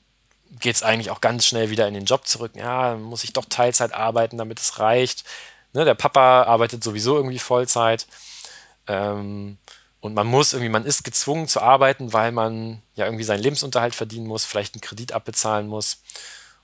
geht 0.52 0.76
es 0.76 0.84
eigentlich 0.84 1.12
auch 1.12 1.22
ganz 1.22 1.46
schnell 1.46 1.70
wieder 1.70 1.88
in 1.88 1.94
den 1.94 2.06
Job 2.06 2.28
zurück. 2.28 2.54
Ja, 2.56 2.96
muss 2.96 3.24
ich 3.24 3.34
doch 3.34 3.46
Teilzeit 3.46 3.94
arbeiten, 3.94 4.38
damit 4.38 4.60
es 4.60 4.80
reicht. 4.80 5.24
Ne, 5.74 5.86
der 5.86 5.94
Papa 5.94 6.44
arbeitet 6.44 6.84
sowieso 6.84 7.16
irgendwie 7.16 7.40
Vollzeit. 7.40 8.08
Ähm, 8.88 9.58
und 10.02 10.14
man 10.14 10.28
muss 10.28 10.54
irgendwie, 10.54 10.70
man 10.70 10.86
ist 10.86 11.04
gezwungen 11.04 11.48
zu 11.48 11.62
arbeiten, 11.62 12.14
weil 12.14 12.32
man 12.32 12.82
ja 12.96 13.06
irgendwie 13.06 13.24
seinen 13.24 13.44
Lebensunterhalt 13.44 13.96
verdienen 13.96 14.28
muss, 14.28 14.46
vielleicht 14.46 14.74
einen 14.74 14.82
Kredit 14.82 15.12
abbezahlen 15.12 15.68
muss. 15.68 16.02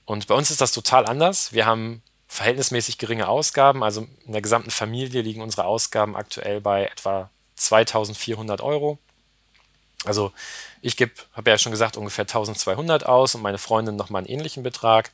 Und 0.04 0.26
bei 0.26 0.34
uns 0.34 0.50
ist 0.50 0.60
das 0.60 0.72
total 0.72 1.06
anders. 1.06 1.52
Wir 1.52 1.66
haben 1.66 2.02
verhältnismäßig 2.28 2.98
geringe 2.98 3.28
Ausgaben. 3.28 3.84
Also 3.84 4.06
in 4.26 4.32
der 4.32 4.42
gesamten 4.42 4.70
Familie 4.70 5.22
liegen 5.22 5.42
unsere 5.42 5.66
Ausgaben 5.66 6.16
aktuell 6.16 6.60
bei 6.60 6.86
etwa 6.86 7.30
2400 7.56 8.60
Euro. 8.60 8.98
Also 10.04 10.32
ich 10.82 10.96
habe 11.32 11.50
ja 11.50 11.58
schon 11.58 11.72
gesagt, 11.72 11.96
ungefähr 11.96 12.22
1200 12.22 13.06
aus 13.06 13.34
und 13.34 13.42
meine 13.42 13.58
Freundin 13.58 13.96
nochmal 13.96 14.20
einen 14.20 14.28
ähnlichen 14.28 14.62
Betrag. 14.62 15.10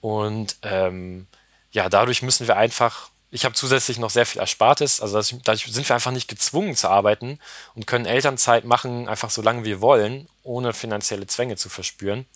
Und 0.00 0.56
ähm, 0.62 1.26
ja, 1.70 1.88
dadurch 1.88 2.22
müssen 2.22 2.46
wir 2.46 2.56
einfach, 2.56 3.10
ich 3.30 3.44
habe 3.44 3.54
zusätzlich 3.54 3.98
noch 3.98 4.10
sehr 4.10 4.26
viel 4.26 4.40
Erspartes, 4.40 5.00
also 5.00 5.20
dadurch 5.44 5.66
sind 5.66 5.88
wir 5.88 5.94
einfach 5.94 6.12
nicht 6.12 6.28
gezwungen 6.28 6.76
zu 6.76 6.88
arbeiten 6.88 7.38
und 7.74 7.86
können 7.86 8.06
Elternzeit 8.06 8.64
machen, 8.64 9.08
einfach 9.08 9.30
so 9.30 9.42
lange 9.42 9.64
wir 9.64 9.80
wollen, 9.80 10.28
ohne 10.42 10.72
finanzielle 10.72 11.26
Zwänge 11.26 11.56
zu 11.56 11.68
verspüren. 11.68 12.26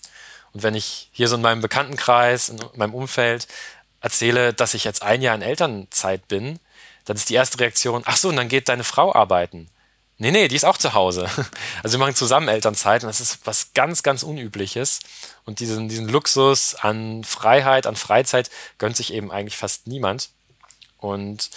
Und 0.53 0.63
wenn 0.63 0.75
ich 0.75 1.09
hier 1.13 1.29
so 1.29 1.37
in 1.37 1.43
meinem 1.43 1.63
Bekanntenkreis, 1.63 2.51
in 2.51 2.61
meinem 2.75 2.95
Umfeld 2.95 3.49
erzähle, 4.01 4.53
dass 4.53 4.75
ich 4.75 4.85
jetzt 4.85 5.03
ein 5.03 5.23
Jahr 5.23 5.35
in 5.35 5.43
Elternzeit 5.43 6.29
bin, 6.29 6.59
dann 7.05 7.17
ist 7.17 7.31
die 7.31 7.35
erste 7.35 7.59
Reaktion, 7.61 8.03
ach 8.05 8.17
so, 8.17 8.29
und 8.29 8.37
dann 8.37 8.49
geht 8.49 8.69
deine 8.69 8.85
Frau 8.85 9.15
arbeiten. 9.15 9.69
Nee, 10.19 10.31
nee, 10.31 10.47
die 10.49 10.57
ist 10.57 10.65
auch 10.65 10.79
zu 10.79 10.95
Hause. 10.95 11.29
Also 11.83 11.99
wir 11.99 12.05
machen 12.05 12.15
zusammen 12.15 12.49
Elternzeit 12.49 13.03
und 13.03 13.09
das 13.09 13.21
ist 13.21 13.41
was 13.45 13.75
ganz, 13.75 14.03
ganz 14.03 14.23
Unübliches. 14.23 15.01
Und 15.45 15.59
diesen, 15.61 15.89
diesen 15.89 16.09
Luxus 16.09 16.75
an 16.77 17.25
Freiheit, 17.25 17.87
an 17.87 17.97
Freizeit 17.97 18.51
gönnt 18.79 18.97
sich 18.97 19.13
eben 19.13 19.33
eigentlich 19.33 19.57
fast 19.57 19.89
niemand. 19.89 20.31
Und 20.99 21.51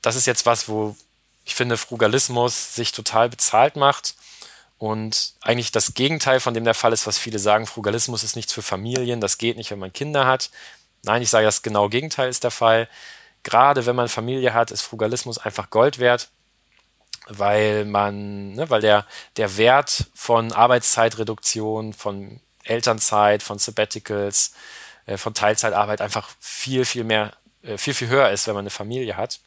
das 0.00 0.16
ist 0.16 0.26
jetzt 0.26 0.46
was, 0.46 0.68
wo 0.68 0.96
ich 1.44 1.54
finde, 1.54 1.76
Frugalismus 1.76 2.74
sich 2.74 2.92
total 2.92 3.28
bezahlt 3.28 3.76
macht 3.76 4.14
und 4.78 5.34
eigentlich 5.42 5.72
das 5.72 5.94
Gegenteil 5.94 6.40
von 6.40 6.54
dem 6.54 6.64
der 6.64 6.74
Fall 6.74 6.92
ist, 6.92 7.06
was 7.06 7.18
viele 7.18 7.38
sagen, 7.38 7.66
Frugalismus 7.66 8.22
ist 8.22 8.36
nichts 8.36 8.52
für 8.52 8.62
Familien, 8.62 9.20
das 9.20 9.38
geht 9.38 9.56
nicht, 9.56 9.70
wenn 9.70 9.78
man 9.78 9.92
Kinder 9.92 10.26
hat. 10.26 10.50
Nein, 11.02 11.22
ich 11.22 11.30
sage, 11.30 11.46
das 11.46 11.62
genau 11.62 11.88
Gegenteil 11.88 12.28
ist 12.28 12.44
der 12.44 12.50
Fall. 12.50 12.88
Gerade 13.42 13.86
wenn 13.86 13.96
man 13.96 14.08
Familie 14.08 14.54
hat, 14.54 14.70
ist 14.70 14.82
Frugalismus 14.82 15.38
einfach 15.38 15.70
Gold 15.70 15.98
wert 15.98 16.30
weil 17.28 17.84
man, 17.84 18.52
ne, 18.52 18.70
weil 18.70 18.80
der, 18.80 19.06
der 19.36 19.56
Wert 19.56 20.06
von 20.14 20.52
Arbeitszeitreduktion, 20.52 21.92
von 21.92 22.40
Elternzeit, 22.64 23.42
von 23.42 23.58
Sabbaticals, 23.58 24.52
äh, 25.06 25.16
von 25.16 25.34
Teilzeitarbeit 25.34 26.00
einfach 26.00 26.30
viel, 26.40 26.84
viel 26.84 27.04
mehr, 27.04 27.32
äh, 27.62 27.78
viel, 27.78 27.94
viel 27.94 28.08
höher 28.08 28.30
ist, 28.30 28.46
wenn 28.46 28.54
man 28.54 28.62
eine 28.62 28.70
Familie 28.70 29.16
hat 29.16 29.40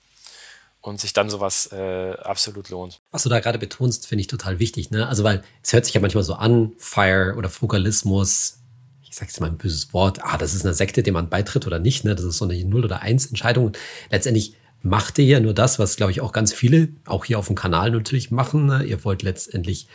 und 0.81 0.99
sich 0.99 1.13
dann 1.13 1.29
sowas 1.29 1.71
äh, 1.71 2.13
absolut 2.21 2.69
lohnt. 2.69 3.01
Was 3.11 3.23
du 3.23 3.29
da 3.29 3.39
gerade 3.39 3.59
betonst, 3.59 4.07
finde 4.07 4.21
ich 4.21 4.27
total 4.27 4.59
wichtig, 4.59 4.91
ne? 4.91 5.07
Also, 5.07 5.23
weil 5.23 5.43
es 5.61 5.73
hört 5.73 5.85
sich 5.85 5.93
ja 5.93 6.01
manchmal 6.01 6.23
so 6.23 6.35
an, 6.35 6.73
Fire 6.77 7.35
oder 7.37 7.49
Frugalismus, 7.49 8.59
ich 9.03 9.15
sage 9.15 9.27
jetzt 9.27 9.41
mal 9.41 9.47
ein 9.47 9.57
böses 9.57 9.93
Wort, 9.93 10.23
ah, 10.23 10.37
das 10.37 10.53
ist 10.53 10.65
eine 10.65 10.73
Sekte, 10.73 11.03
dem 11.03 11.15
man 11.15 11.29
beitritt 11.29 11.67
oder 11.67 11.79
nicht, 11.79 12.05
ne? 12.05 12.15
Das 12.15 12.23
ist 12.25 12.37
so 12.37 12.45
eine 12.45 12.63
Null- 12.63 12.85
oder 12.85 13.01
Eins-Entscheidung. 13.01 13.73
Letztendlich 14.09 14.53
macht 14.81 15.17
ihr 15.19 15.25
ja 15.25 15.39
nur 15.39 15.53
das, 15.53 15.79
was, 15.79 15.95
glaube 15.95 16.11
ich, 16.11 16.21
auch 16.21 16.31
ganz 16.31 16.53
viele, 16.53 16.89
auch 17.05 17.25
hier 17.25 17.39
auf 17.39 17.47
dem 17.47 17.55
Kanal 17.55 17.91
natürlich 17.91 18.31
machen. 18.31 18.65
Ne? 18.65 18.83
Ihr 18.83 19.03
wollt 19.03 19.23
letztendlich 19.23 19.87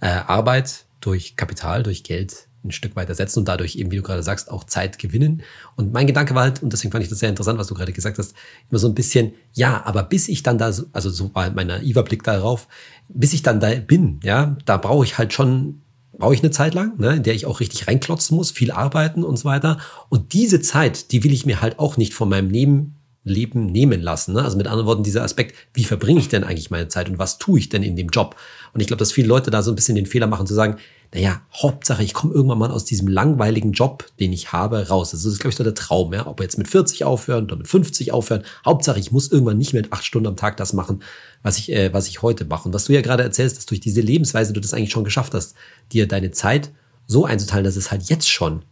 äh, 0.00 0.06
Arbeit 0.06 0.84
durch 1.00 1.36
Kapital, 1.36 1.82
durch 1.82 2.02
Geld 2.02 2.48
ein 2.64 2.70
Stück 2.70 2.94
weit 2.96 3.08
ersetzen 3.08 3.40
und 3.40 3.48
dadurch 3.48 3.76
eben, 3.76 3.90
wie 3.90 3.96
du 3.96 4.02
gerade 4.02 4.22
sagst, 4.22 4.50
auch 4.50 4.64
Zeit 4.64 4.98
gewinnen. 4.98 5.42
Und 5.76 5.92
mein 5.92 6.06
Gedanke 6.06 6.34
war 6.34 6.42
halt, 6.42 6.62
und 6.62 6.72
deswegen 6.72 6.92
fand 6.92 7.02
ich 7.02 7.10
das 7.10 7.18
sehr 7.18 7.28
interessant, 7.28 7.58
was 7.58 7.66
du 7.66 7.74
gerade 7.74 7.92
gesagt 7.92 8.18
hast, 8.18 8.34
immer 8.70 8.78
so 8.78 8.88
ein 8.88 8.94
bisschen, 8.94 9.32
ja, 9.52 9.84
aber 9.84 10.04
bis 10.04 10.28
ich 10.28 10.42
dann 10.42 10.58
da, 10.58 10.72
also 10.92 11.10
so 11.10 11.34
war 11.34 11.50
mein 11.50 11.66
naiver 11.66 12.02
Blick 12.04 12.22
darauf, 12.22 12.68
bis 13.08 13.32
ich 13.32 13.42
dann 13.42 13.60
da 13.60 13.74
bin, 13.74 14.20
ja, 14.22 14.56
da 14.64 14.76
brauche 14.76 15.04
ich 15.04 15.18
halt 15.18 15.32
schon, 15.32 15.82
brauche 16.16 16.34
ich 16.34 16.42
eine 16.42 16.52
Zeit 16.52 16.74
lang, 16.74 16.98
ne, 16.98 17.16
in 17.16 17.22
der 17.24 17.34
ich 17.34 17.46
auch 17.46 17.58
richtig 17.58 17.88
reinklotzen 17.88 18.36
muss, 18.36 18.52
viel 18.52 18.70
arbeiten 18.70 19.24
und 19.24 19.38
so 19.38 19.44
weiter. 19.44 19.78
Und 20.08 20.32
diese 20.32 20.60
Zeit, 20.60 21.10
die 21.10 21.24
will 21.24 21.32
ich 21.32 21.46
mir 21.46 21.62
halt 21.62 21.78
auch 21.78 21.96
nicht 21.96 22.14
von 22.14 22.28
meinem 22.28 22.48
Neben 22.48 22.94
Leben 23.24 23.66
nehmen 23.66 24.00
lassen. 24.00 24.34
Ne? 24.34 24.42
Also 24.42 24.56
mit 24.56 24.66
anderen 24.66 24.86
Worten, 24.86 25.02
dieser 25.02 25.22
Aspekt, 25.22 25.56
wie 25.74 25.84
verbringe 25.84 26.20
ich 26.20 26.28
denn 26.28 26.44
eigentlich 26.44 26.70
meine 26.70 26.88
Zeit 26.88 27.08
und 27.08 27.18
was 27.18 27.38
tue 27.38 27.58
ich 27.58 27.68
denn 27.68 27.82
in 27.82 27.96
dem 27.96 28.08
Job? 28.08 28.36
Und 28.74 28.80
ich 28.80 28.86
glaube, 28.86 28.98
dass 28.98 29.12
viele 29.12 29.28
Leute 29.28 29.50
da 29.50 29.62
so 29.62 29.70
ein 29.70 29.76
bisschen 29.76 29.94
den 29.94 30.06
Fehler 30.06 30.26
machen 30.26 30.46
zu 30.46 30.54
sagen, 30.54 30.76
naja, 31.14 31.42
Hauptsache, 31.52 32.02
ich 32.02 32.14
komme 32.14 32.32
irgendwann 32.32 32.58
mal 32.58 32.70
aus 32.70 32.86
diesem 32.86 33.06
langweiligen 33.06 33.72
Job, 33.72 34.06
den 34.18 34.32
ich 34.32 34.52
habe, 34.52 34.88
raus. 34.88 35.10
Das 35.10 35.26
ist, 35.26 35.38
glaube 35.38 35.50
ich, 35.50 35.56
so 35.56 35.62
der 35.62 35.74
Traum, 35.74 36.14
ja. 36.14 36.26
Ob 36.26 36.38
wir 36.40 36.44
jetzt 36.44 36.56
mit 36.56 36.68
40 36.68 37.04
aufhören 37.04 37.44
oder 37.44 37.56
mit 37.56 37.68
50 37.68 38.12
aufhören. 38.12 38.44
Hauptsache, 38.64 38.98
ich 38.98 39.12
muss 39.12 39.30
irgendwann 39.30 39.58
nicht 39.58 39.74
mehr 39.74 39.84
acht 39.90 40.06
Stunden 40.06 40.26
am 40.26 40.36
Tag 40.36 40.56
das 40.56 40.72
machen, 40.72 41.02
was 41.42 41.58
ich, 41.58 41.70
äh, 41.70 41.92
was 41.92 42.08
ich 42.08 42.22
heute 42.22 42.46
mache. 42.46 42.66
Und 42.66 42.74
was 42.74 42.86
du 42.86 42.94
ja 42.94 43.02
gerade 43.02 43.22
erzählst, 43.22 43.58
dass 43.58 43.66
durch 43.66 43.80
diese 43.80 44.00
Lebensweise 44.00 44.54
du 44.54 44.60
das 44.60 44.72
eigentlich 44.72 44.90
schon 44.90 45.04
geschafft 45.04 45.34
hast, 45.34 45.54
dir 45.92 46.08
deine 46.08 46.30
Zeit 46.30 46.72
so 47.06 47.26
einzuteilen, 47.26 47.64
dass 47.64 47.76
es 47.76 47.90
halt 47.90 48.04
jetzt 48.04 48.30
schon 48.30 48.62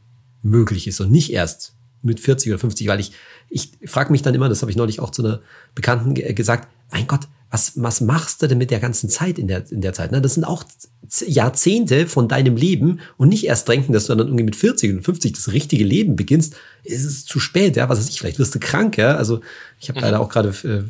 möglich 0.42 0.86
ist 0.86 1.00
und 1.00 1.10
nicht 1.10 1.32
erst 1.32 1.74
mit 2.02 2.20
40 2.20 2.52
oder 2.52 2.58
50, 2.58 2.86
weil 2.88 3.00
ich, 3.00 3.12
ich 3.48 3.72
frage 3.86 4.12
mich 4.12 4.22
dann 4.22 4.34
immer, 4.34 4.48
das 4.48 4.62
habe 4.62 4.70
ich 4.70 4.76
neulich 4.76 5.00
auch 5.00 5.10
zu 5.10 5.22
einer 5.24 5.40
Bekannten 5.74 6.14
gesagt, 6.14 6.68
mein 6.90 7.06
Gott, 7.06 7.28
was, 7.50 7.72
was 7.74 8.00
machst 8.00 8.42
du 8.42 8.46
denn 8.46 8.58
mit 8.58 8.70
der 8.70 8.78
ganzen 8.78 9.10
Zeit 9.10 9.38
in 9.38 9.48
der, 9.48 9.70
in 9.70 9.80
der 9.80 9.92
Zeit? 9.92 10.12
Ne? 10.12 10.20
Das 10.20 10.34
sind 10.34 10.44
auch 10.44 10.64
Jahrzehnte 11.26 12.06
von 12.06 12.28
deinem 12.28 12.54
Leben 12.54 13.00
und 13.16 13.28
nicht 13.28 13.44
erst 13.44 13.68
denken, 13.68 13.92
dass 13.92 14.06
du 14.06 14.14
dann 14.14 14.28
irgendwie 14.28 14.44
mit 14.44 14.54
40 14.54 14.92
und 14.92 15.02
50 15.02 15.32
das 15.32 15.52
richtige 15.52 15.82
Leben 15.82 16.14
beginnst. 16.14 16.54
Es 16.84 17.04
ist 17.04 17.28
zu 17.28 17.40
spät, 17.40 17.76
ja, 17.76 17.88
was 17.88 17.98
weiß 17.98 18.08
ich, 18.08 18.20
vielleicht 18.20 18.38
wirst 18.38 18.54
du 18.54 18.60
krank, 18.60 18.96
ja. 18.96 19.16
Also 19.16 19.40
ich 19.80 19.88
habe 19.88 19.98
mhm. 19.98 20.04
leider 20.04 20.20
auch 20.20 20.28
gerade 20.28 20.50
äh, 20.50 20.84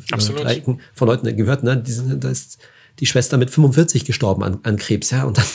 von 0.93 1.07
Leuten 1.07 1.35
gehört, 1.35 1.63
ne, 1.63 1.77
die 1.77 1.91
sind, 1.91 2.23
da 2.23 2.29
ist 2.29 2.59
die 2.99 3.07
Schwester 3.07 3.37
mit 3.37 3.49
45 3.49 4.05
gestorben 4.05 4.43
an, 4.43 4.59
an 4.61 4.77
Krebs, 4.77 5.09
ja, 5.09 5.23
und 5.23 5.39
dann 5.39 5.45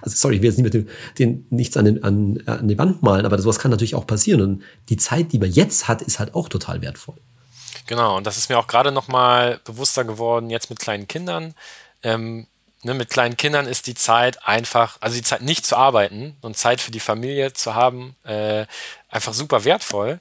also 0.00 0.16
sorry, 0.16 0.36
ich 0.36 0.42
will 0.42 0.50
jetzt 0.50 0.58
nicht 0.58 0.64
mit 0.64 0.74
dem, 0.74 0.88
den, 1.18 1.46
nichts 1.50 1.76
an, 1.76 1.84
den, 1.84 2.04
an, 2.04 2.42
an 2.46 2.68
die 2.68 2.78
Wand 2.78 3.02
malen, 3.02 3.26
aber 3.26 3.38
sowas 3.38 3.58
kann 3.58 3.70
natürlich 3.70 3.94
auch 3.94 4.06
passieren. 4.06 4.40
Und 4.40 4.62
die 4.88 4.96
Zeit, 4.96 5.32
die 5.32 5.38
man 5.38 5.50
jetzt 5.50 5.88
hat, 5.88 6.02
ist 6.02 6.18
halt 6.18 6.34
auch 6.34 6.48
total 6.48 6.80
wertvoll. 6.82 7.16
Genau, 7.86 8.16
und 8.16 8.26
das 8.26 8.36
ist 8.36 8.48
mir 8.48 8.58
auch 8.58 8.66
gerade 8.66 8.92
nochmal 8.92 9.60
bewusster 9.64 10.04
geworden, 10.04 10.50
jetzt 10.50 10.70
mit 10.70 10.78
kleinen 10.78 11.08
Kindern. 11.08 11.54
Ähm, 12.02 12.46
ne, 12.82 12.94
mit 12.94 13.10
kleinen 13.10 13.36
Kindern 13.36 13.66
ist 13.66 13.86
die 13.86 13.94
Zeit 13.94 14.46
einfach, 14.46 14.98
also 15.00 15.16
die 15.16 15.22
Zeit 15.22 15.42
nicht 15.42 15.66
zu 15.66 15.76
arbeiten 15.76 16.36
und 16.40 16.56
Zeit 16.56 16.80
für 16.80 16.90
die 16.90 17.00
Familie 17.00 17.52
zu 17.52 17.74
haben, 17.74 18.14
äh, 18.24 18.66
einfach 19.08 19.34
super 19.34 19.64
wertvoll. 19.64 20.18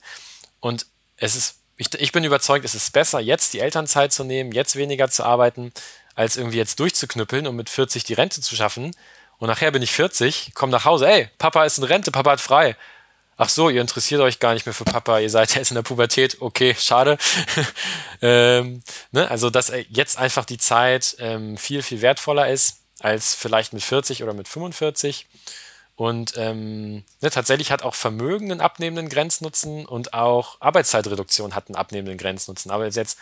Und 0.59 0.85
es 1.17 1.35
ist, 1.35 1.55
ich, 1.77 1.93
ich 1.95 2.11
bin 2.11 2.23
überzeugt, 2.23 2.65
es 2.65 2.75
ist 2.75 2.93
besser, 2.93 3.19
jetzt 3.19 3.53
die 3.53 3.59
Elternzeit 3.59 4.13
zu 4.13 4.23
nehmen, 4.23 4.51
jetzt 4.51 4.75
weniger 4.75 5.09
zu 5.09 5.23
arbeiten, 5.23 5.71
als 6.15 6.37
irgendwie 6.37 6.57
jetzt 6.57 6.79
durchzuknüppeln 6.79 7.47
und 7.47 7.55
mit 7.55 7.69
40 7.69 8.03
die 8.03 8.13
Rente 8.13 8.41
zu 8.41 8.55
schaffen, 8.55 8.91
und 9.41 9.47
nachher 9.47 9.71
bin 9.71 9.81
ich 9.81 9.91
40, 9.91 10.53
komme 10.53 10.71
nach 10.71 10.85
Hause, 10.85 11.09
ey, 11.09 11.27
Papa 11.39 11.65
ist 11.65 11.79
in 11.79 11.83
Rente, 11.83 12.11
Papa 12.11 12.33
hat 12.33 12.41
frei. 12.41 12.75
Ach 13.37 13.49
so, 13.49 13.69
ihr 13.69 13.81
interessiert 13.81 14.21
euch 14.21 14.37
gar 14.37 14.53
nicht 14.53 14.67
mehr 14.67 14.73
für 14.73 14.83
Papa, 14.83 15.17
ihr 15.17 15.31
seid 15.31 15.55
jetzt 15.55 15.71
in 15.71 15.75
der 15.75 15.81
Pubertät, 15.81 16.37
okay, 16.41 16.75
schade. 16.77 17.17
ähm, 18.21 18.83
ne? 19.11 19.31
Also, 19.31 19.49
dass 19.49 19.71
jetzt 19.89 20.19
einfach 20.19 20.45
die 20.45 20.59
Zeit 20.59 21.15
ähm, 21.17 21.57
viel, 21.57 21.81
viel 21.81 22.01
wertvoller 22.01 22.49
ist 22.49 22.81
als 22.99 23.33
vielleicht 23.33 23.73
mit 23.73 23.81
40 23.81 24.21
oder 24.21 24.35
mit 24.35 24.47
45. 24.47 25.25
Und 25.95 26.33
ähm, 26.37 27.03
ne, 27.19 27.31
tatsächlich 27.31 27.71
hat 27.71 27.81
auch 27.81 27.95
Vermögen 27.95 28.51
einen 28.51 28.61
abnehmenden 28.61 29.09
Grenznutzen 29.09 29.87
und 29.87 30.13
auch 30.13 30.57
Arbeitszeitreduktion 30.59 31.55
hat 31.55 31.67
einen 31.67 31.77
abnehmenden 31.77 32.19
Grenznutzen. 32.19 32.69
Aber 32.69 32.85
jetzt 32.85 33.17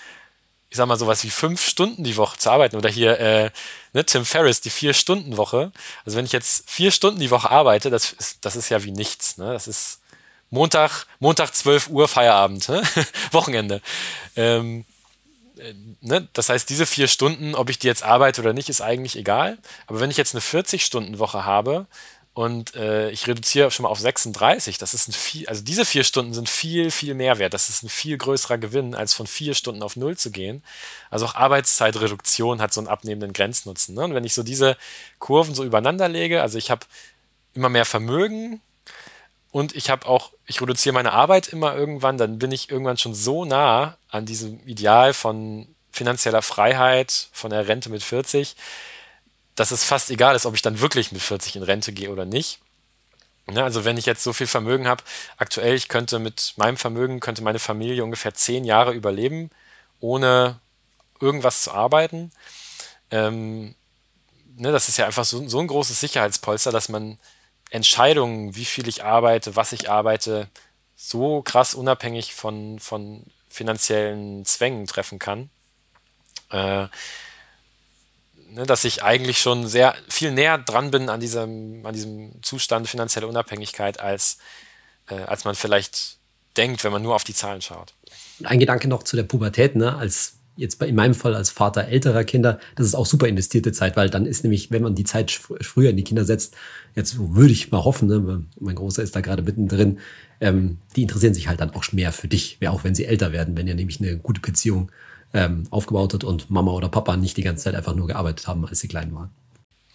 ich 0.69 0.77
sag 0.77 0.87
mal, 0.87 0.97
sowas 0.97 1.23
wie 1.23 1.29
fünf 1.29 1.65
Stunden 1.65 2.03
die 2.03 2.15
Woche 2.15 2.37
zu 2.37 2.51
arbeiten 2.51 2.75
oder 2.75 2.89
hier 2.89 3.19
äh, 3.19 3.49
ne, 3.93 4.05
Tim 4.05 4.23
Ferriss, 4.23 4.61
die 4.61 4.69
Vier-Stunden-Woche. 4.69 5.71
Also 6.05 6.17
wenn 6.17 6.25
ich 6.25 6.31
jetzt 6.31 6.69
vier 6.69 6.91
Stunden 6.91 7.19
die 7.19 7.31
Woche 7.31 7.49
arbeite, 7.49 7.89
das 7.89 8.13
ist, 8.13 8.45
das 8.45 8.55
ist 8.55 8.69
ja 8.69 8.83
wie 8.83 8.91
nichts. 8.91 9.37
Ne? 9.37 9.51
Das 9.51 9.67
ist 9.67 9.99
Montag, 10.51 11.07
Montag 11.19 11.55
12 11.55 11.89
Uhr 11.89 12.07
Feierabend, 12.07 12.69
ne? 12.69 12.83
Wochenende. 13.31 13.81
Ähm, 14.35 14.85
äh, 15.57 15.73
ne? 16.01 16.27
Das 16.33 16.49
heißt, 16.49 16.69
diese 16.69 16.85
vier 16.85 17.07
Stunden, 17.07 17.55
ob 17.55 17.71
ich 17.71 17.79
die 17.79 17.87
jetzt 17.87 18.03
arbeite 18.03 18.41
oder 18.41 18.53
nicht, 18.53 18.69
ist 18.69 18.81
eigentlich 18.81 19.15
egal. 19.15 19.57
Aber 19.87 19.99
wenn 19.99 20.11
ich 20.11 20.17
jetzt 20.17 20.35
eine 20.35 20.41
40-Stunden-Woche 20.41 21.45
habe, 21.45 21.87
und 22.39 22.73
äh, 22.77 23.09
ich 23.09 23.27
reduziere 23.27 23.69
schon 23.69 23.83
mal 23.83 23.89
auf 23.89 23.99
36. 23.99 24.77
Das 24.77 24.93
ist 24.93 25.09
ein 25.09 25.11
viel, 25.11 25.45
also 25.49 25.61
diese 25.61 25.83
vier 25.83 26.05
Stunden 26.05 26.33
sind 26.33 26.47
viel, 26.47 26.89
viel 26.89 27.13
mehr 27.13 27.37
wert. 27.37 27.53
Das 27.53 27.67
ist 27.67 27.83
ein 27.83 27.89
viel 27.89 28.17
größerer 28.17 28.57
Gewinn, 28.57 28.95
als 28.95 29.13
von 29.13 29.27
vier 29.27 29.53
Stunden 29.53 29.83
auf 29.83 29.97
null 29.97 30.15
zu 30.15 30.31
gehen. 30.31 30.63
Also 31.09 31.25
auch 31.25 31.35
Arbeitszeitreduktion 31.35 32.61
hat 32.61 32.73
so 32.73 32.79
einen 32.79 32.87
abnehmenden 32.87 33.33
Grenznutzen. 33.33 33.93
Ne? 33.93 34.05
Und 34.05 34.13
wenn 34.13 34.23
ich 34.23 34.33
so 34.33 34.43
diese 34.43 34.77
Kurven 35.17 35.53
so 35.53 35.65
übereinander 35.65 36.07
lege, 36.07 36.41
also 36.41 36.57
ich 36.57 36.71
habe 36.71 36.85
immer 37.55 37.67
mehr 37.67 37.83
Vermögen 37.83 38.61
und 39.51 39.75
ich 39.75 39.89
habe 39.89 40.07
auch, 40.07 40.31
ich 40.45 40.61
reduziere 40.61 40.93
meine 40.93 41.11
Arbeit 41.11 41.49
immer 41.49 41.75
irgendwann, 41.75 42.17
dann 42.17 42.39
bin 42.39 42.53
ich 42.53 42.71
irgendwann 42.71 42.95
schon 42.95 43.15
so 43.15 43.43
nah 43.43 43.97
an 44.07 44.25
diesem 44.25 44.65
Ideal 44.65 45.13
von 45.13 45.67
finanzieller 45.91 46.41
Freiheit, 46.41 47.27
von 47.33 47.49
der 47.49 47.67
Rente 47.67 47.89
mit 47.89 48.01
40, 48.01 48.55
dass 49.59 49.71
es 49.71 49.83
fast 49.83 50.09
egal 50.09 50.35
ist, 50.35 50.45
ob 50.45 50.55
ich 50.55 50.61
dann 50.61 50.79
wirklich 50.79 51.11
mit 51.11 51.21
40 51.21 51.57
in 51.57 51.63
Rente 51.63 51.91
gehe 51.91 52.11
oder 52.11 52.25
nicht. 52.25 52.59
Ja, 53.51 53.63
also 53.63 53.83
wenn 53.83 53.97
ich 53.97 54.05
jetzt 54.05 54.23
so 54.23 54.31
viel 54.31 54.47
Vermögen 54.47 54.87
habe, 54.87 55.03
aktuell, 55.37 55.73
ich 55.73 55.87
könnte 55.87 56.19
mit 56.19 56.53
meinem 56.55 56.77
Vermögen, 56.77 57.19
könnte 57.19 57.41
meine 57.41 57.59
Familie 57.59 58.03
ungefähr 58.03 58.33
zehn 58.33 58.63
Jahre 58.63 58.93
überleben, 58.93 59.49
ohne 59.99 60.59
irgendwas 61.19 61.63
zu 61.63 61.71
arbeiten. 61.71 62.31
Ähm, 63.11 63.75
ne, 64.55 64.71
das 64.71 64.87
ist 64.87 64.97
ja 64.97 65.05
einfach 65.05 65.25
so, 65.25 65.47
so 65.49 65.59
ein 65.59 65.67
großes 65.67 65.99
Sicherheitspolster, 65.99 66.71
dass 66.71 66.89
man 66.89 67.17
Entscheidungen, 67.71 68.55
wie 68.55 68.65
viel 68.65 68.87
ich 68.87 69.03
arbeite, 69.03 69.55
was 69.55 69.73
ich 69.73 69.89
arbeite, 69.89 70.47
so 70.95 71.41
krass 71.41 71.73
unabhängig 71.73 72.35
von, 72.35 72.79
von 72.79 73.25
finanziellen 73.47 74.45
Zwängen 74.45 74.85
treffen 74.85 75.19
kann. 75.19 75.49
Äh, 76.51 76.87
ne, 78.51 78.65
dass 78.65 78.83
ich 78.83 79.03
eigentlich 79.03 79.39
schon 79.39 79.67
sehr 79.67 79.95
viel 80.07 80.31
näher 80.31 80.57
dran 80.57 80.91
bin 80.91 81.09
an 81.09 81.19
diesem, 81.19 81.85
an 81.85 81.93
diesem 81.93 82.31
Zustand 82.41 82.87
finanzieller 82.87 83.27
Unabhängigkeit, 83.27 83.99
als, 83.99 84.37
äh, 85.09 85.15
als 85.15 85.45
man 85.45 85.55
vielleicht 85.55 86.17
denkt, 86.57 86.83
wenn 86.83 86.91
man 86.91 87.01
nur 87.01 87.15
auf 87.15 87.23
die 87.23 87.33
Zahlen 87.33 87.61
schaut. 87.61 87.93
Ein 88.43 88.59
Gedanke 88.59 88.87
noch 88.87 89.03
zu 89.03 89.15
der 89.15 89.23
Pubertät, 89.23 89.75
ne? 89.75 89.95
als 89.95 90.35
jetzt 90.55 90.81
in 90.83 90.95
meinem 90.95 91.13
Fall 91.13 91.35
als 91.35 91.49
Vater 91.49 91.85
älterer 91.85 92.25
Kinder, 92.25 92.59
das 92.75 92.85
ist 92.85 92.95
auch 92.95 93.05
super 93.05 93.27
investierte 93.27 93.71
Zeit, 93.71 93.95
weil 93.95 94.09
dann 94.09 94.25
ist 94.25 94.43
nämlich, 94.43 94.71
wenn 94.71 94.83
man 94.83 94.93
die 94.93 95.05
Zeit 95.05 95.31
früher 95.31 95.91
in 95.91 95.97
die 95.97 96.03
Kinder 96.03 96.25
setzt, 96.25 96.53
jetzt 96.95 97.17
würde 97.17 97.53
ich 97.53 97.71
mal 97.71 97.85
hoffen, 97.85 98.09
ne, 98.09 98.43
mein 98.59 98.75
Großer 98.75 99.01
ist 99.01 99.15
da 99.15 99.21
gerade 99.21 99.41
mittendrin, 99.41 99.99
ähm, 100.41 100.79
die 100.97 101.03
interessieren 101.03 101.33
sich 101.33 101.47
halt 101.47 101.61
dann 101.61 101.69
auch 101.71 101.89
mehr 101.93 102.11
für 102.11 102.27
dich, 102.27 102.59
auch 102.67 102.83
wenn 102.83 102.93
sie 102.93 103.05
älter 103.05 103.31
werden, 103.31 103.55
wenn 103.55 103.67
ihr 103.67 103.75
nämlich 103.75 104.01
eine 104.01 104.17
gute 104.17 104.41
Beziehung 104.41 104.91
ähm, 105.33 105.67
aufgebaut 105.69 106.13
hat 106.13 106.23
und 106.23 106.49
Mama 106.49 106.71
oder 106.71 106.89
Papa 106.89 107.17
nicht 107.17 107.37
die 107.37 107.43
ganze 107.43 107.65
Zeit 107.65 107.75
einfach 107.75 107.95
nur 107.95 108.07
gearbeitet 108.07 108.47
haben, 108.47 108.65
als 108.65 108.79
sie 108.79 108.87
klein 108.87 109.13
waren. 109.13 109.31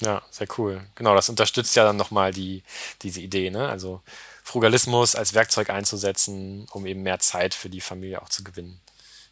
Ja, 0.00 0.22
sehr 0.30 0.48
cool. 0.58 0.80
Genau, 0.94 1.14
das 1.14 1.28
unterstützt 1.28 1.76
ja 1.76 1.84
dann 1.84 1.96
nochmal 1.96 2.32
die, 2.32 2.62
diese 3.02 3.20
Idee, 3.20 3.50
ne? 3.50 3.68
Also 3.68 4.02
Frugalismus 4.42 5.14
als 5.14 5.34
Werkzeug 5.34 5.70
einzusetzen, 5.70 6.66
um 6.72 6.84
eben 6.86 7.02
mehr 7.02 7.20
Zeit 7.20 7.54
für 7.54 7.68
die 7.68 7.80
Familie 7.80 8.20
auch 8.20 8.28
zu 8.28 8.44
gewinnen. 8.44 8.80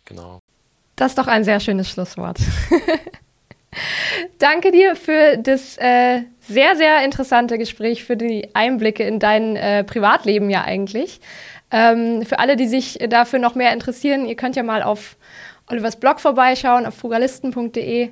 Genau. 0.05 0.38
Das 0.96 1.12
ist 1.12 1.18
doch 1.18 1.26
ein 1.26 1.44
sehr 1.44 1.61
schönes 1.61 1.90
Schlusswort. 1.90 2.38
Danke 4.38 4.70
dir 4.70 4.96
für 4.96 5.38
das 5.38 5.76
äh, 5.78 6.22
sehr, 6.40 6.76
sehr 6.76 7.05
interessante 7.05 7.59
Gespräch, 7.59 8.05
für 8.05 8.16
die 8.16 8.55
Einblicke 8.55 9.03
in 9.05 9.18
dein 9.18 9.57
äh, 9.57 9.84
Privatleben 9.84 10.50
ja 10.50 10.62
eigentlich. 10.62 11.20
Ähm, 11.70 12.24
für 12.26 12.38
alle, 12.38 12.57
die 12.57 12.68
sich 12.68 12.98
dafür 13.09 13.38
noch 13.38 13.55
mehr 13.55 13.72
interessieren, 13.72 14.26
ihr 14.26 14.36
könnt 14.36 14.57
ja 14.57 14.62
mal 14.62 14.82
auf 14.82 15.16
Olivers 15.73 15.97
Blog 15.97 16.20
vorbeischauen, 16.20 16.87
auf 16.87 16.95
frugalisten.de. 16.95 18.11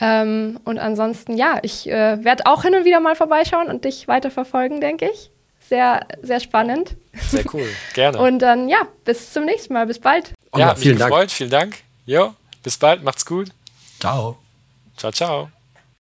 Ähm, 0.00 0.60
und 0.64 0.78
ansonsten, 0.78 1.36
ja, 1.36 1.58
ich 1.62 1.88
äh, 1.88 2.22
werde 2.24 2.46
auch 2.46 2.62
hin 2.62 2.74
und 2.74 2.84
wieder 2.84 3.00
mal 3.00 3.16
vorbeischauen 3.16 3.68
und 3.68 3.84
dich 3.84 4.06
weiter 4.06 4.30
verfolgen, 4.30 4.80
denke 4.80 5.10
ich. 5.12 5.30
Sehr, 5.68 6.06
sehr 6.22 6.40
spannend. 6.40 6.96
Sehr 7.28 7.44
cool, 7.52 7.66
gerne. 7.94 8.18
und 8.22 8.40
dann, 8.40 8.68
ja, 8.68 8.86
bis 9.04 9.32
zum 9.32 9.44
nächsten 9.44 9.72
Mal. 9.72 9.86
Bis 9.86 9.98
bald. 9.98 10.32
Ja, 10.56 10.74
vielen 10.74 10.98
gefreut. 10.98 11.12
Dank. 11.12 11.30
Vielen 11.30 11.50
Dank. 11.50 11.76
Jo, 12.06 12.34
bis 12.62 12.76
bald. 12.76 13.02
Macht's 13.02 13.24
gut. 13.24 13.50
Ciao. 14.00 14.38
Ciao, 14.96 15.12
ciao. 15.12 15.59